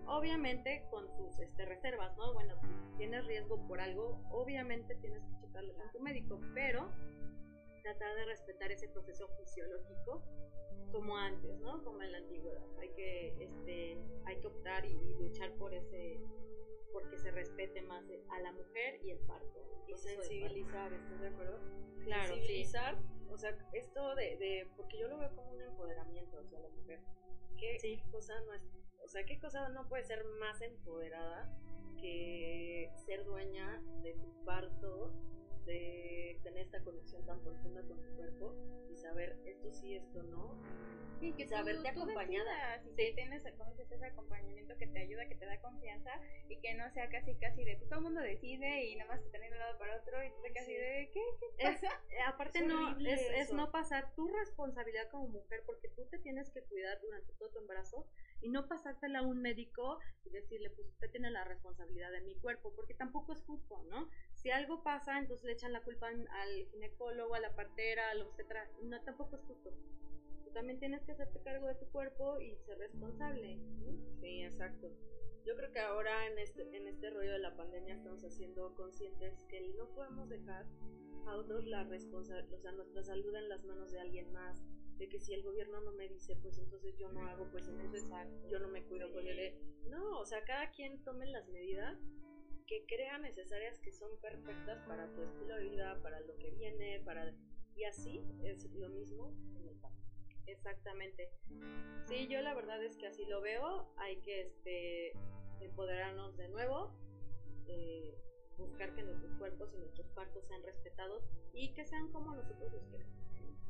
Obviamente 0.06 0.84
con 0.90 1.08
sus 1.16 1.38
este, 1.38 1.64
reservas, 1.64 2.16
¿no? 2.16 2.34
Bueno, 2.34 2.54
si 2.60 2.96
tienes 2.98 3.24
riesgo 3.26 3.66
por 3.66 3.80
algo, 3.80 4.20
obviamente 4.30 4.94
tienes 4.96 5.22
que 5.22 5.46
checarlo 5.46 5.74
con 5.74 5.90
tu 5.92 6.00
médico, 6.00 6.40
pero 6.54 6.90
tratar 7.80 8.14
de 8.16 8.24
respetar 8.24 8.70
ese 8.70 8.88
proceso 8.88 9.28
fisiológico 9.36 10.22
como 10.92 11.16
antes, 11.16 11.58
¿no? 11.60 11.82
Como 11.84 12.02
en 12.02 12.12
la 12.12 12.18
antigüedad. 12.18 12.66
Hay 12.78 12.90
que, 12.90 13.44
este, 13.44 13.98
hay 14.24 14.40
que 14.40 14.46
optar 14.46 14.84
y, 14.84 15.14
luchar 15.20 15.52
por 15.54 15.72
ese, 15.72 16.18
porque 16.92 17.18
se 17.18 17.30
respete 17.30 17.82
más 17.82 18.04
a 18.30 18.40
la 18.40 18.52
mujer 18.52 19.00
y 19.04 19.10
el 19.10 19.18
parto. 19.20 19.60
Y 19.86 19.96
sensibilizar, 19.96 20.92
¿estás 20.92 21.20
de 21.20 21.28
acuerdo? 21.28 21.58
Claro, 22.04 22.34
sensibilizar, 22.34 22.98
o 23.30 23.36
sea, 23.36 23.56
esto 23.72 24.14
de, 24.14 24.36
de, 24.36 24.70
porque 24.76 24.98
yo 24.98 25.08
lo 25.08 25.18
veo 25.18 25.34
como 25.34 25.52
un 25.52 25.62
empoderamiento 25.62 26.38
hacia 26.38 26.60
la 26.60 26.68
mujer. 26.68 27.00
¿Qué 27.56 28.02
cosa 28.10 28.40
no 28.46 28.54
es, 28.54 28.62
o 29.04 29.08
sea, 29.08 29.24
qué 29.24 29.38
cosa 29.38 29.68
no 29.68 29.86
puede 29.88 30.04
ser 30.04 30.24
más 30.40 30.60
empoderada 30.62 31.54
que 32.00 32.90
ser 33.04 33.24
dueña 33.24 33.82
de 34.02 34.14
tu 34.14 34.44
parto 34.44 35.12
de 35.70 36.40
tener 36.42 36.62
esta 36.64 36.82
conexión 36.82 37.24
tan 37.26 37.40
profunda 37.40 37.82
con 37.82 38.02
tu 38.02 38.16
cuerpo 38.16 38.54
y 38.90 38.96
saber 38.96 39.38
esto 39.44 39.72
sí, 39.72 39.94
esto 39.94 40.22
no. 40.24 40.58
Y 41.20 41.34
que 41.34 41.46
saberte 41.46 41.86
acompañada. 41.88 42.82
Si 42.82 42.88
sí. 42.90 43.12
tienes 43.14 43.44
ese 43.44 44.06
acompañamiento 44.06 44.76
que 44.78 44.86
te 44.86 45.00
ayuda, 45.00 45.28
que 45.28 45.34
te 45.34 45.44
da 45.44 45.60
confianza 45.60 46.10
y 46.48 46.56
que 46.60 46.74
no 46.74 46.90
sea 46.90 47.08
casi 47.10 47.34
casi 47.34 47.64
de 47.64 47.76
pues 47.76 47.88
todo 47.88 47.98
el 47.98 48.04
mundo 48.04 48.20
decide 48.20 48.86
y 48.86 48.96
nada 48.96 49.12
más 49.12 49.20
te 49.30 49.38
de 49.38 49.50
un 49.50 49.58
lado 49.58 49.78
para 49.78 49.96
otro 49.96 50.24
y 50.24 50.30
tú 50.30 50.42
te 50.42 50.52
casi 50.52 50.72
de 50.72 51.10
¿qué? 51.12 51.20
¿Qué 51.40 51.64
pasa? 51.64 51.88
Eh, 52.10 52.20
aparte 52.26 52.62
no, 52.62 52.98
es, 52.98 53.20
es 53.20 53.52
no 53.52 53.70
pasar 53.70 54.14
tu 54.14 54.28
responsabilidad 54.28 55.10
como 55.10 55.28
mujer 55.28 55.62
porque 55.66 55.88
tú 55.88 56.06
te 56.06 56.18
tienes 56.18 56.50
que 56.50 56.62
cuidar 56.62 57.00
durante 57.00 57.32
todo 57.34 57.50
tu 57.50 57.58
embarazo 57.58 58.06
y 58.42 58.50
no 58.50 58.66
pasársela 58.68 59.20
a 59.20 59.22
un 59.22 59.40
médico 59.40 59.98
y 60.24 60.30
decirle, 60.30 60.70
pues 60.70 60.88
usted 60.88 61.10
tiene 61.10 61.30
la 61.30 61.44
responsabilidad 61.44 62.10
de 62.12 62.22
mi 62.22 62.34
cuerpo, 62.36 62.72
porque 62.74 62.94
tampoco 62.94 63.32
es 63.32 63.42
justo, 63.42 63.82
¿no? 63.90 64.08
Si 64.34 64.50
algo 64.50 64.82
pasa, 64.82 65.18
entonces 65.18 65.44
le 65.44 65.52
echan 65.52 65.72
la 65.72 65.82
culpa 65.82 66.08
al 66.08 66.66
ginecólogo, 66.70 67.34
a 67.34 67.40
la 67.40 67.54
partera, 67.54 68.10
al 68.10 68.22
obstetra, 68.22 68.68
no, 68.82 69.00
tampoco 69.02 69.36
es 69.36 69.42
justo. 69.42 69.70
Tú 70.50 70.54
también 70.54 70.80
tienes 70.80 71.00
que 71.04 71.12
hacerte 71.12 71.40
cargo 71.42 71.68
de 71.68 71.76
tu 71.76 71.86
cuerpo 71.92 72.40
y 72.40 72.56
ser 72.66 72.76
responsable. 72.78 73.56
Sí, 74.20 74.42
exacto. 74.42 74.90
Yo 75.46 75.54
creo 75.54 75.72
que 75.72 75.78
ahora 75.78 76.26
en 76.26 76.38
este, 76.40 76.62
en 76.76 76.88
este 76.88 77.08
rollo 77.10 77.32
de 77.32 77.38
la 77.38 77.56
pandemia 77.56 77.94
estamos 77.94 78.24
haciendo 78.24 78.74
conscientes 78.74 79.38
que 79.48 79.60
no 79.78 79.88
podemos 79.94 80.28
dejar 80.28 80.66
a 81.26 81.36
otros 81.36 81.64
la 81.66 81.84
responsabilidad, 81.84 82.52
o 82.52 82.58
sea, 82.58 82.72
nuestra 82.72 83.04
salud 83.04 83.32
en 83.36 83.48
las 83.48 83.64
manos 83.64 83.92
de 83.92 84.00
alguien 84.00 84.32
más, 84.32 84.60
de 84.98 85.08
que 85.08 85.20
si 85.20 85.34
el 85.34 85.44
gobierno 85.44 85.80
no 85.82 85.92
me 85.92 86.08
dice, 86.08 86.34
pues 86.42 86.58
entonces 86.58 86.96
yo 86.98 87.12
no 87.12 87.24
hago, 87.28 87.48
pues 87.52 87.68
entonces 87.68 88.04
yo 88.50 88.58
no 88.58 88.68
me 88.68 88.82
cuido, 88.86 89.08
pues 89.12 89.24
No, 89.88 90.18
o 90.18 90.26
sea, 90.26 90.42
cada 90.44 90.68
quien 90.72 91.00
tome 91.04 91.26
las 91.26 91.48
medidas 91.48 91.96
que 92.66 92.84
crea 92.86 93.18
necesarias 93.18 93.78
que 93.78 93.92
son 93.92 94.10
perfectas 94.20 94.82
para 94.88 95.12
tu 95.14 95.22
estilo 95.22 95.54
de 95.54 95.62
vida, 95.62 96.02
para 96.02 96.18
lo 96.22 96.36
que 96.38 96.50
viene, 96.50 97.02
para... 97.04 97.32
Y 97.76 97.84
así 97.84 98.20
es 98.42 98.68
lo 98.74 98.88
mismo 98.88 99.32
en 99.56 99.68
el 99.68 99.76
parto. 99.76 100.09
Exactamente. 100.50 101.30
Sí, 102.06 102.26
yo 102.28 102.40
la 102.40 102.54
verdad 102.54 102.82
es 102.82 102.96
que 102.96 103.06
así 103.06 103.24
lo 103.26 103.40
veo. 103.40 103.88
Hay 103.96 104.16
que 104.22 104.42
este, 104.42 105.12
empoderarnos 105.60 106.36
de 106.36 106.48
nuevo, 106.48 106.92
eh, 107.66 108.14
buscar 108.58 108.94
que 108.94 109.02
nuestros 109.02 109.32
cuerpos 109.34 109.72
y 109.74 109.78
nuestros 109.78 110.08
partos 110.08 110.44
sean 110.48 110.62
respetados 110.62 111.22
y 111.52 111.72
que 111.74 111.84
sean 111.86 112.10
como 112.12 112.34
nosotros 112.34 112.72
los 112.72 112.84
queremos. 112.86 113.20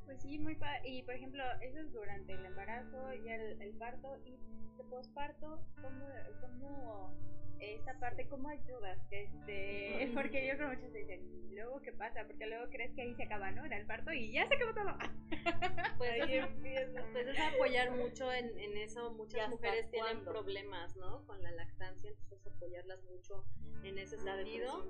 Pues 0.06 0.22
sí, 0.22 0.38
muy 0.38 0.56
padre. 0.56 0.88
Y 0.88 1.02
por 1.02 1.14
ejemplo, 1.14 1.42
eso 1.60 1.78
es 1.78 1.92
durante 1.92 2.32
el 2.32 2.44
embarazo 2.44 3.14
y 3.14 3.28
el, 3.28 3.62
el 3.62 3.76
parto. 3.76 4.16
Y 4.24 4.36
de 4.76 4.84
posparto, 4.84 5.60
¿cómo, 5.80 6.08
¿cómo 6.40 7.14
esta 7.60 7.98
parte, 7.98 8.26
cómo 8.28 8.48
ayudas? 8.48 8.98
Este, 9.10 10.10
porque 10.14 10.46
yo 10.46 10.56
creo 10.56 10.70
que 10.70 10.76
muchos 10.76 10.92
dicen, 10.92 11.54
luego 11.54 11.80
qué 11.80 11.92
pasa? 11.92 12.24
Porque 12.26 12.46
luego 12.46 12.68
crees 12.70 12.94
que 12.94 13.02
ahí 13.02 13.14
se 13.14 13.24
acaba, 13.24 13.50
¿no? 13.50 13.64
En 13.64 13.72
el 13.72 13.86
parto 13.86 14.12
y 14.12 14.32
ya 14.32 14.46
se 14.48 14.54
acabó 14.54 14.74
todo. 14.74 14.96
Pues, 15.98 16.46
pues 17.12 17.26
es 17.26 17.38
apoyar 17.38 17.90
mucho 17.90 18.32
en, 18.32 18.58
en 18.58 18.76
eso. 18.78 19.12
Muchas 19.12 19.50
mujeres 19.50 19.90
tienen 19.90 20.24
problemas, 20.24 20.96
¿no? 20.96 21.26
Con 21.26 21.42
la 21.42 21.50
lactancia, 21.52 22.10
entonces 22.10 22.46
apoyarlas 22.46 23.02
mucho 23.04 23.44
en 23.84 23.98
ese 23.98 24.18
sentido. 24.18 24.86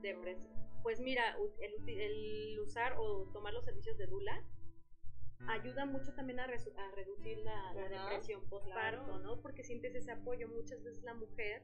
Depresión. 0.00 0.52
Pues 0.82 0.98
mira, 1.00 1.36
el, 1.60 1.88
el 1.88 2.60
usar 2.60 2.94
o 2.98 3.30
tomar 3.32 3.52
los 3.52 3.64
servicios 3.64 3.96
de 3.98 4.06
Dula 4.06 4.44
ayuda 5.48 5.86
mucho 5.86 6.12
también 6.14 6.40
a, 6.40 6.44
a 6.44 6.94
reducir 6.94 7.38
la, 7.38 7.74
depresión 7.74 8.48
postparto, 8.48 9.18
¿no? 9.20 9.40
Porque 9.40 9.62
sientes 9.64 9.94
ese 9.94 10.12
apoyo. 10.12 10.48
Muchas 10.48 10.82
veces 10.82 11.02
la 11.02 11.14
mujer 11.14 11.62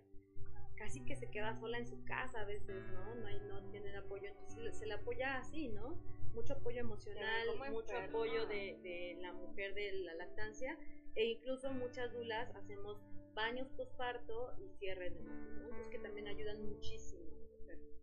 casi 0.76 1.04
que 1.04 1.16
se 1.16 1.28
queda 1.30 1.54
sola 1.58 1.78
en 1.78 1.86
su 1.86 2.04
casa 2.04 2.40
a 2.40 2.44
veces, 2.44 2.82
¿no? 2.92 3.14
No, 3.16 3.26
hay, 3.26 3.40
no 3.48 3.62
tienen 3.70 3.96
apoyo, 3.96 4.28
entonces 4.28 4.78
se 4.78 4.86
le 4.86 4.94
apoya 4.94 5.38
así, 5.38 5.68
¿no? 5.68 5.98
Mucho 6.34 6.54
apoyo 6.54 6.80
emocional, 6.80 7.48
mucho 7.70 7.96
apoyo 7.96 8.46
de, 8.46 8.78
de, 8.82 9.16
la 9.20 9.32
mujer 9.32 9.74
de 9.74 9.92
la 10.04 10.14
lactancia 10.14 10.76
e 11.14 11.24
incluso 11.24 11.72
muchas 11.72 12.12
dulas 12.12 12.54
hacemos 12.54 13.00
baños 13.34 13.68
postparto 13.70 14.54
y 14.58 14.68
cierre 14.78 15.10
de 15.10 15.20
¿no? 15.20 15.90
que 15.90 15.98
también 15.98 16.26
ayudan 16.26 16.62
muchísimo. 16.62 17.24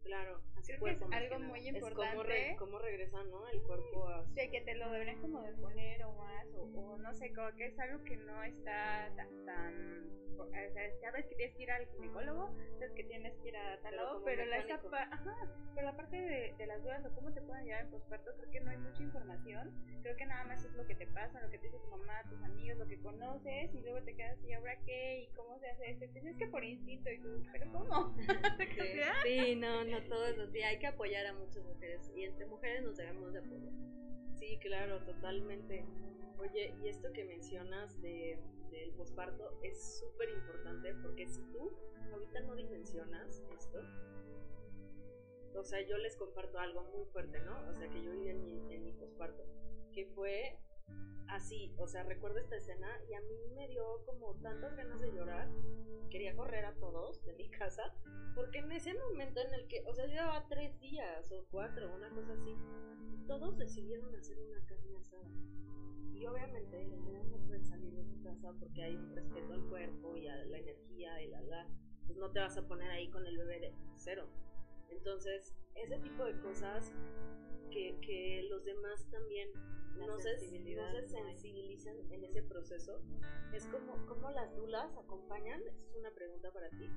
Claro, 0.03 0.41
Creo 0.65 0.79
que 0.79 0.91
es 0.91 1.01
algo 1.11 1.39
muy 1.39 1.67
importante. 1.67 2.51
Es 2.51 2.57
cómo, 2.57 2.79
regresa, 2.79 3.23
¿no? 3.23 3.47
El 3.49 3.61
cuerpo 3.63 4.07
a... 4.07 4.25
Sí, 4.35 4.49
que 4.49 4.61
te 4.61 4.75
lo 4.75 4.89
deberían 4.91 5.19
como 5.21 5.41
de 5.41 5.53
poner 5.53 6.03
o 6.03 6.13
más, 6.13 6.45
o, 6.55 6.61
o 6.63 6.97
no 6.97 7.13
sé, 7.13 7.33
como 7.33 7.51
que 7.55 7.67
es 7.67 7.79
algo 7.79 8.03
que 8.03 8.17
no 8.17 8.43
está 8.43 9.11
tan, 9.15 9.45
tan 9.45 10.23
o 10.39 10.49
sea, 10.49 10.91
sabes 11.01 11.25
que 11.27 11.35
tienes 11.35 11.55
que 11.55 11.63
ir 11.63 11.71
al 11.71 11.85
ginecólogo, 11.87 12.53
sabes 12.79 12.93
que 12.95 13.03
tienes 13.03 13.33
que 13.41 13.49
ir 13.49 13.57
a 13.57 13.79
tal 13.81 13.95
lado, 13.95 14.21
pero, 14.25 14.45
la, 14.45 14.57
ajá, 14.57 15.35
pero 15.75 15.87
la 15.87 15.95
parte 15.95 16.15
de, 16.15 16.53
de, 16.57 16.67
las 16.67 16.81
dudas 16.81 17.05
o 17.05 17.15
cómo 17.15 17.31
te 17.33 17.41
pueden 17.41 17.63
ayudar 17.63 17.81
en 17.81 17.91
posparto, 17.91 18.31
creo 18.37 18.51
que 18.51 18.59
no 18.61 18.71
hay 18.71 18.77
mucha 18.77 19.03
información. 19.03 19.71
Creo 20.01 20.15
que 20.15 20.25
nada 20.25 20.43
más 20.45 20.63
es 20.63 20.73
lo 20.73 20.85
que 20.85 20.95
te 20.95 21.07
pasa, 21.07 21.39
lo 21.41 21.49
que 21.49 21.57
te 21.57 21.67
dice 21.67 21.79
tu 21.79 21.87
mamá, 21.89 22.23
tus 22.29 22.41
amigos, 22.43 22.77
lo 22.77 22.87
que 22.87 22.99
conoces, 22.99 23.73
y 23.73 23.81
luego 23.81 24.01
te 24.03 24.15
quedas, 24.15 24.37
¿y 24.47 24.53
ahora 24.53 24.75
qué? 24.85 25.23
¿Y 25.23 25.35
cómo 25.35 25.59
se 25.59 25.69
hace 25.69 25.91
esto? 25.91 26.05
Y 26.05 26.27
es 26.27 26.37
que 26.37 26.47
por 26.47 26.63
instinto, 26.63 27.11
y 27.11 27.19
tú, 27.19 27.43
¿pero 27.51 27.71
cómo? 27.71 28.15
sí, 29.23 29.55
no, 29.55 29.83
no 29.83 29.92
todo 30.01 30.25
eso, 30.25 30.47
sí, 30.47 30.61
hay 30.61 30.79
que 30.79 30.87
apoyar 30.87 31.25
a 31.27 31.33
muchas 31.33 31.63
mujeres, 31.65 32.11
y 32.15 32.23
entre 32.23 32.45
mujeres 32.45 32.83
nos 32.83 32.97
debemos 32.97 33.33
de 33.33 33.39
apoyar. 33.39 33.73
Sí, 34.35 34.57
claro, 34.59 35.03
totalmente. 35.05 35.85
Oye, 36.37 36.73
y 36.83 36.89
esto 36.89 37.11
que 37.13 37.23
mencionas 37.23 38.01
de 38.01 38.39
del 38.73 38.91
posparto 38.93 39.59
es 39.61 39.99
súper 39.99 40.29
importante 40.29 40.95
porque 41.03 41.27
si 41.27 41.41
tú 41.51 41.71
ahorita 42.11 42.41
no 42.41 42.55
dimensionas 42.55 43.43
esto, 43.55 43.79
o 45.55 45.63
sea, 45.63 45.79
yo 45.87 45.97
les 45.97 46.15
comparto 46.17 46.57
algo 46.57 46.83
muy 46.95 47.05
fuerte, 47.05 47.39
¿no? 47.41 47.69
O 47.69 47.73
sea, 47.75 47.87
que 47.89 48.03
yo 48.03 48.11
viví 48.11 48.29
en 48.29 48.43
mi, 48.43 48.73
en 48.73 48.83
mi 48.83 48.91
posparto, 48.93 49.43
que 49.93 50.07
fue 50.07 50.57
así, 51.27 51.73
o 51.77 51.87
sea, 51.87 52.03
recuerdo 52.03 52.39
esta 52.39 52.55
escena 52.55 52.87
y 53.09 53.13
a 53.13 53.21
mí 53.21 53.35
me 53.55 53.67
dio 53.67 54.03
como 54.05 54.35
tantas 54.41 54.75
ganas 54.75 55.01
de 55.01 55.11
llorar, 55.11 55.49
quería 56.09 56.35
correr 56.35 56.65
a 56.65 56.75
todos 56.75 57.23
de 57.25 57.33
mi 57.33 57.49
casa, 57.59 57.93
porque 58.35 58.59
en 58.59 58.71
ese 58.71 58.93
momento 58.93 59.41
en 59.41 59.53
el 59.53 59.67
que, 59.67 59.83
o 59.85 59.93
sea, 59.93 60.05
llevaba 60.05 60.47
tres 60.47 60.79
días 60.79 61.31
o 61.31 61.45
cuatro, 61.49 61.93
una 61.95 62.09
cosa 62.09 62.33
así, 62.33 62.55
todos 63.27 63.57
decidieron 63.57 64.13
hacer 64.15 64.37
una 64.39 64.65
carne 64.65 64.97
asada. 64.97 65.29
Y 66.13 66.25
obviamente 66.25 66.85
no 66.85 67.03
salir 67.63 67.93
de 67.93 68.03
tu 68.03 68.21
casa 68.21 68.51
porque 68.59 68.83
hay 68.83 68.97
respeto 69.13 69.53
al 69.53 69.63
cuerpo 69.67 70.17
y 70.17 70.27
a 70.27 70.35
la 70.45 70.57
energía 70.57 71.21
y 71.21 71.27
la 71.27 71.41
la. 71.41 71.67
Pues 72.05 72.17
no 72.17 72.31
te 72.31 72.39
vas 72.39 72.57
a 72.57 72.67
poner 72.67 72.91
ahí 72.91 73.09
con 73.09 73.25
el 73.25 73.37
bebé 73.37 73.59
de 73.59 73.73
cero. 73.95 74.27
Entonces, 74.97 75.53
ese 75.75 75.97
tipo 75.99 76.25
de 76.25 76.39
cosas 76.39 76.93
que, 77.71 77.97
que 78.01 78.47
los 78.49 78.63
demás 78.63 79.05
también 79.09 79.49
no 79.97 80.17
se, 80.17 80.33
no 80.33 80.37
se, 80.37 81.07
sensibilizan 81.07 81.95
en 82.11 82.23
ese 82.23 82.43
proceso. 82.43 83.01
Es 83.53 83.67
como, 83.67 84.05
como 84.07 84.29
las 84.31 84.55
dulas 84.55 84.95
acompañan, 84.97 85.61
esa 85.61 85.81
es 85.81 85.95
una 85.95 86.11
pregunta 86.11 86.51
para 86.51 86.69
ti, 86.69 86.89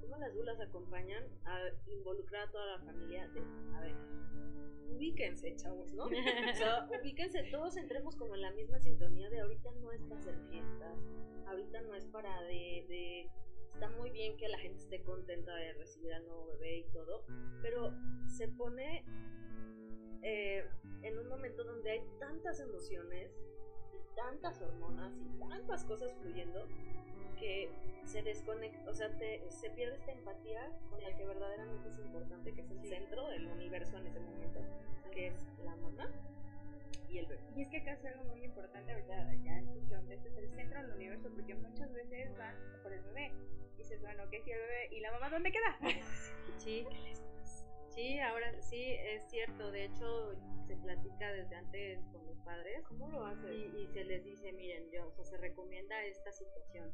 cómo 0.00 0.16
las 0.18 0.34
dulas 0.34 0.60
acompañan 0.60 1.24
a 1.44 1.60
involucrar 1.86 2.48
a 2.48 2.50
toda 2.50 2.66
la 2.66 2.78
familia 2.84 3.28
de, 3.28 3.40
a 3.74 3.80
ver, 3.80 3.94
ubíquense, 4.90 5.54
chavos, 5.56 5.92
¿no? 5.92 6.04
o 6.06 6.54
sea, 6.54 6.88
ubíquense, 7.00 7.44
todos 7.50 7.76
entremos 7.76 8.16
como 8.16 8.34
en 8.34 8.42
la 8.42 8.52
misma 8.52 8.78
sintonía 8.80 9.28
de 9.30 9.40
ahorita 9.40 9.70
no 9.80 9.92
es 9.92 10.02
para 10.02 10.20
hacer 10.20 10.38
fiestas, 10.50 10.98
ahorita 11.46 11.80
no 11.82 11.94
es 11.94 12.06
para 12.06 12.42
de, 12.42 12.84
de 12.88 13.30
está 13.74 13.90
muy 13.90 14.10
bien 14.10 14.36
que 14.36 14.48
la 14.48 14.58
gente 14.58 14.78
esté 14.78 15.02
contenta 15.02 15.54
de 15.54 15.72
recibir 15.74 16.12
al 16.14 16.24
nuevo 16.26 16.46
bebé 16.46 16.78
y 16.78 16.84
todo, 16.92 17.24
pero 17.60 17.92
se 18.28 18.48
pone 18.48 19.04
eh, 20.22 20.64
en 21.02 21.18
un 21.18 21.28
momento 21.28 21.64
donde 21.64 21.90
hay 21.90 22.02
tantas 22.20 22.60
emociones 22.60 23.32
y 23.92 24.16
tantas 24.16 24.62
hormonas 24.62 25.12
y 25.18 25.48
tantas 25.48 25.84
cosas 25.84 26.14
fluyendo 26.14 26.66
que 27.38 27.68
se 28.04 28.22
desconecta, 28.22 28.88
o 28.88 28.94
sea, 28.94 29.10
se 29.10 29.70
pierde 29.70 29.96
esta 29.96 30.12
empatía 30.12 30.70
con 30.88 31.02
la 31.02 31.14
que 31.16 31.26
verdaderamente 31.26 31.88
es 31.88 31.98
importante, 31.98 32.54
que 32.54 32.60
es 32.60 32.70
el 32.70 32.80
centro 32.84 33.28
del 33.28 33.48
universo 33.48 33.98
en 33.98 34.06
ese 34.06 34.20
momento, 34.20 34.60
que 35.12 35.28
es 35.28 35.46
la 35.64 35.74
mamá 35.76 36.08
y 37.14 37.18
el 37.18 37.26
bebé. 37.26 37.42
Y 37.54 37.62
es 37.62 37.68
que 37.68 37.76
acá 37.78 37.92
es 37.92 38.04
algo 38.06 38.24
muy 38.24 38.44
importante, 38.44 38.92
ahorita 38.92 39.34
ya 39.44 39.58
escucharon, 39.58 40.10
este 40.10 40.28
es 40.28 40.36
el 40.36 40.50
centro 40.50 40.82
del 40.82 40.92
universo, 40.96 41.30
porque 41.32 41.54
muchas 41.54 41.92
veces 41.92 42.36
van 42.36 42.56
por 42.82 42.92
el 42.92 43.02
bebé 43.02 43.32
y 43.74 43.78
dices, 43.78 44.00
bueno, 44.00 44.28
¿qué 44.30 44.38
es 44.38 44.46
el 44.46 44.58
bebé? 44.58 44.88
¿Y 44.90 45.00
la 45.00 45.12
mamá 45.12 45.30
dónde 45.30 45.52
queda? 45.52 45.78
Sí, 46.56 46.84
sí, 47.94 48.18
ahora 48.20 48.60
sí, 48.60 48.82
es 48.82 49.28
cierto, 49.30 49.70
de 49.70 49.86
hecho 49.86 50.32
se 50.66 50.76
platica 50.76 51.32
desde 51.32 51.54
antes 51.56 52.04
con 52.12 52.26
los 52.26 52.38
padres. 52.38 52.82
¿Cómo 52.88 53.08
lo 53.10 53.24
hace? 53.24 53.54
Y, 53.54 53.82
y 53.82 53.86
se 53.88 54.04
les 54.04 54.24
dice, 54.24 54.52
miren, 54.52 54.90
yo, 54.90 55.06
o 55.06 55.12
sea, 55.12 55.24
se 55.24 55.36
recomienda 55.36 56.04
esta 56.04 56.32
situación 56.32 56.92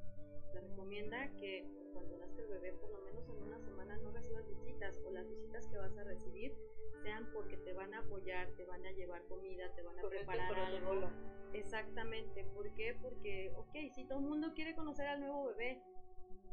se 0.53 0.61
recomienda 0.61 1.30
que 1.36 1.64
cuando 1.92 2.16
nazca 2.18 2.42
el 2.42 2.48
bebé, 2.48 2.72
por 2.72 2.90
lo 2.90 3.01
menos 3.03 3.28
en 3.28 3.42
una 3.42 3.59
semana 3.61 3.96
no 3.98 4.11
recibas 4.11 4.48
visitas 4.48 5.01
o 5.07 5.11
las 5.11 5.28
visitas 5.28 5.66
que 5.68 5.78
vas 5.78 5.96
a 5.96 6.05
recibir 6.05 6.55
sean 7.03 7.30
porque 7.32 7.57
te 7.59 7.72
van 7.72 7.94
a 7.94 8.01
apoyar, 8.01 8.48
te 8.57 8.64
van 8.64 8.84
a 8.84 8.90
llevar 8.92 9.24
comida, 9.26 9.72
te 9.74 9.82
van 9.82 9.98
a 9.98 10.03
preparar 10.03 10.55
algo. 10.55 11.11
Exactamente, 11.53 12.44
¿por 12.55 12.72
qué? 12.74 12.96
Porque, 13.01 13.53
ok, 13.57 13.92
si 13.94 14.07
todo 14.07 14.18
el 14.18 14.26
mundo 14.26 14.53
quiere 14.55 14.74
conocer 14.74 15.07
al 15.07 15.20
nuevo 15.20 15.46
bebé, 15.46 15.82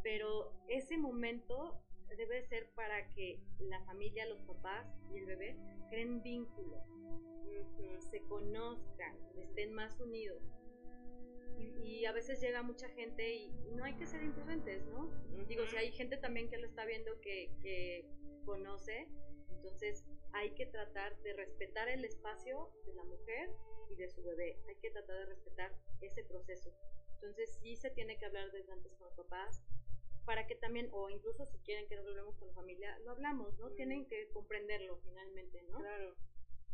pero 0.03 0.53
ese 0.67 0.97
momento 0.97 1.81
debe 2.15 2.43
ser 2.43 2.69
para 2.71 3.09
que 3.09 3.39
la 3.59 3.83
familia, 3.85 4.25
los 4.27 4.41
papás 4.41 4.87
y 5.13 5.17
el 5.17 5.25
bebé 5.25 5.55
creen 5.89 6.21
vínculo, 6.21 6.83
se 8.11 8.21
conozcan, 8.23 9.17
estén 9.37 9.73
más 9.73 9.99
unidos 9.99 10.41
y, 11.59 12.05
a 12.05 12.11
veces 12.11 12.39
llega 12.39 12.61
mucha 12.61 12.87
gente 12.89 13.33
y 13.33 13.49
no 13.73 13.83
hay 13.83 13.95
que 13.95 14.05
ser 14.05 14.23
imprudentes, 14.23 14.85
¿no? 14.85 15.09
Digo, 15.47 15.65
si 15.67 15.75
hay 15.77 15.91
gente 15.91 16.17
también 16.17 16.49
que 16.49 16.57
lo 16.57 16.67
está 16.67 16.85
viendo 16.85 17.19
que, 17.21 17.51
que 17.61 18.05
conoce, 18.45 19.07
entonces 19.49 20.05
hay 20.33 20.51
que 20.51 20.67
tratar 20.67 21.17
de 21.23 21.33
respetar 21.33 21.89
el 21.89 22.05
espacio 22.05 22.71
de 22.85 22.93
la 22.93 23.03
mujer 23.03 23.49
y 23.89 23.95
de 23.95 24.09
su 24.09 24.23
bebé, 24.23 24.57
hay 24.67 24.75
que 24.75 24.91
tratar 24.91 25.17
de 25.17 25.25
respetar 25.25 25.73
ese 26.01 26.23
proceso. 26.23 26.71
Entonces 27.15 27.57
sí 27.61 27.75
se 27.75 27.89
tiene 27.89 28.17
que 28.17 28.25
hablar 28.25 28.51
desde 28.51 28.71
antes 28.71 28.93
con 28.95 29.07
los 29.07 29.15
papás, 29.15 29.63
para 30.27 30.45
que 30.45 30.55
también, 30.55 30.89
o 30.91 31.09
incluso 31.09 31.45
si 31.45 31.57
quieren 31.59 31.87
que 31.87 31.95
no 31.95 32.01
hablemos 32.01 32.35
con 32.35 32.49
la 32.49 32.53
familia, 32.53 32.99
lo 33.05 33.11
hablamos, 33.11 33.57
¿no? 33.59 33.71
Tienen 33.71 34.05
que 34.07 34.27
comprenderlo 34.33 34.97
finalmente, 34.97 35.63
¿no? 35.71 35.79
Claro. 35.79 36.15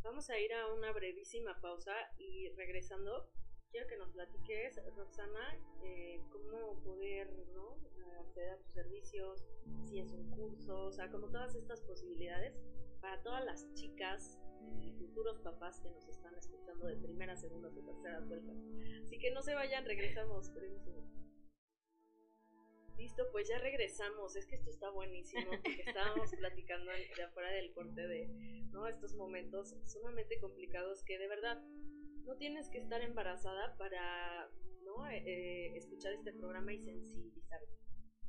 Vamos 0.01 0.27
a 0.31 0.39
ir 0.39 0.51
a 0.53 0.73
una 0.73 0.91
brevísima 0.91 1.61
pausa 1.61 1.93
y 2.17 2.49
regresando 2.57 3.29
quiero 3.69 3.87
que 3.87 3.97
nos 3.97 4.09
platiques, 4.09 4.81
Roxana, 4.97 5.55
eh, 5.83 6.19
cómo 6.31 6.81
poder 6.83 7.31
¿no? 7.53 7.77
acceder 8.19 8.49
a 8.49 8.57
tus 8.57 8.73
servicios, 8.73 9.45
si 9.83 9.99
es 9.99 10.11
un 10.13 10.31
curso, 10.31 10.85
o 10.85 10.91
sea, 10.91 11.11
como 11.11 11.27
todas 11.27 11.53
estas 11.53 11.79
posibilidades 11.81 12.59
para 13.01 13.21
todas 13.21 13.45
las 13.45 13.71
chicas 13.75 14.39
y 14.81 14.91
futuros 14.93 15.39
papás 15.41 15.79
que 15.79 15.91
nos 15.91 16.07
están 16.07 16.33
escuchando 16.35 16.87
de 16.87 16.97
primera, 16.97 17.35
segunda 17.35 17.69
o 17.69 17.85
terceras 17.85 18.27
vueltas. 18.27 18.57
Así 19.03 19.19
que 19.19 19.29
no 19.29 19.43
se 19.43 19.53
vayan, 19.53 19.85
regresamos 19.85 20.51
brevísimo. 20.53 21.03
Listo, 22.97 23.23
pues 23.31 23.47
ya 23.47 23.57
regresamos. 23.59 24.35
Es 24.35 24.45
que 24.45 24.55
esto 24.55 24.69
está 24.69 24.89
buenísimo 24.89 25.49
porque 25.49 25.81
estábamos 25.87 26.29
platicando 26.35 26.91
de 26.91 27.23
afuera 27.23 27.49
del 27.49 27.73
corte 27.73 28.07
de 28.07 28.27
¿no? 28.71 28.87
estos 28.87 29.15
momentos 29.15 29.75
sumamente 29.85 30.39
complicados 30.39 31.03
que 31.03 31.17
de 31.17 31.27
verdad 31.27 31.61
no 32.25 32.35
tienes 32.37 32.69
que 32.69 32.79
estar 32.79 33.01
embarazada 33.01 33.75
para 33.77 34.49
¿no? 34.83 35.07
Eh, 35.07 35.23
eh, 35.25 35.77
escuchar 35.77 36.13
este 36.13 36.33
programa 36.33 36.73
y 36.73 36.79
sensibilizarte, 36.79 37.79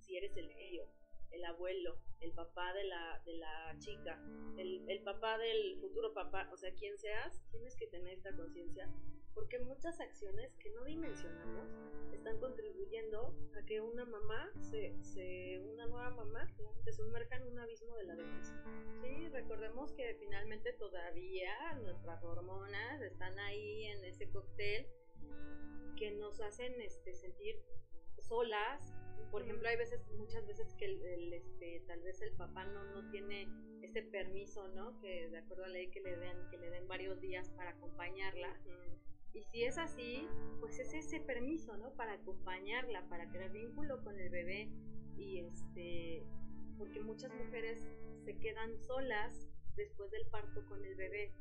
si 0.00 0.16
eres 0.16 0.36
el 0.36 0.48
tío. 0.54 0.84
el 1.30 1.44
abuelo, 1.44 1.98
el 2.20 2.32
papá 2.32 2.72
de 2.74 2.84
la, 2.84 3.20
de 3.26 3.34
la 3.34 3.76
chica, 3.80 4.22
el, 4.56 4.88
el 4.88 5.02
papá 5.02 5.36
del 5.38 5.80
futuro 5.80 6.14
papá, 6.14 6.48
o 6.52 6.56
sea, 6.56 6.72
quien 6.74 6.96
seas, 6.96 7.42
tienes 7.50 7.76
que 7.76 7.88
tener 7.88 8.14
esta 8.14 8.34
conciencia 8.36 8.88
porque 9.34 9.58
muchas 9.58 10.00
acciones 10.00 10.54
que 10.56 10.70
no 10.70 10.84
dimensionamos 10.84 11.68
están 12.12 12.38
contribuyendo 12.38 13.34
a 13.54 13.64
que 13.66 13.80
una 13.80 14.04
mamá, 14.04 14.50
se, 14.60 14.96
se, 15.02 15.60
una 15.60 15.86
nueva 15.86 16.10
mamá, 16.10 16.46
se 16.84 16.92
sumerja 16.92 17.36
en 17.36 17.48
un 17.48 17.58
abismo 17.58 17.94
de 17.96 18.04
la 18.04 18.16
depresión. 18.16 18.60
Sí, 19.02 19.28
recordemos 19.28 19.92
que 19.92 20.14
finalmente 20.14 20.72
todavía 20.74 21.74
nuestras 21.82 22.22
hormonas 22.24 23.02
están 23.02 23.38
ahí 23.40 23.84
en 23.86 24.04
ese 24.04 24.30
cóctel 24.30 24.86
que 25.96 26.12
nos 26.12 26.40
hacen 26.40 26.80
este, 26.80 27.14
sentir 27.14 27.56
solas. 28.20 28.94
Por 29.30 29.42
ejemplo, 29.42 29.68
hay 29.68 29.76
veces, 29.76 30.00
muchas 30.16 30.46
veces 30.46 30.74
que 30.74 30.84
el, 30.86 31.32
este, 31.32 31.82
tal 31.86 32.00
vez 32.02 32.20
el 32.22 32.32
papá 32.36 32.64
no, 32.64 32.84
no 32.84 33.10
tiene 33.10 33.48
ese 33.82 34.02
permiso, 34.02 34.68
¿no? 34.68 34.98
Que 35.00 35.28
de 35.28 35.38
acuerdo 35.38 35.64
a 35.64 35.68
la 35.68 35.74
ley 35.74 35.90
que 35.90 36.00
le 36.00 36.16
den, 36.16 36.48
que 36.50 36.58
le 36.58 36.70
den 36.70 36.86
varios 36.88 37.20
días 37.20 37.50
para 37.50 37.70
acompañarla. 37.70 38.60
Y 39.34 39.42
si 39.42 39.64
es 39.64 39.78
así, 39.78 40.28
pues 40.60 40.78
es 40.78 40.94
ese 40.94 41.20
permiso, 41.20 41.76
¿no? 41.76 41.92
Para 41.94 42.14
acompañarla, 42.14 43.06
para 43.08 43.28
crear 43.30 43.50
vínculo 43.50 44.02
con 44.04 44.18
el 44.18 44.30
bebé. 44.30 44.70
Y 45.16 45.40
este, 45.40 46.24
porque 46.78 47.00
muchas 47.00 47.34
mujeres 47.34 47.80
se 48.24 48.38
quedan 48.38 48.78
solas 48.78 49.48
después 49.76 50.10
del 50.12 50.26
parto 50.30 50.64
con 50.68 50.84
el 50.84 50.94
bebé 50.94 51.32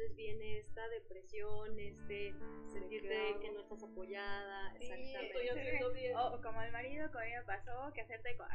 entonces 0.00 0.16
viene 0.16 0.58
esta 0.58 0.88
depresión, 0.88 1.78
este 1.78 2.34
sentirte 2.72 3.36
que 3.40 3.50
no 3.52 3.60
estás 3.60 3.82
apoyada, 3.82 4.74
exactamente. 4.74 6.14
O 6.16 6.40
como 6.42 6.62
el 6.62 6.72
marido 6.72 7.10
que 7.10 7.18
a 7.18 7.22
mí 7.22 7.30
me 7.32 7.42
pasó, 7.42 7.92
que 7.94 8.00
hacerte 8.00 8.36
con... 8.36 8.46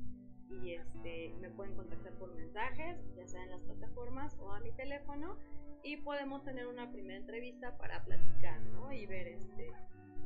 y 0.50 0.74
este, 0.74 1.34
me 1.40 1.50
pueden 1.52 1.76
contactar 1.76 2.14
por 2.14 2.34
mensajes, 2.34 2.98
ya 3.16 3.28
sea 3.28 3.44
en 3.44 3.52
las 3.52 3.62
plataformas 3.62 4.36
o 4.40 4.52
a 4.52 4.60
mi 4.60 4.72
teléfono 4.72 5.38
y 5.84 5.98
podemos 5.98 6.44
tener 6.44 6.68
una 6.68 6.92
primera 6.92 7.20
entrevista 7.20 7.78
para 7.78 8.04
platicar, 8.04 8.62
¿no? 8.62 8.92
Y 8.92 9.06
ver 9.06 9.28
este, 9.28 9.72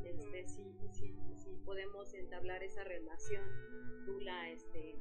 este, 0.04 0.48
si, 0.48 0.64
si, 0.90 1.14
si 1.36 1.50
podemos 1.64 2.12
entablar 2.14 2.62
esa 2.62 2.84
relación, 2.84 3.44
dula, 4.06 4.50
este, 4.50 4.96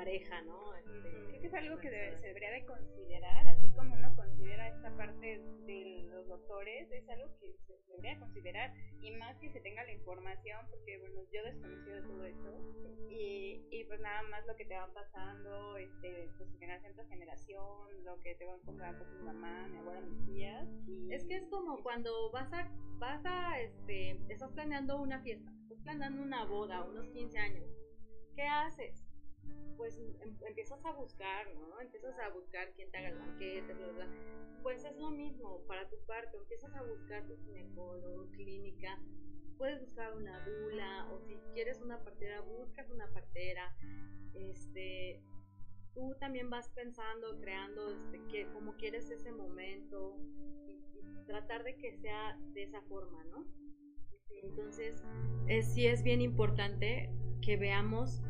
pareja, 0.00 0.40
¿no? 0.42 0.74
Este, 0.76 1.10
Creo 1.28 1.40
que 1.42 1.46
es 1.46 1.54
algo 1.54 1.78
que 1.78 1.90
se 1.90 2.26
debería 2.26 2.52
de 2.52 2.64
considerar, 2.64 3.46
así 3.48 3.70
como 3.72 3.94
uno 3.94 4.16
considera 4.16 4.68
esta 4.68 4.96
parte 4.96 5.42
de 5.66 6.08
los 6.10 6.26
doctores, 6.26 6.90
es 6.90 7.06
algo 7.10 7.28
que 7.38 7.54
se 7.66 7.92
debería 7.92 8.18
considerar 8.18 8.72
y 9.02 9.10
más 9.10 9.36
que 9.38 9.50
se 9.50 9.60
tenga 9.60 9.84
la 9.84 9.92
información, 9.92 10.58
porque 10.70 10.98
bueno, 11.00 11.20
yo 11.30 11.44
desconocido 11.44 11.96
de 11.96 12.02
todo 12.02 12.24
esto 12.24 13.10
y, 13.10 13.62
y 13.70 13.84
pues 13.84 14.00
nada 14.00 14.22
más 14.30 14.46
lo 14.46 14.56
que 14.56 14.64
te 14.64 14.74
va 14.74 14.88
pasando, 14.94 15.76
este, 15.76 16.30
pues 16.38 16.48
generación 16.58 16.94
tras 16.94 17.08
generación, 17.08 18.04
lo 18.04 18.18
que 18.20 18.34
te 18.36 18.46
van 18.46 18.60
por 18.62 19.06
tu 19.06 19.22
mamá, 19.22 19.68
mi 19.68 19.78
abuela, 19.80 20.00
mis 20.00 20.24
tías. 20.24 20.68
Es 21.10 21.26
que 21.26 21.36
es 21.36 21.46
como 21.50 21.82
cuando 21.82 22.30
vas 22.30 22.50
a, 22.54 22.70
vas 22.98 23.20
a, 23.26 23.60
este, 23.60 24.18
estás 24.32 24.50
planeando 24.52 24.96
una 24.96 25.20
fiesta, 25.20 25.50
estás 25.64 25.78
planeando 25.82 26.22
una 26.22 26.46
boda, 26.46 26.84
unos 26.84 27.06
15 27.10 27.38
años. 27.38 27.66
¿Qué 28.34 28.42
haces? 28.42 29.09
Pues 29.80 29.98
em, 30.20 30.36
empiezas 30.46 30.84
a 30.84 30.92
buscar, 30.92 31.46
¿no? 31.54 31.80
Empiezas 31.80 32.14
a 32.18 32.28
buscar 32.28 32.70
quién 32.74 32.90
te 32.90 32.98
haga 32.98 33.08
el 33.08 33.18
banquete, 33.18 33.72
bla, 33.72 33.92
bla. 33.92 34.08
Pues 34.62 34.84
es 34.84 34.94
lo 34.98 35.10
mismo 35.10 35.62
para 35.66 35.88
tu 35.88 35.96
parto, 36.04 36.36
empiezas 36.38 36.74
a 36.74 36.82
buscar 36.82 37.26
tu 37.26 37.34
ginecólogo, 37.38 38.30
clínica, 38.32 39.00
puedes 39.56 39.80
buscar 39.80 40.14
una 40.14 40.38
bula 40.44 41.08
o 41.10 41.18
si 41.20 41.34
quieres 41.54 41.80
una 41.80 41.98
partera, 42.04 42.42
buscas 42.42 42.90
una 42.90 43.10
partera. 43.10 43.74
Este, 44.34 45.22
tú 45.94 46.14
también 46.20 46.50
vas 46.50 46.68
pensando, 46.68 47.40
creando 47.40 47.90
este, 47.90 48.20
que, 48.30 48.52
cómo 48.52 48.76
quieres 48.76 49.10
ese 49.10 49.32
momento 49.32 50.18
y, 50.66 50.78
tratar 51.26 51.64
de 51.64 51.76
que 51.76 51.94
sea 51.94 52.36
de 52.52 52.64
esa 52.64 52.82
forma, 52.82 53.24
¿no? 53.24 53.46
Entonces, 54.42 55.02
sí 55.62 55.86
es 55.86 56.02
bien 56.02 56.20
importante 56.20 57.08
que 57.40 57.56
veamos 57.56 58.20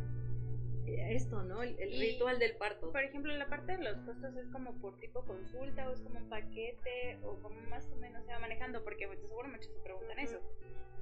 esto, 0.99 1.43
¿no? 1.43 1.63
El, 1.63 1.77
ritual 1.77 2.39
del 2.39 2.57
parto. 2.57 2.91
Por 2.91 3.03
ejemplo, 3.03 3.35
la 3.37 3.47
parte 3.47 3.77
de 3.77 3.83
los 3.83 3.99
costos 4.01 4.37
es 4.37 4.49
como 4.49 4.75
por 4.81 4.99
tipo 4.99 5.23
consulta 5.25 5.89
o 5.89 5.93
es 5.93 6.01
como 6.01 6.19
un 6.19 6.29
paquete 6.29 7.19
o 7.23 7.37
como 7.41 7.61
más 7.69 7.89
o 7.93 7.97
menos 7.97 8.25
se 8.25 8.33
va 8.33 8.39
manejando, 8.39 8.83
porque 8.83 9.07
pues, 9.07 9.21
seguro 9.21 9.49
muchos 9.49 9.73
se 9.73 9.81
preguntan 9.81 10.19
eso. 10.19 10.41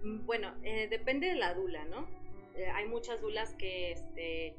Mm, 0.03 0.27
bueno, 0.27 0.55
eh, 0.63 0.89
depende 0.89 1.29
de 1.29 1.37
la 1.37 1.55
dula, 1.55 1.85
¿no? 1.85 2.09
Eh, 2.57 2.69
hay 2.69 2.89
muchas 2.89 3.21
dulas 3.21 3.55
que 3.55 3.93
este, 3.93 4.57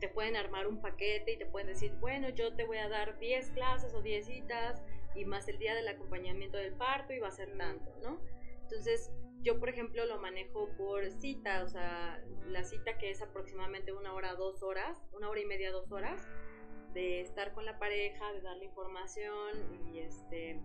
te 0.00 0.08
pueden 0.08 0.36
armar 0.36 0.66
un 0.66 0.80
paquete 0.80 1.32
y 1.32 1.36
te 1.36 1.46
pueden 1.46 1.68
decir, 1.68 1.92
bueno, 2.00 2.28
yo 2.30 2.54
te 2.54 2.64
voy 2.64 2.78
a 2.78 2.88
dar 2.88 3.18
10 3.18 3.50
clases 3.50 3.94
o 3.94 4.02
10 4.02 4.26
citas 4.26 4.82
y 5.14 5.24
más 5.24 5.48
el 5.48 5.58
día 5.58 5.74
del 5.74 5.88
acompañamiento 5.88 6.58
del 6.58 6.72
parto 6.72 7.12
y 7.12 7.18
va 7.18 7.28
a 7.28 7.32
ser 7.32 7.56
tanto, 7.56 7.94
¿no? 8.02 8.20
Entonces, 8.62 9.12
yo, 9.46 9.60
por 9.60 9.68
ejemplo, 9.68 10.04
lo 10.06 10.18
manejo 10.18 10.68
por 10.76 11.08
cita, 11.12 11.62
o 11.62 11.68
sea, 11.68 12.20
la 12.48 12.64
cita 12.64 12.98
que 12.98 13.10
es 13.10 13.22
aproximadamente 13.22 13.92
una 13.92 14.12
hora, 14.12 14.34
dos 14.34 14.60
horas, 14.64 15.00
una 15.12 15.30
hora 15.30 15.40
y 15.40 15.46
media, 15.46 15.70
dos 15.70 15.92
horas, 15.92 16.28
de 16.94 17.20
estar 17.20 17.52
con 17.52 17.64
la 17.64 17.78
pareja, 17.78 18.32
de 18.32 18.40
darle 18.40 18.64
información 18.64 19.86
y 19.94 20.00
este 20.00 20.60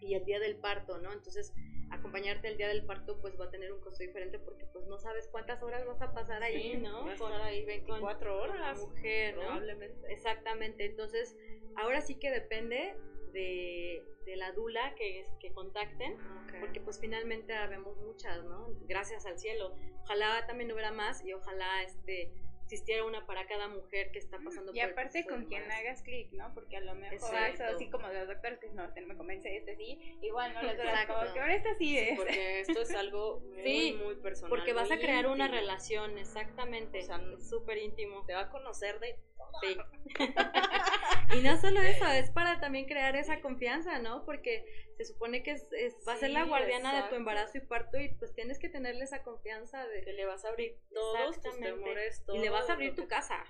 y 0.00 0.14
el 0.14 0.24
día 0.24 0.38
del 0.38 0.56
parto, 0.56 0.98
¿no? 0.98 1.12
Entonces, 1.12 1.52
acompañarte 1.90 2.46
el 2.46 2.56
día 2.56 2.68
del 2.68 2.84
parto 2.84 3.20
pues 3.20 3.40
va 3.40 3.46
a 3.46 3.50
tener 3.50 3.72
un 3.72 3.80
costo 3.80 4.04
diferente 4.04 4.38
porque 4.38 4.66
pues 4.66 4.86
no 4.86 4.98
sabes 4.98 5.26
cuántas 5.32 5.60
horas 5.64 5.84
vas 5.84 6.00
a 6.00 6.12
pasar 6.12 6.44
ahí, 6.44 6.76
¿no? 6.76 7.06
Vas 7.06 7.20
a 7.20 7.24
estar 7.24 7.42
ahí 7.42 7.64
24 7.64 8.40
horas. 8.40 8.78
mujer, 8.78 9.34
¿no? 9.34 9.40
Probablemente. 9.40 10.12
Exactamente. 10.12 10.84
Entonces, 10.84 11.36
ahora 11.74 12.00
sí 12.02 12.14
que 12.20 12.30
depende 12.30 12.94
de, 13.36 14.36
la 14.36 14.52
dula 14.52 14.94
que, 14.96 15.26
que 15.40 15.52
contacten, 15.52 16.16
porque 16.60 16.80
pues 16.80 17.00
finalmente 17.00 17.54
vemos 17.68 17.96
muchas, 17.98 18.44
¿no? 18.44 18.68
Gracias 18.82 19.24
al 19.24 19.38
cielo. 19.38 19.74
Ojalá 20.02 20.46
también 20.46 20.70
hubiera 20.72 20.92
más 20.92 21.24
y 21.24 21.32
ojalá 21.32 21.82
este 21.82 22.32
existiera 22.64 23.04
una 23.04 23.24
para 23.26 23.46
cada 23.46 23.68
mujer 23.68 24.10
que 24.10 24.18
está 24.18 24.38
pasando 24.38 24.72
y 24.72 24.74
por 24.74 24.76
Y 24.76 24.80
aparte 24.80 25.24
con 25.24 25.44
quien 25.44 25.70
hagas 25.70 26.02
clic, 26.02 26.32
¿no? 26.32 26.52
Porque 26.52 26.76
a 26.76 26.80
lo 26.80 26.96
mejor 26.96 27.34
eso, 27.48 27.64
así 27.64 27.88
como 27.88 28.08
de 28.08 28.18
los 28.18 28.28
doctores 28.28 28.58
que 28.58 28.68
no, 28.70 28.88
no 28.88 29.06
me 29.06 29.16
convence, 29.16 29.56
este 29.56 29.76
sí, 29.76 30.18
igual 30.20 30.52
no 30.52 30.62
les 30.62 30.76
das 30.76 31.06
como 31.06 31.32
que 31.32 31.40
ahora 31.40 31.54
este 31.54 31.76
sí 31.76 31.96
es. 31.96 32.18
porque 32.18 32.60
esto 32.60 32.82
es 32.82 32.94
algo 32.94 33.38
muy, 33.38 33.92
muy 33.92 34.16
personal. 34.16 34.50
Porque 34.50 34.72
vas 34.72 34.90
a 34.90 34.98
crear 34.98 35.28
una 35.28 35.46
relación, 35.46 36.18
exactamente, 36.18 36.98
o 36.98 37.02
sea, 37.02 37.20
súper 37.38 37.78
íntimo. 37.78 38.26
Te 38.26 38.34
va 38.34 38.40
a 38.40 38.50
conocer 38.50 38.98
de 38.98 39.16
Sí. 39.60 39.76
y 41.34 41.40
no 41.42 41.56
solo 41.60 41.80
eso, 41.80 42.06
es 42.06 42.30
para 42.30 42.60
también 42.60 42.86
crear 42.86 43.16
esa 43.16 43.40
confianza, 43.40 43.98
¿no? 43.98 44.24
Porque 44.24 44.64
se 44.96 45.04
supone 45.04 45.42
que 45.42 45.52
es, 45.52 45.68
va 46.06 46.14
a 46.14 46.16
ser 46.16 46.30
la 46.30 46.44
guardiana 46.44 47.02
de 47.02 47.08
tu 47.08 47.14
embarazo 47.14 47.58
y 47.58 47.60
parto 47.60 47.98
y 47.98 48.14
pues 48.14 48.34
tienes 48.34 48.58
que 48.58 48.68
tenerle 48.68 49.04
esa 49.04 49.22
confianza 49.22 49.86
de 49.86 50.02
que 50.02 50.12
le 50.12 50.24
vas 50.24 50.44
a 50.44 50.48
abrir 50.48 50.78
todos 50.92 51.40
tus 51.40 51.58
temores, 51.58 52.24
y 52.32 52.38
le 52.38 52.50
vas 52.50 52.68
a 52.70 52.74
abrir 52.74 52.94
tu 52.94 53.06
casa. 53.08 53.44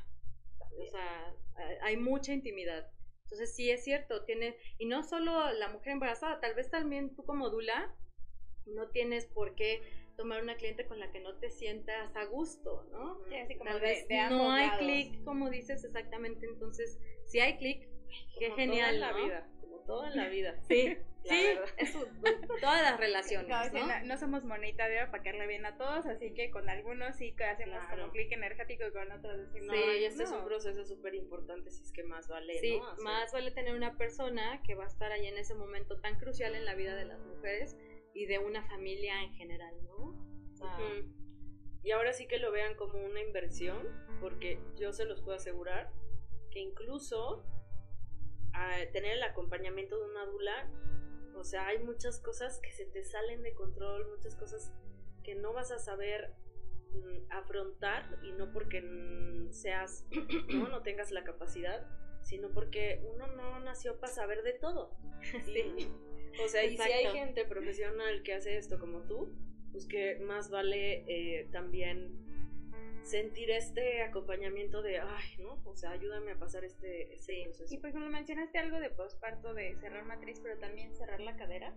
O 0.79 0.87
sea, 0.87 1.35
hay 1.83 1.97
mucha 1.97 2.33
intimidad. 2.33 2.91
Entonces 3.25 3.55
sí 3.57 3.71
es 3.71 3.83
cierto, 3.83 4.25
tiene 4.25 4.57
y 4.79 4.87
no 4.87 5.03
solo 5.03 5.51
la 5.53 5.69
mujer 5.69 5.93
embarazada, 5.93 6.41
tal 6.41 6.55
vez 6.55 6.71
también 6.71 7.15
tú 7.17 7.25
como 7.25 7.51
dula 7.51 7.95
no 8.67 8.89
tienes 8.89 9.27
por 9.27 9.55
qué 9.55 9.83
tomar 10.17 10.43
una 10.43 10.57
cliente 10.57 10.87
con 10.87 10.99
la 10.99 11.11
que 11.13 11.21
no 11.21 11.35
te 11.39 11.51
sientas 11.51 12.15
a 12.17 12.25
gusto, 12.25 12.87
¿no? 12.91 13.21
Sí, 13.29 13.37
así 13.37 13.57
como 13.57 13.71
Tal 13.71 13.81
vez 13.81 14.07
no 14.31 14.51
hay 14.51 14.71
clic, 14.79 15.25
como 15.25 15.51
dices 15.51 15.85
exactamente, 15.85 16.47
entonces 16.47 16.99
si 17.27 17.41
hay 17.41 17.57
clic, 17.59 17.89
Qué 18.39 18.51
genial, 18.53 19.01
la 19.01 19.13
vida, 19.13 19.49
como 19.61 19.79
todo 19.81 20.07
en 20.07 20.17
la 20.17 20.29
vida. 20.29 20.57
Sí, 20.69 20.97
sí, 21.25 21.47
es 21.79 21.93
todas 22.61 22.83
las 22.83 22.99
relaciones. 22.99 23.49
No, 23.73 24.05
¿no? 24.05 24.17
somos 24.19 24.45
monita 24.45 24.89
de 24.89 25.03
oro 25.03 25.11
para 25.11 25.23
caerle 25.23 25.47
bien 25.47 25.67
a 25.67 25.77
todos, 25.77 26.07
así 26.07 26.33
que 26.35 26.51
con 26.51 26.69
algunos 26.69 27.17
sí 27.17 27.35
que 27.35 27.45
hacemos 27.45 27.83
como 27.91 28.11
clic 28.11 28.31
energético 28.33 28.87
y 28.87 28.93
con 28.93 29.11
otros 29.11 29.39
decimos. 29.39 29.75
Sí, 29.75 30.01
y 30.01 30.05
este 30.05 30.23
es 30.25 30.31
un 30.31 30.45
proceso 30.45 30.85
súper 30.85 31.15
importante, 31.15 31.71
si 31.71 31.83
es 31.83 31.93
que 31.93 32.05
más 32.05 32.29
vale. 32.29 32.59
Sí, 32.61 32.81
más 33.03 33.33
vale 33.33 33.51
tener 33.51 33.75
una 33.75 33.97
persona 33.97 34.63
que 34.65 34.75
va 34.75 34.85
a 34.85 34.89
estar 34.89 35.11
ahí 35.13 35.27
en 35.27 35.39
ese 35.39 35.55
momento 35.55 35.99
tan 36.01 36.19
crucial 36.19 36.55
en 36.55 36.65
la 36.65 36.75
vida 36.75 36.95
de 36.95 37.07
las 37.07 37.21
mujeres 37.21 37.77
y 38.15 38.27
de 38.27 38.39
una 38.39 38.63
familia 38.69 39.23
en 39.23 39.33
general, 39.35 39.75
¿no? 39.85 40.27
Y 41.83 41.93
ahora 41.93 42.13
sí 42.13 42.27
que 42.27 42.39
lo 42.39 42.51
vean 42.51 42.75
como 42.75 42.99
una 42.99 43.21
inversión, 43.21 43.79
porque 44.21 44.59
yo 44.77 44.93
se 44.93 45.05
los 45.05 45.23
puedo 45.23 45.37
asegurar 45.37 45.93
incluso 46.61 47.45
tener 48.93 49.13
el 49.17 49.23
acompañamiento 49.23 49.99
de 49.99 50.11
una 50.11 50.25
dula, 50.27 50.71
o 51.37 51.45
sea, 51.45 51.67
hay 51.67 51.79
muchas 51.79 52.19
cosas 52.19 52.59
que 52.61 52.73
se 52.73 52.87
te 52.87 53.05
salen 53.05 53.43
de 53.43 53.53
control, 53.55 54.09
muchas 54.09 54.35
cosas 54.37 54.73
que 55.23 55.35
no 55.35 55.53
vas 55.53 55.71
a 55.71 55.79
saber 55.79 56.33
mm, 56.95 57.31
afrontar 57.31 58.19
y 58.23 58.33
no 58.33 58.53
porque 58.53 58.83
seas, 59.51 60.07
¿no? 60.49 60.69
no 60.69 60.83
tengas 60.83 61.11
la 61.11 61.25
capacidad, 61.25 61.87
sino 62.23 62.51
porque 62.53 63.03
uno 63.13 63.27
no 63.29 63.61
nació 63.61 63.99
para 64.01 64.13
saber 64.13 64.43
de 64.43 64.55
todo. 64.55 64.97
Sí. 65.45 65.89
O 66.45 66.49
sea, 66.49 66.65
y 66.65 66.77
si 66.77 66.83
hay 66.83 67.07
gente 67.07 67.47
profesional 67.47 68.23
que 68.23 68.35
hace 68.35 68.59
esto 68.59 68.79
como 68.79 69.01
tú, 69.07 69.35
pues 69.73 69.87
que 69.87 70.17
más 70.17 70.51
vale 70.51 71.05
eh, 71.09 71.49
también 71.51 72.26
sentir 73.07 73.51
este 73.51 74.03
acompañamiento 74.03 74.83
de, 74.83 74.99
ay, 74.99 75.37
¿no? 75.39 75.63
O 75.65 75.77
sea, 75.77 75.91
ayúdame 75.91 76.33
a 76.33 76.39
pasar 76.39 76.65
este, 76.65 77.15
este 77.15 77.45
proceso. 77.45 77.73
Y 77.73 77.79
por 77.79 77.91
ejemplo, 77.91 78.11
mencionaste 78.11 78.59
algo 78.59 78.81
de 78.81 78.91
posparto, 78.91 79.55
de 79.55 79.77
cerrar 79.77 80.05
matriz, 80.05 80.41
pero 80.43 80.59
también 80.59 80.95
cerrar 80.97 81.21
la 81.21 81.37
cadera. 81.37 81.75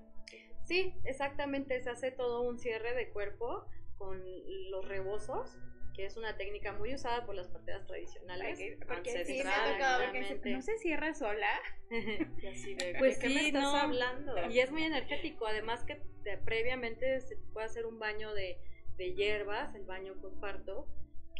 Sí, 0.66 0.94
exactamente, 1.06 1.82
se 1.82 1.90
hace 1.90 2.12
todo 2.12 2.42
un 2.42 2.60
cierre 2.60 2.94
de 2.94 3.10
cuerpo 3.10 3.66
con 3.98 4.24
los 4.72 4.88
rebozos 4.88 5.58
que 6.00 6.06
es 6.06 6.16
una 6.16 6.38
técnica 6.38 6.72
muy 6.72 6.94
usada 6.94 7.26
por 7.26 7.36
las 7.36 7.50
parteras 7.50 7.86
tradicionales. 7.86 8.58
porque 8.88 9.26
sí 9.26 9.44
me 9.44 9.50
ha 9.50 9.74
tocado 9.74 10.14
que 10.14 10.52
no 10.52 10.62
se 10.62 10.78
cierra 10.78 11.14
sola. 11.14 11.50
pues 13.00 13.18
sí, 13.18 13.28
me 13.28 13.48
estás 13.48 13.74
hablando? 13.74 14.34
Y 14.50 14.60
es 14.60 14.72
muy 14.72 14.84
energético, 14.84 15.46
además 15.46 15.84
que 15.84 16.02
previamente 16.46 17.20
se 17.20 17.36
puede 17.52 17.66
hacer 17.66 17.86
un 17.86 18.00
baño 18.00 18.34
de, 18.34 18.58
de 18.96 19.14
hierbas, 19.14 19.76
el 19.76 19.84
baño 19.84 20.14
postparto, 20.22 20.88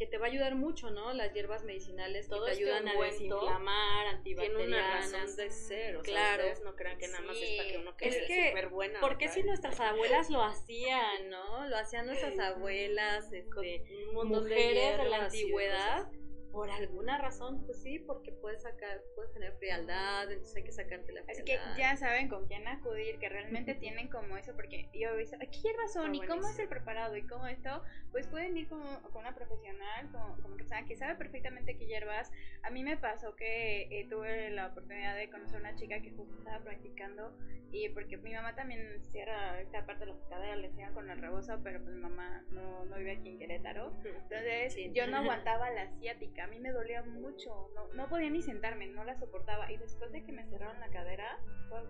que 0.00 0.06
te 0.06 0.16
va 0.16 0.28
a 0.28 0.30
ayudar 0.30 0.54
mucho, 0.54 0.90
¿no? 0.90 1.12
Las 1.12 1.34
hierbas 1.34 1.62
medicinales 1.62 2.26
que 2.26 2.34
te 2.34 2.50
ayudan 2.52 2.88
a 2.88 2.94
desinflamar, 2.94 4.06
antibacterianas. 4.06 4.66
Tiene 4.66 4.80
una 4.80 4.96
razón 4.96 5.36
de 5.36 5.50
ser, 5.50 5.96
o 5.98 6.00
claro. 6.00 6.42
sea, 6.42 6.64
no 6.64 6.74
crean 6.74 6.96
que 6.96 7.06
nada 7.08 7.20
más 7.20 7.36
es 7.36 7.58
para 7.58 7.68
que 7.68 7.76
uno 7.76 7.96
quede 7.98 8.22
súper 8.22 8.68
buena. 8.70 8.98
Porque 9.00 9.28
si 9.28 9.42
nuestras 9.42 9.78
abuelas 9.78 10.30
lo 10.30 10.42
hacían, 10.42 11.28
¿no? 11.28 11.68
Lo 11.68 11.76
hacían 11.76 12.06
nuestras 12.06 12.38
abuelas, 12.38 13.30
este, 13.30 13.84
mujeres 14.14 14.96
de, 14.96 15.04
de 15.04 15.10
la 15.10 15.24
antigüedad 15.26 16.08
por 16.52 16.70
alguna 16.70 17.18
razón, 17.18 17.64
pues 17.64 17.80
sí, 17.82 17.98
porque 17.98 18.32
puedes 18.32 18.62
sacar, 18.62 19.00
puedes 19.14 19.32
tener 19.32 19.52
frialdad, 19.58 20.30
entonces 20.30 20.56
hay 20.56 20.64
que 20.64 20.72
sacarte 20.72 21.12
la 21.12 21.22
frialdad. 21.22 21.42
Así 21.42 21.44
que 21.44 21.80
ya 21.80 21.96
saben 21.96 22.28
con 22.28 22.46
quién 22.46 22.66
acudir, 22.66 23.18
que 23.18 23.28
realmente 23.28 23.74
tienen 23.80 24.08
como 24.08 24.36
eso, 24.36 24.54
porque 24.54 24.88
yo 24.94 25.10
he 25.10 25.16
visto, 25.16 25.36
¿qué 25.38 25.72
razón? 25.80 26.14
¿Y 26.14 26.26
cómo 26.26 26.48
es 26.48 26.58
el 26.58 26.68
preparado? 26.68 27.16
¿Y 27.16 27.22
cómo 27.22 27.46
esto? 27.46 27.82
Pues 28.10 28.26
pueden 28.26 28.56
ir 28.56 28.68
con, 28.68 28.80
con 29.12 29.22
una 29.22 29.34
profesional, 29.34 30.10
como, 30.10 30.36
como 30.42 30.56
persona 30.56 30.84
que 30.84 30.96
sabe 30.96 31.14
perfectamente 31.14 31.76
qué 31.76 31.86
hierbas. 31.86 32.30
A 32.62 32.70
mí 32.70 32.82
me 32.82 32.96
pasó 32.96 33.36
que 33.36 33.82
eh, 33.90 34.06
tuve 34.08 34.50
la 34.50 34.68
oportunidad 34.68 35.16
de 35.16 35.30
conocer 35.30 35.56
a 35.56 35.60
una 35.60 35.76
chica 35.76 36.00
que 36.00 36.10
justo 36.10 36.36
estaba 36.38 36.64
practicando, 36.64 37.32
y 37.72 37.88
porque 37.90 38.16
mi 38.16 38.32
mamá 38.32 38.54
también 38.56 39.00
cierra 39.10 39.60
esta 39.60 39.86
parte 39.86 40.04
de 40.04 40.12
la 40.12 40.28
cadera, 40.28 40.56
le 40.56 40.70
con 40.92 41.10
el 41.10 41.20
rebozo, 41.20 41.60
pero 41.62 41.80
pues 41.82 41.94
mi 41.94 42.00
mamá 42.00 42.42
no, 42.50 42.84
no 42.86 42.96
vive 42.96 43.12
aquí 43.12 43.28
en 43.28 43.38
Querétaro. 43.38 43.92
Entonces 44.04 44.76
yo 44.92 45.06
no 45.06 45.18
aguantaba 45.18 45.70
la 45.70 45.82
asiática 45.82 46.39
a 46.40 46.46
mí 46.46 46.58
me 46.58 46.72
dolía 46.72 47.02
mucho, 47.02 47.70
no, 47.74 47.88
no 47.94 48.08
podía 48.08 48.30
ni 48.30 48.42
sentarme, 48.42 48.86
no 48.88 49.04
la 49.04 49.18
soportaba. 49.18 49.70
Y 49.70 49.76
después 49.76 50.10
de 50.12 50.24
que 50.24 50.32
me 50.32 50.46
cerraron 50.48 50.80
la 50.80 50.88
cadera, 50.88 51.38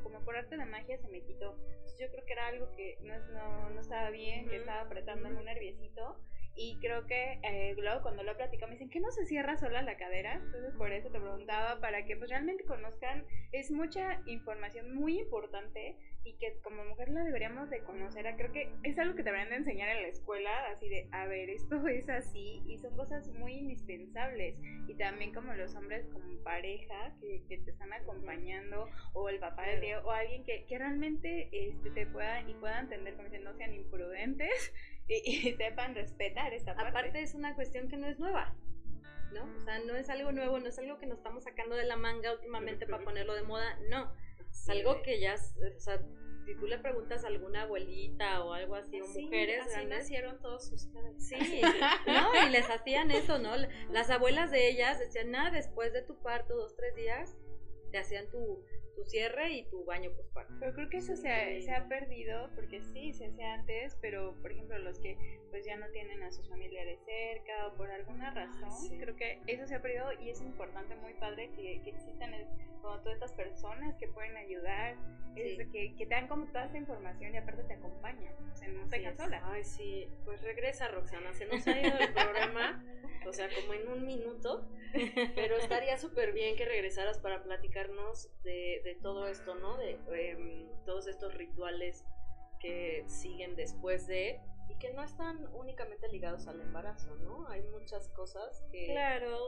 como 0.03 0.21
por 0.21 0.37
arte 0.37 0.57
de 0.57 0.65
magia 0.65 0.99
se 0.99 1.09
me 1.09 1.23
quitó. 1.23 1.57
yo 1.99 2.11
creo 2.11 2.25
que 2.27 2.33
era 2.33 2.47
algo 2.49 2.71
que 2.73 2.99
no, 3.03 3.19
no, 3.33 3.71
no 3.71 3.81
estaba 3.81 4.11
bien, 4.11 4.49
que 4.49 4.57
estaba 4.57 4.83
apretando 4.83 5.29
un 5.29 5.45
nerviosito. 5.45 6.21
Y 6.57 6.79
creo 6.81 7.07
que 7.07 7.39
eh, 7.43 7.75
luego 7.79 8.03
cuando 8.03 8.23
lo 8.23 8.37
platico 8.37 8.67
me 8.67 8.73
dicen 8.73 8.91
que 8.91 9.01
no 9.01 9.11
se 9.11 9.25
cierra 9.27 9.57
sola 9.57 9.83
la 9.83 9.97
cadera. 9.97 10.35
Entonces 10.35 10.75
por 10.77 10.93
eso 10.93 11.11
te 11.11 11.21
preguntaba, 11.21 11.81
para 11.81 12.05
que 12.05 12.17
pues 12.17 12.31
realmente 12.31 12.65
conozcan. 12.65 13.25
Es 13.53 13.71
mucha 13.71 14.21
información 14.27 14.95
muy 14.95 15.19
importante 15.19 15.97
y 16.25 16.35
que 16.35 16.59
como 16.63 16.85
mujer 16.85 17.09
la 17.11 17.25
deberíamos 17.25 17.71
de 17.71 17.81
conocer. 17.81 18.27
Creo 18.37 18.53
que 18.53 18.73
es 18.83 18.99
algo 18.99 19.15
que 19.15 19.23
te 19.23 19.31
deberían 19.31 19.51
de 19.51 19.57
enseñar 19.57 19.89
en 19.97 20.03
la 20.03 20.09
escuela, 20.09 20.51
así 20.71 20.89
de, 20.89 21.09
a 21.13 21.27
ver, 21.27 21.51
esto 21.51 21.87
es 21.89 22.09
así 22.09 22.63
y 22.67 22.79
son 22.79 22.97
cosas 22.97 23.29
muy 23.29 23.55
indispensables. 23.55 24.57
Y 24.87 24.95
también 24.95 25.33
como 25.33 25.55
los 25.55 25.75
hombres 25.75 26.07
como 26.13 26.31
pareja 26.43 27.15
que, 27.21 27.43
que 27.49 27.59
te 27.59 27.71
están 27.71 27.93
acompañando 27.93 28.89
o 29.13 29.29
el 29.29 29.39
papá 29.39 29.67
del 29.67 29.81
tío 29.81 30.03
o 30.05 30.11
alguien 30.11 30.45
que, 30.45 30.65
que 30.67 30.79
realmente 30.79 31.49
este, 31.53 31.91
te 31.91 32.07
pueda 32.07 32.41
y 32.49 32.55
pueda 32.55 32.81
entender 32.81 33.15
como 33.15 33.29
dicen, 33.29 33.45
no 33.45 33.55
sean 33.55 33.75
imprudentes 33.75 34.73
y, 35.09 35.53
sepan 35.57 35.95
respetar 35.95 36.53
esta 36.55 36.75
parte. 36.75 36.91
Aparte 36.91 37.23
es 37.23 37.35
una 37.35 37.55
cuestión 37.55 37.89
que 37.89 37.97
no 37.97 38.07
es 38.07 38.19
nueva. 38.19 38.55
¿no? 39.33 39.45
O 39.57 39.61
sea, 39.61 39.79
no 39.79 39.95
es 39.95 40.11
algo 40.11 40.33
nuevo, 40.33 40.59
no 40.59 40.69
es 40.69 40.79
algo 40.79 40.99
que 40.99 41.07
nos 41.07 41.19
estamos 41.19 41.45
sacando 41.45 41.77
de 41.77 41.85
la 41.85 41.97
manga 41.97 42.33
últimamente 42.33 42.85
para 42.87 43.05
ponerlo 43.05 43.35
de 43.35 43.45
moda, 43.45 43.79
no 43.89 44.13
es 44.51 44.69
algo 44.69 45.03
que 45.03 45.21
ya, 45.21 45.35
o 45.35 45.81
sea, 45.81 46.01
si 46.45 46.55
tú 46.57 46.67
le 46.67 46.79
preguntas 46.79 47.25
a 47.25 47.29
alguna 47.29 47.63
abuelita 47.63 48.45
o 48.45 48.53
algo 48.53 48.75
así, 48.75 49.01
o 49.01 49.07
mujeres 49.07 49.67
así 49.67 49.87
nacieron 49.87 50.41
todos 50.41 50.71
ustedes. 50.73 51.29
Sí, 51.29 51.61
no, 52.07 52.47
y 52.47 52.51
les 52.51 52.69
hacían 52.69 53.11
eso, 53.11 53.39
¿no? 53.39 53.53
Las 53.91 54.11
abuelas 54.11 54.51
de 54.51 54.69
ellas 54.69 54.99
decían, 54.99 55.31
nada, 55.31 55.51
después 55.51 55.93
de 55.93 56.03
tu 56.03 56.21
parto, 56.21 56.57
dos, 56.57 56.75
tres 56.77 56.95
días, 56.95 57.37
te 57.93 57.99
hacían 57.99 58.29
tu, 58.31 58.65
tu 59.01 59.07
cierre 59.09 59.51
y 59.51 59.65
tu 59.65 59.85
baño 59.85 60.11
postparto. 60.15 60.55
Pero 60.61 60.75
creo 60.75 60.91
que 60.91 60.99
eso 60.99 61.17
se 61.17 61.31
ha, 61.31 61.61
se 61.61 61.73
ha 61.73 61.89
perdido, 61.89 62.51
porque 62.55 62.83
sí, 62.83 63.13
se 63.13 63.27
hacía 63.27 63.55
antes, 63.55 63.97
pero 64.01 64.35
por 64.43 64.53
ejemplo 64.53 64.79
los 64.79 64.99
que 64.99 65.17
pues 65.51 65.65
ya 65.65 65.77
no 65.77 65.87
tienen 65.89 66.23
a 66.23 66.31
sus 66.31 66.49
familiares 66.49 67.01
cerca 67.05 67.67
o 67.67 67.75
por 67.75 67.91
alguna 67.91 68.31
razón, 68.31 68.99
creo 68.99 69.17
que 69.17 69.41
eso 69.47 69.67
se 69.67 69.75
ha 69.75 69.83
perdido 69.83 70.13
y 70.21 70.31
es 70.31 70.41
importante, 70.41 70.95
muy 70.97 71.15
padre 71.15 71.51
que, 71.57 71.81
que 71.83 71.91
existan 71.91 72.33
como 72.81 72.99
todas 73.01 73.15
estas 73.15 73.33
personas 73.33 73.97
que 73.97 74.09
pueden 74.09 74.37
ayudar, 74.37 74.97
que, 75.35 75.95
que 75.97 76.07
te 76.07 76.15
dan 76.15 76.29
como 76.29 76.47
toda 76.47 76.65
esta 76.65 76.79
información 76.79 77.35
y 77.35 77.39
aparte 77.39 77.65
te 77.65 77.75
acompañan, 77.75 78.35
o 78.53 78.57
sea, 78.57 78.69
no 78.69 78.89
te 78.89 78.99
dejan 78.99 79.17
sola. 79.17 79.43
Ay, 79.45 79.65
sí, 79.65 80.09
pues 80.25 80.41
regresa 80.43 80.89
Roxana, 80.89 81.33
se 81.35 81.47
nos 81.47 81.67
ha 81.67 81.81
ido 81.81 81.99
el 81.99 82.13
programa, 82.13 82.85
o 83.27 83.33
sea, 83.33 83.49
como 83.49 83.75
en 83.75 83.89
un 83.89 84.07
minuto, 84.07 84.69
pero 85.35 85.57
estaría 85.57 85.99
súper 85.99 86.33
bien 86.33 86.57
que 86.57 86.65
regresaras 86.65 87.19
para 87.19 87.43
platicarnos 87.43 88.31
de, 88.43 88.81
de 88.85 88.90
todo 88.95 89.29
esto, 89.29 89.55
¿no? 89.55 89.77
De 89.77 89.99
em, 90.13 90.69
todos 90.85 91.07
estos 91.07 91.35
rituales 91.35 92.05
que 92.61 93.05
siguen 93.07 93.57
después 93.57 94.07
de 94.07 94.41
y 94.71 94.79
que 94.79 94.93
no 94.93 95.03
están 95.03 95.49
únicamente 95.55 96.09
ligados 96.09 96.47
al 96.47 96.61
embarazo, 96.61 97.15
¿no? 97.17 97.49
Hay 97.49 97.63
muchas 97.63 98.09
cosas 98.11 98.65
que, 98.71 98.95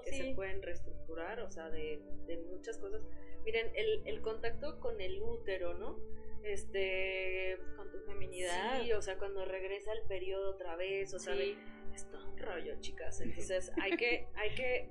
que 0.05 0.13
se 0.13 0.35
pueden 0.35 0.63
reestructurar, 0.63 1.41
o 1.41 1.51
sea, 1.51 1.71
de, 1.71 2.03
de 2.27 2.39
muchas 2.39 2.79
cosas. 2.79 3.03
Miren, 3.45 3.71
el, 3.77 4.03
el, 4.07 4.21
contacto 4.21 4.81
con 4.81 5.01
el 5.01 5.23
útero, 5.23 5.75
¿no? 5.75 5.97
Este, 6.43 7.57
con 7.77 7.91
tu 7.93 8.01
feminidad. 8.01 8.83
Sí, 8.83 8.93
o 8.93 9.01
sea, 9.01 9.17
cuando 9.17 9.45
regresa 9.45 9.93
el 9.93 10.03
periodo 10.09 10.51
otra 10.51 10.75
vez, 10.75 11.15
o 11.15 11.21
sea, 11.21 11.35
es 11.35 12.11
todo 12.11 12.29
un 12.29 12.39
rollo, 12.39 12.81
chicas. 12.81 13.21
Entonces, 13.21 13.71
hay 13.81 13.97
que, 13.97 14.27
hay 14.35 14.55
que 14.55 14.89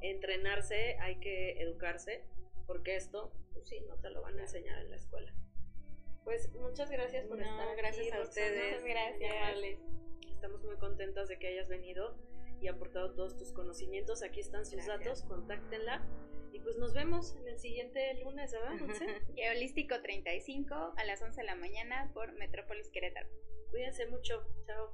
entrenarse, 0.00 0.96
hay 1.00 1.16
que 1.16 1.60
educarse, 1.62 2.24
porque 2.66 2.96
esto, 2.96 3.32
pues 3.52 3.68
sí, 3.68 3.80
no 3.88 3.96
te 3.96 4.10
lo 4.10 4.22
van 4.22 4.38
a 4.38 4.42
enseñar 4.42 4.78
en 4.78 4.90
la 4.90 4.96
escuela. 4.96 5.32
Pues 6.24 6.52
muchas 6.54 6.90
gracias 6.90 7.26
por 7.26 7.40
estar 7.40 7.68
aquí. 7.68 7.76
Gracias 7.76 8.14
a 8.14 8.22
ustedes. 8.22 8.80
Muchas 8.80 8.84
gracias. 8.84 9.78
Estamos 10.32 10.62
muy 10.64 10.76
contentas 10.76 11.28
de 11.28 11.38
que 11.38 11.48
hayas 11.48 11.68
venido 11.68 12.16
y 12.60 12.68
aportado 12.68 13.14
todos 13.14 13.36
tus 13.36 13.52
conocimientos. 13.52 14.22
Aquí 14.22 14.40
están 14.40 14.64
sus 14.64 14.86
datos, 14.86 15.22
contáctenla. 15.22 16.06
Y 16.52 16.60
pues 16.60 16.76
nos 16.76 16.92
vemos 16.94 17.34
en 17.36 17.48
el 17.48 17.58
siguiente 17.58 18.14
lunes, 18.22 18.52
¿verdad, 18.52 18.72
Y 19.36 19.48
Holístico 19.48 20.00
35 20.00 20.94
a 20.96 21.04
las 21.04 21.22
11 21.22 21.40
de 21.40 21.46
la 21.46 21.54
mañana 21.54 22.10
por 22.12 22.32
Metrópolis 22.34 22.90
Querétaro. 22.90 23.28
Cuídense 23.70 24.06
mucho. 24.06 24.44
Chao. 24.66 24.92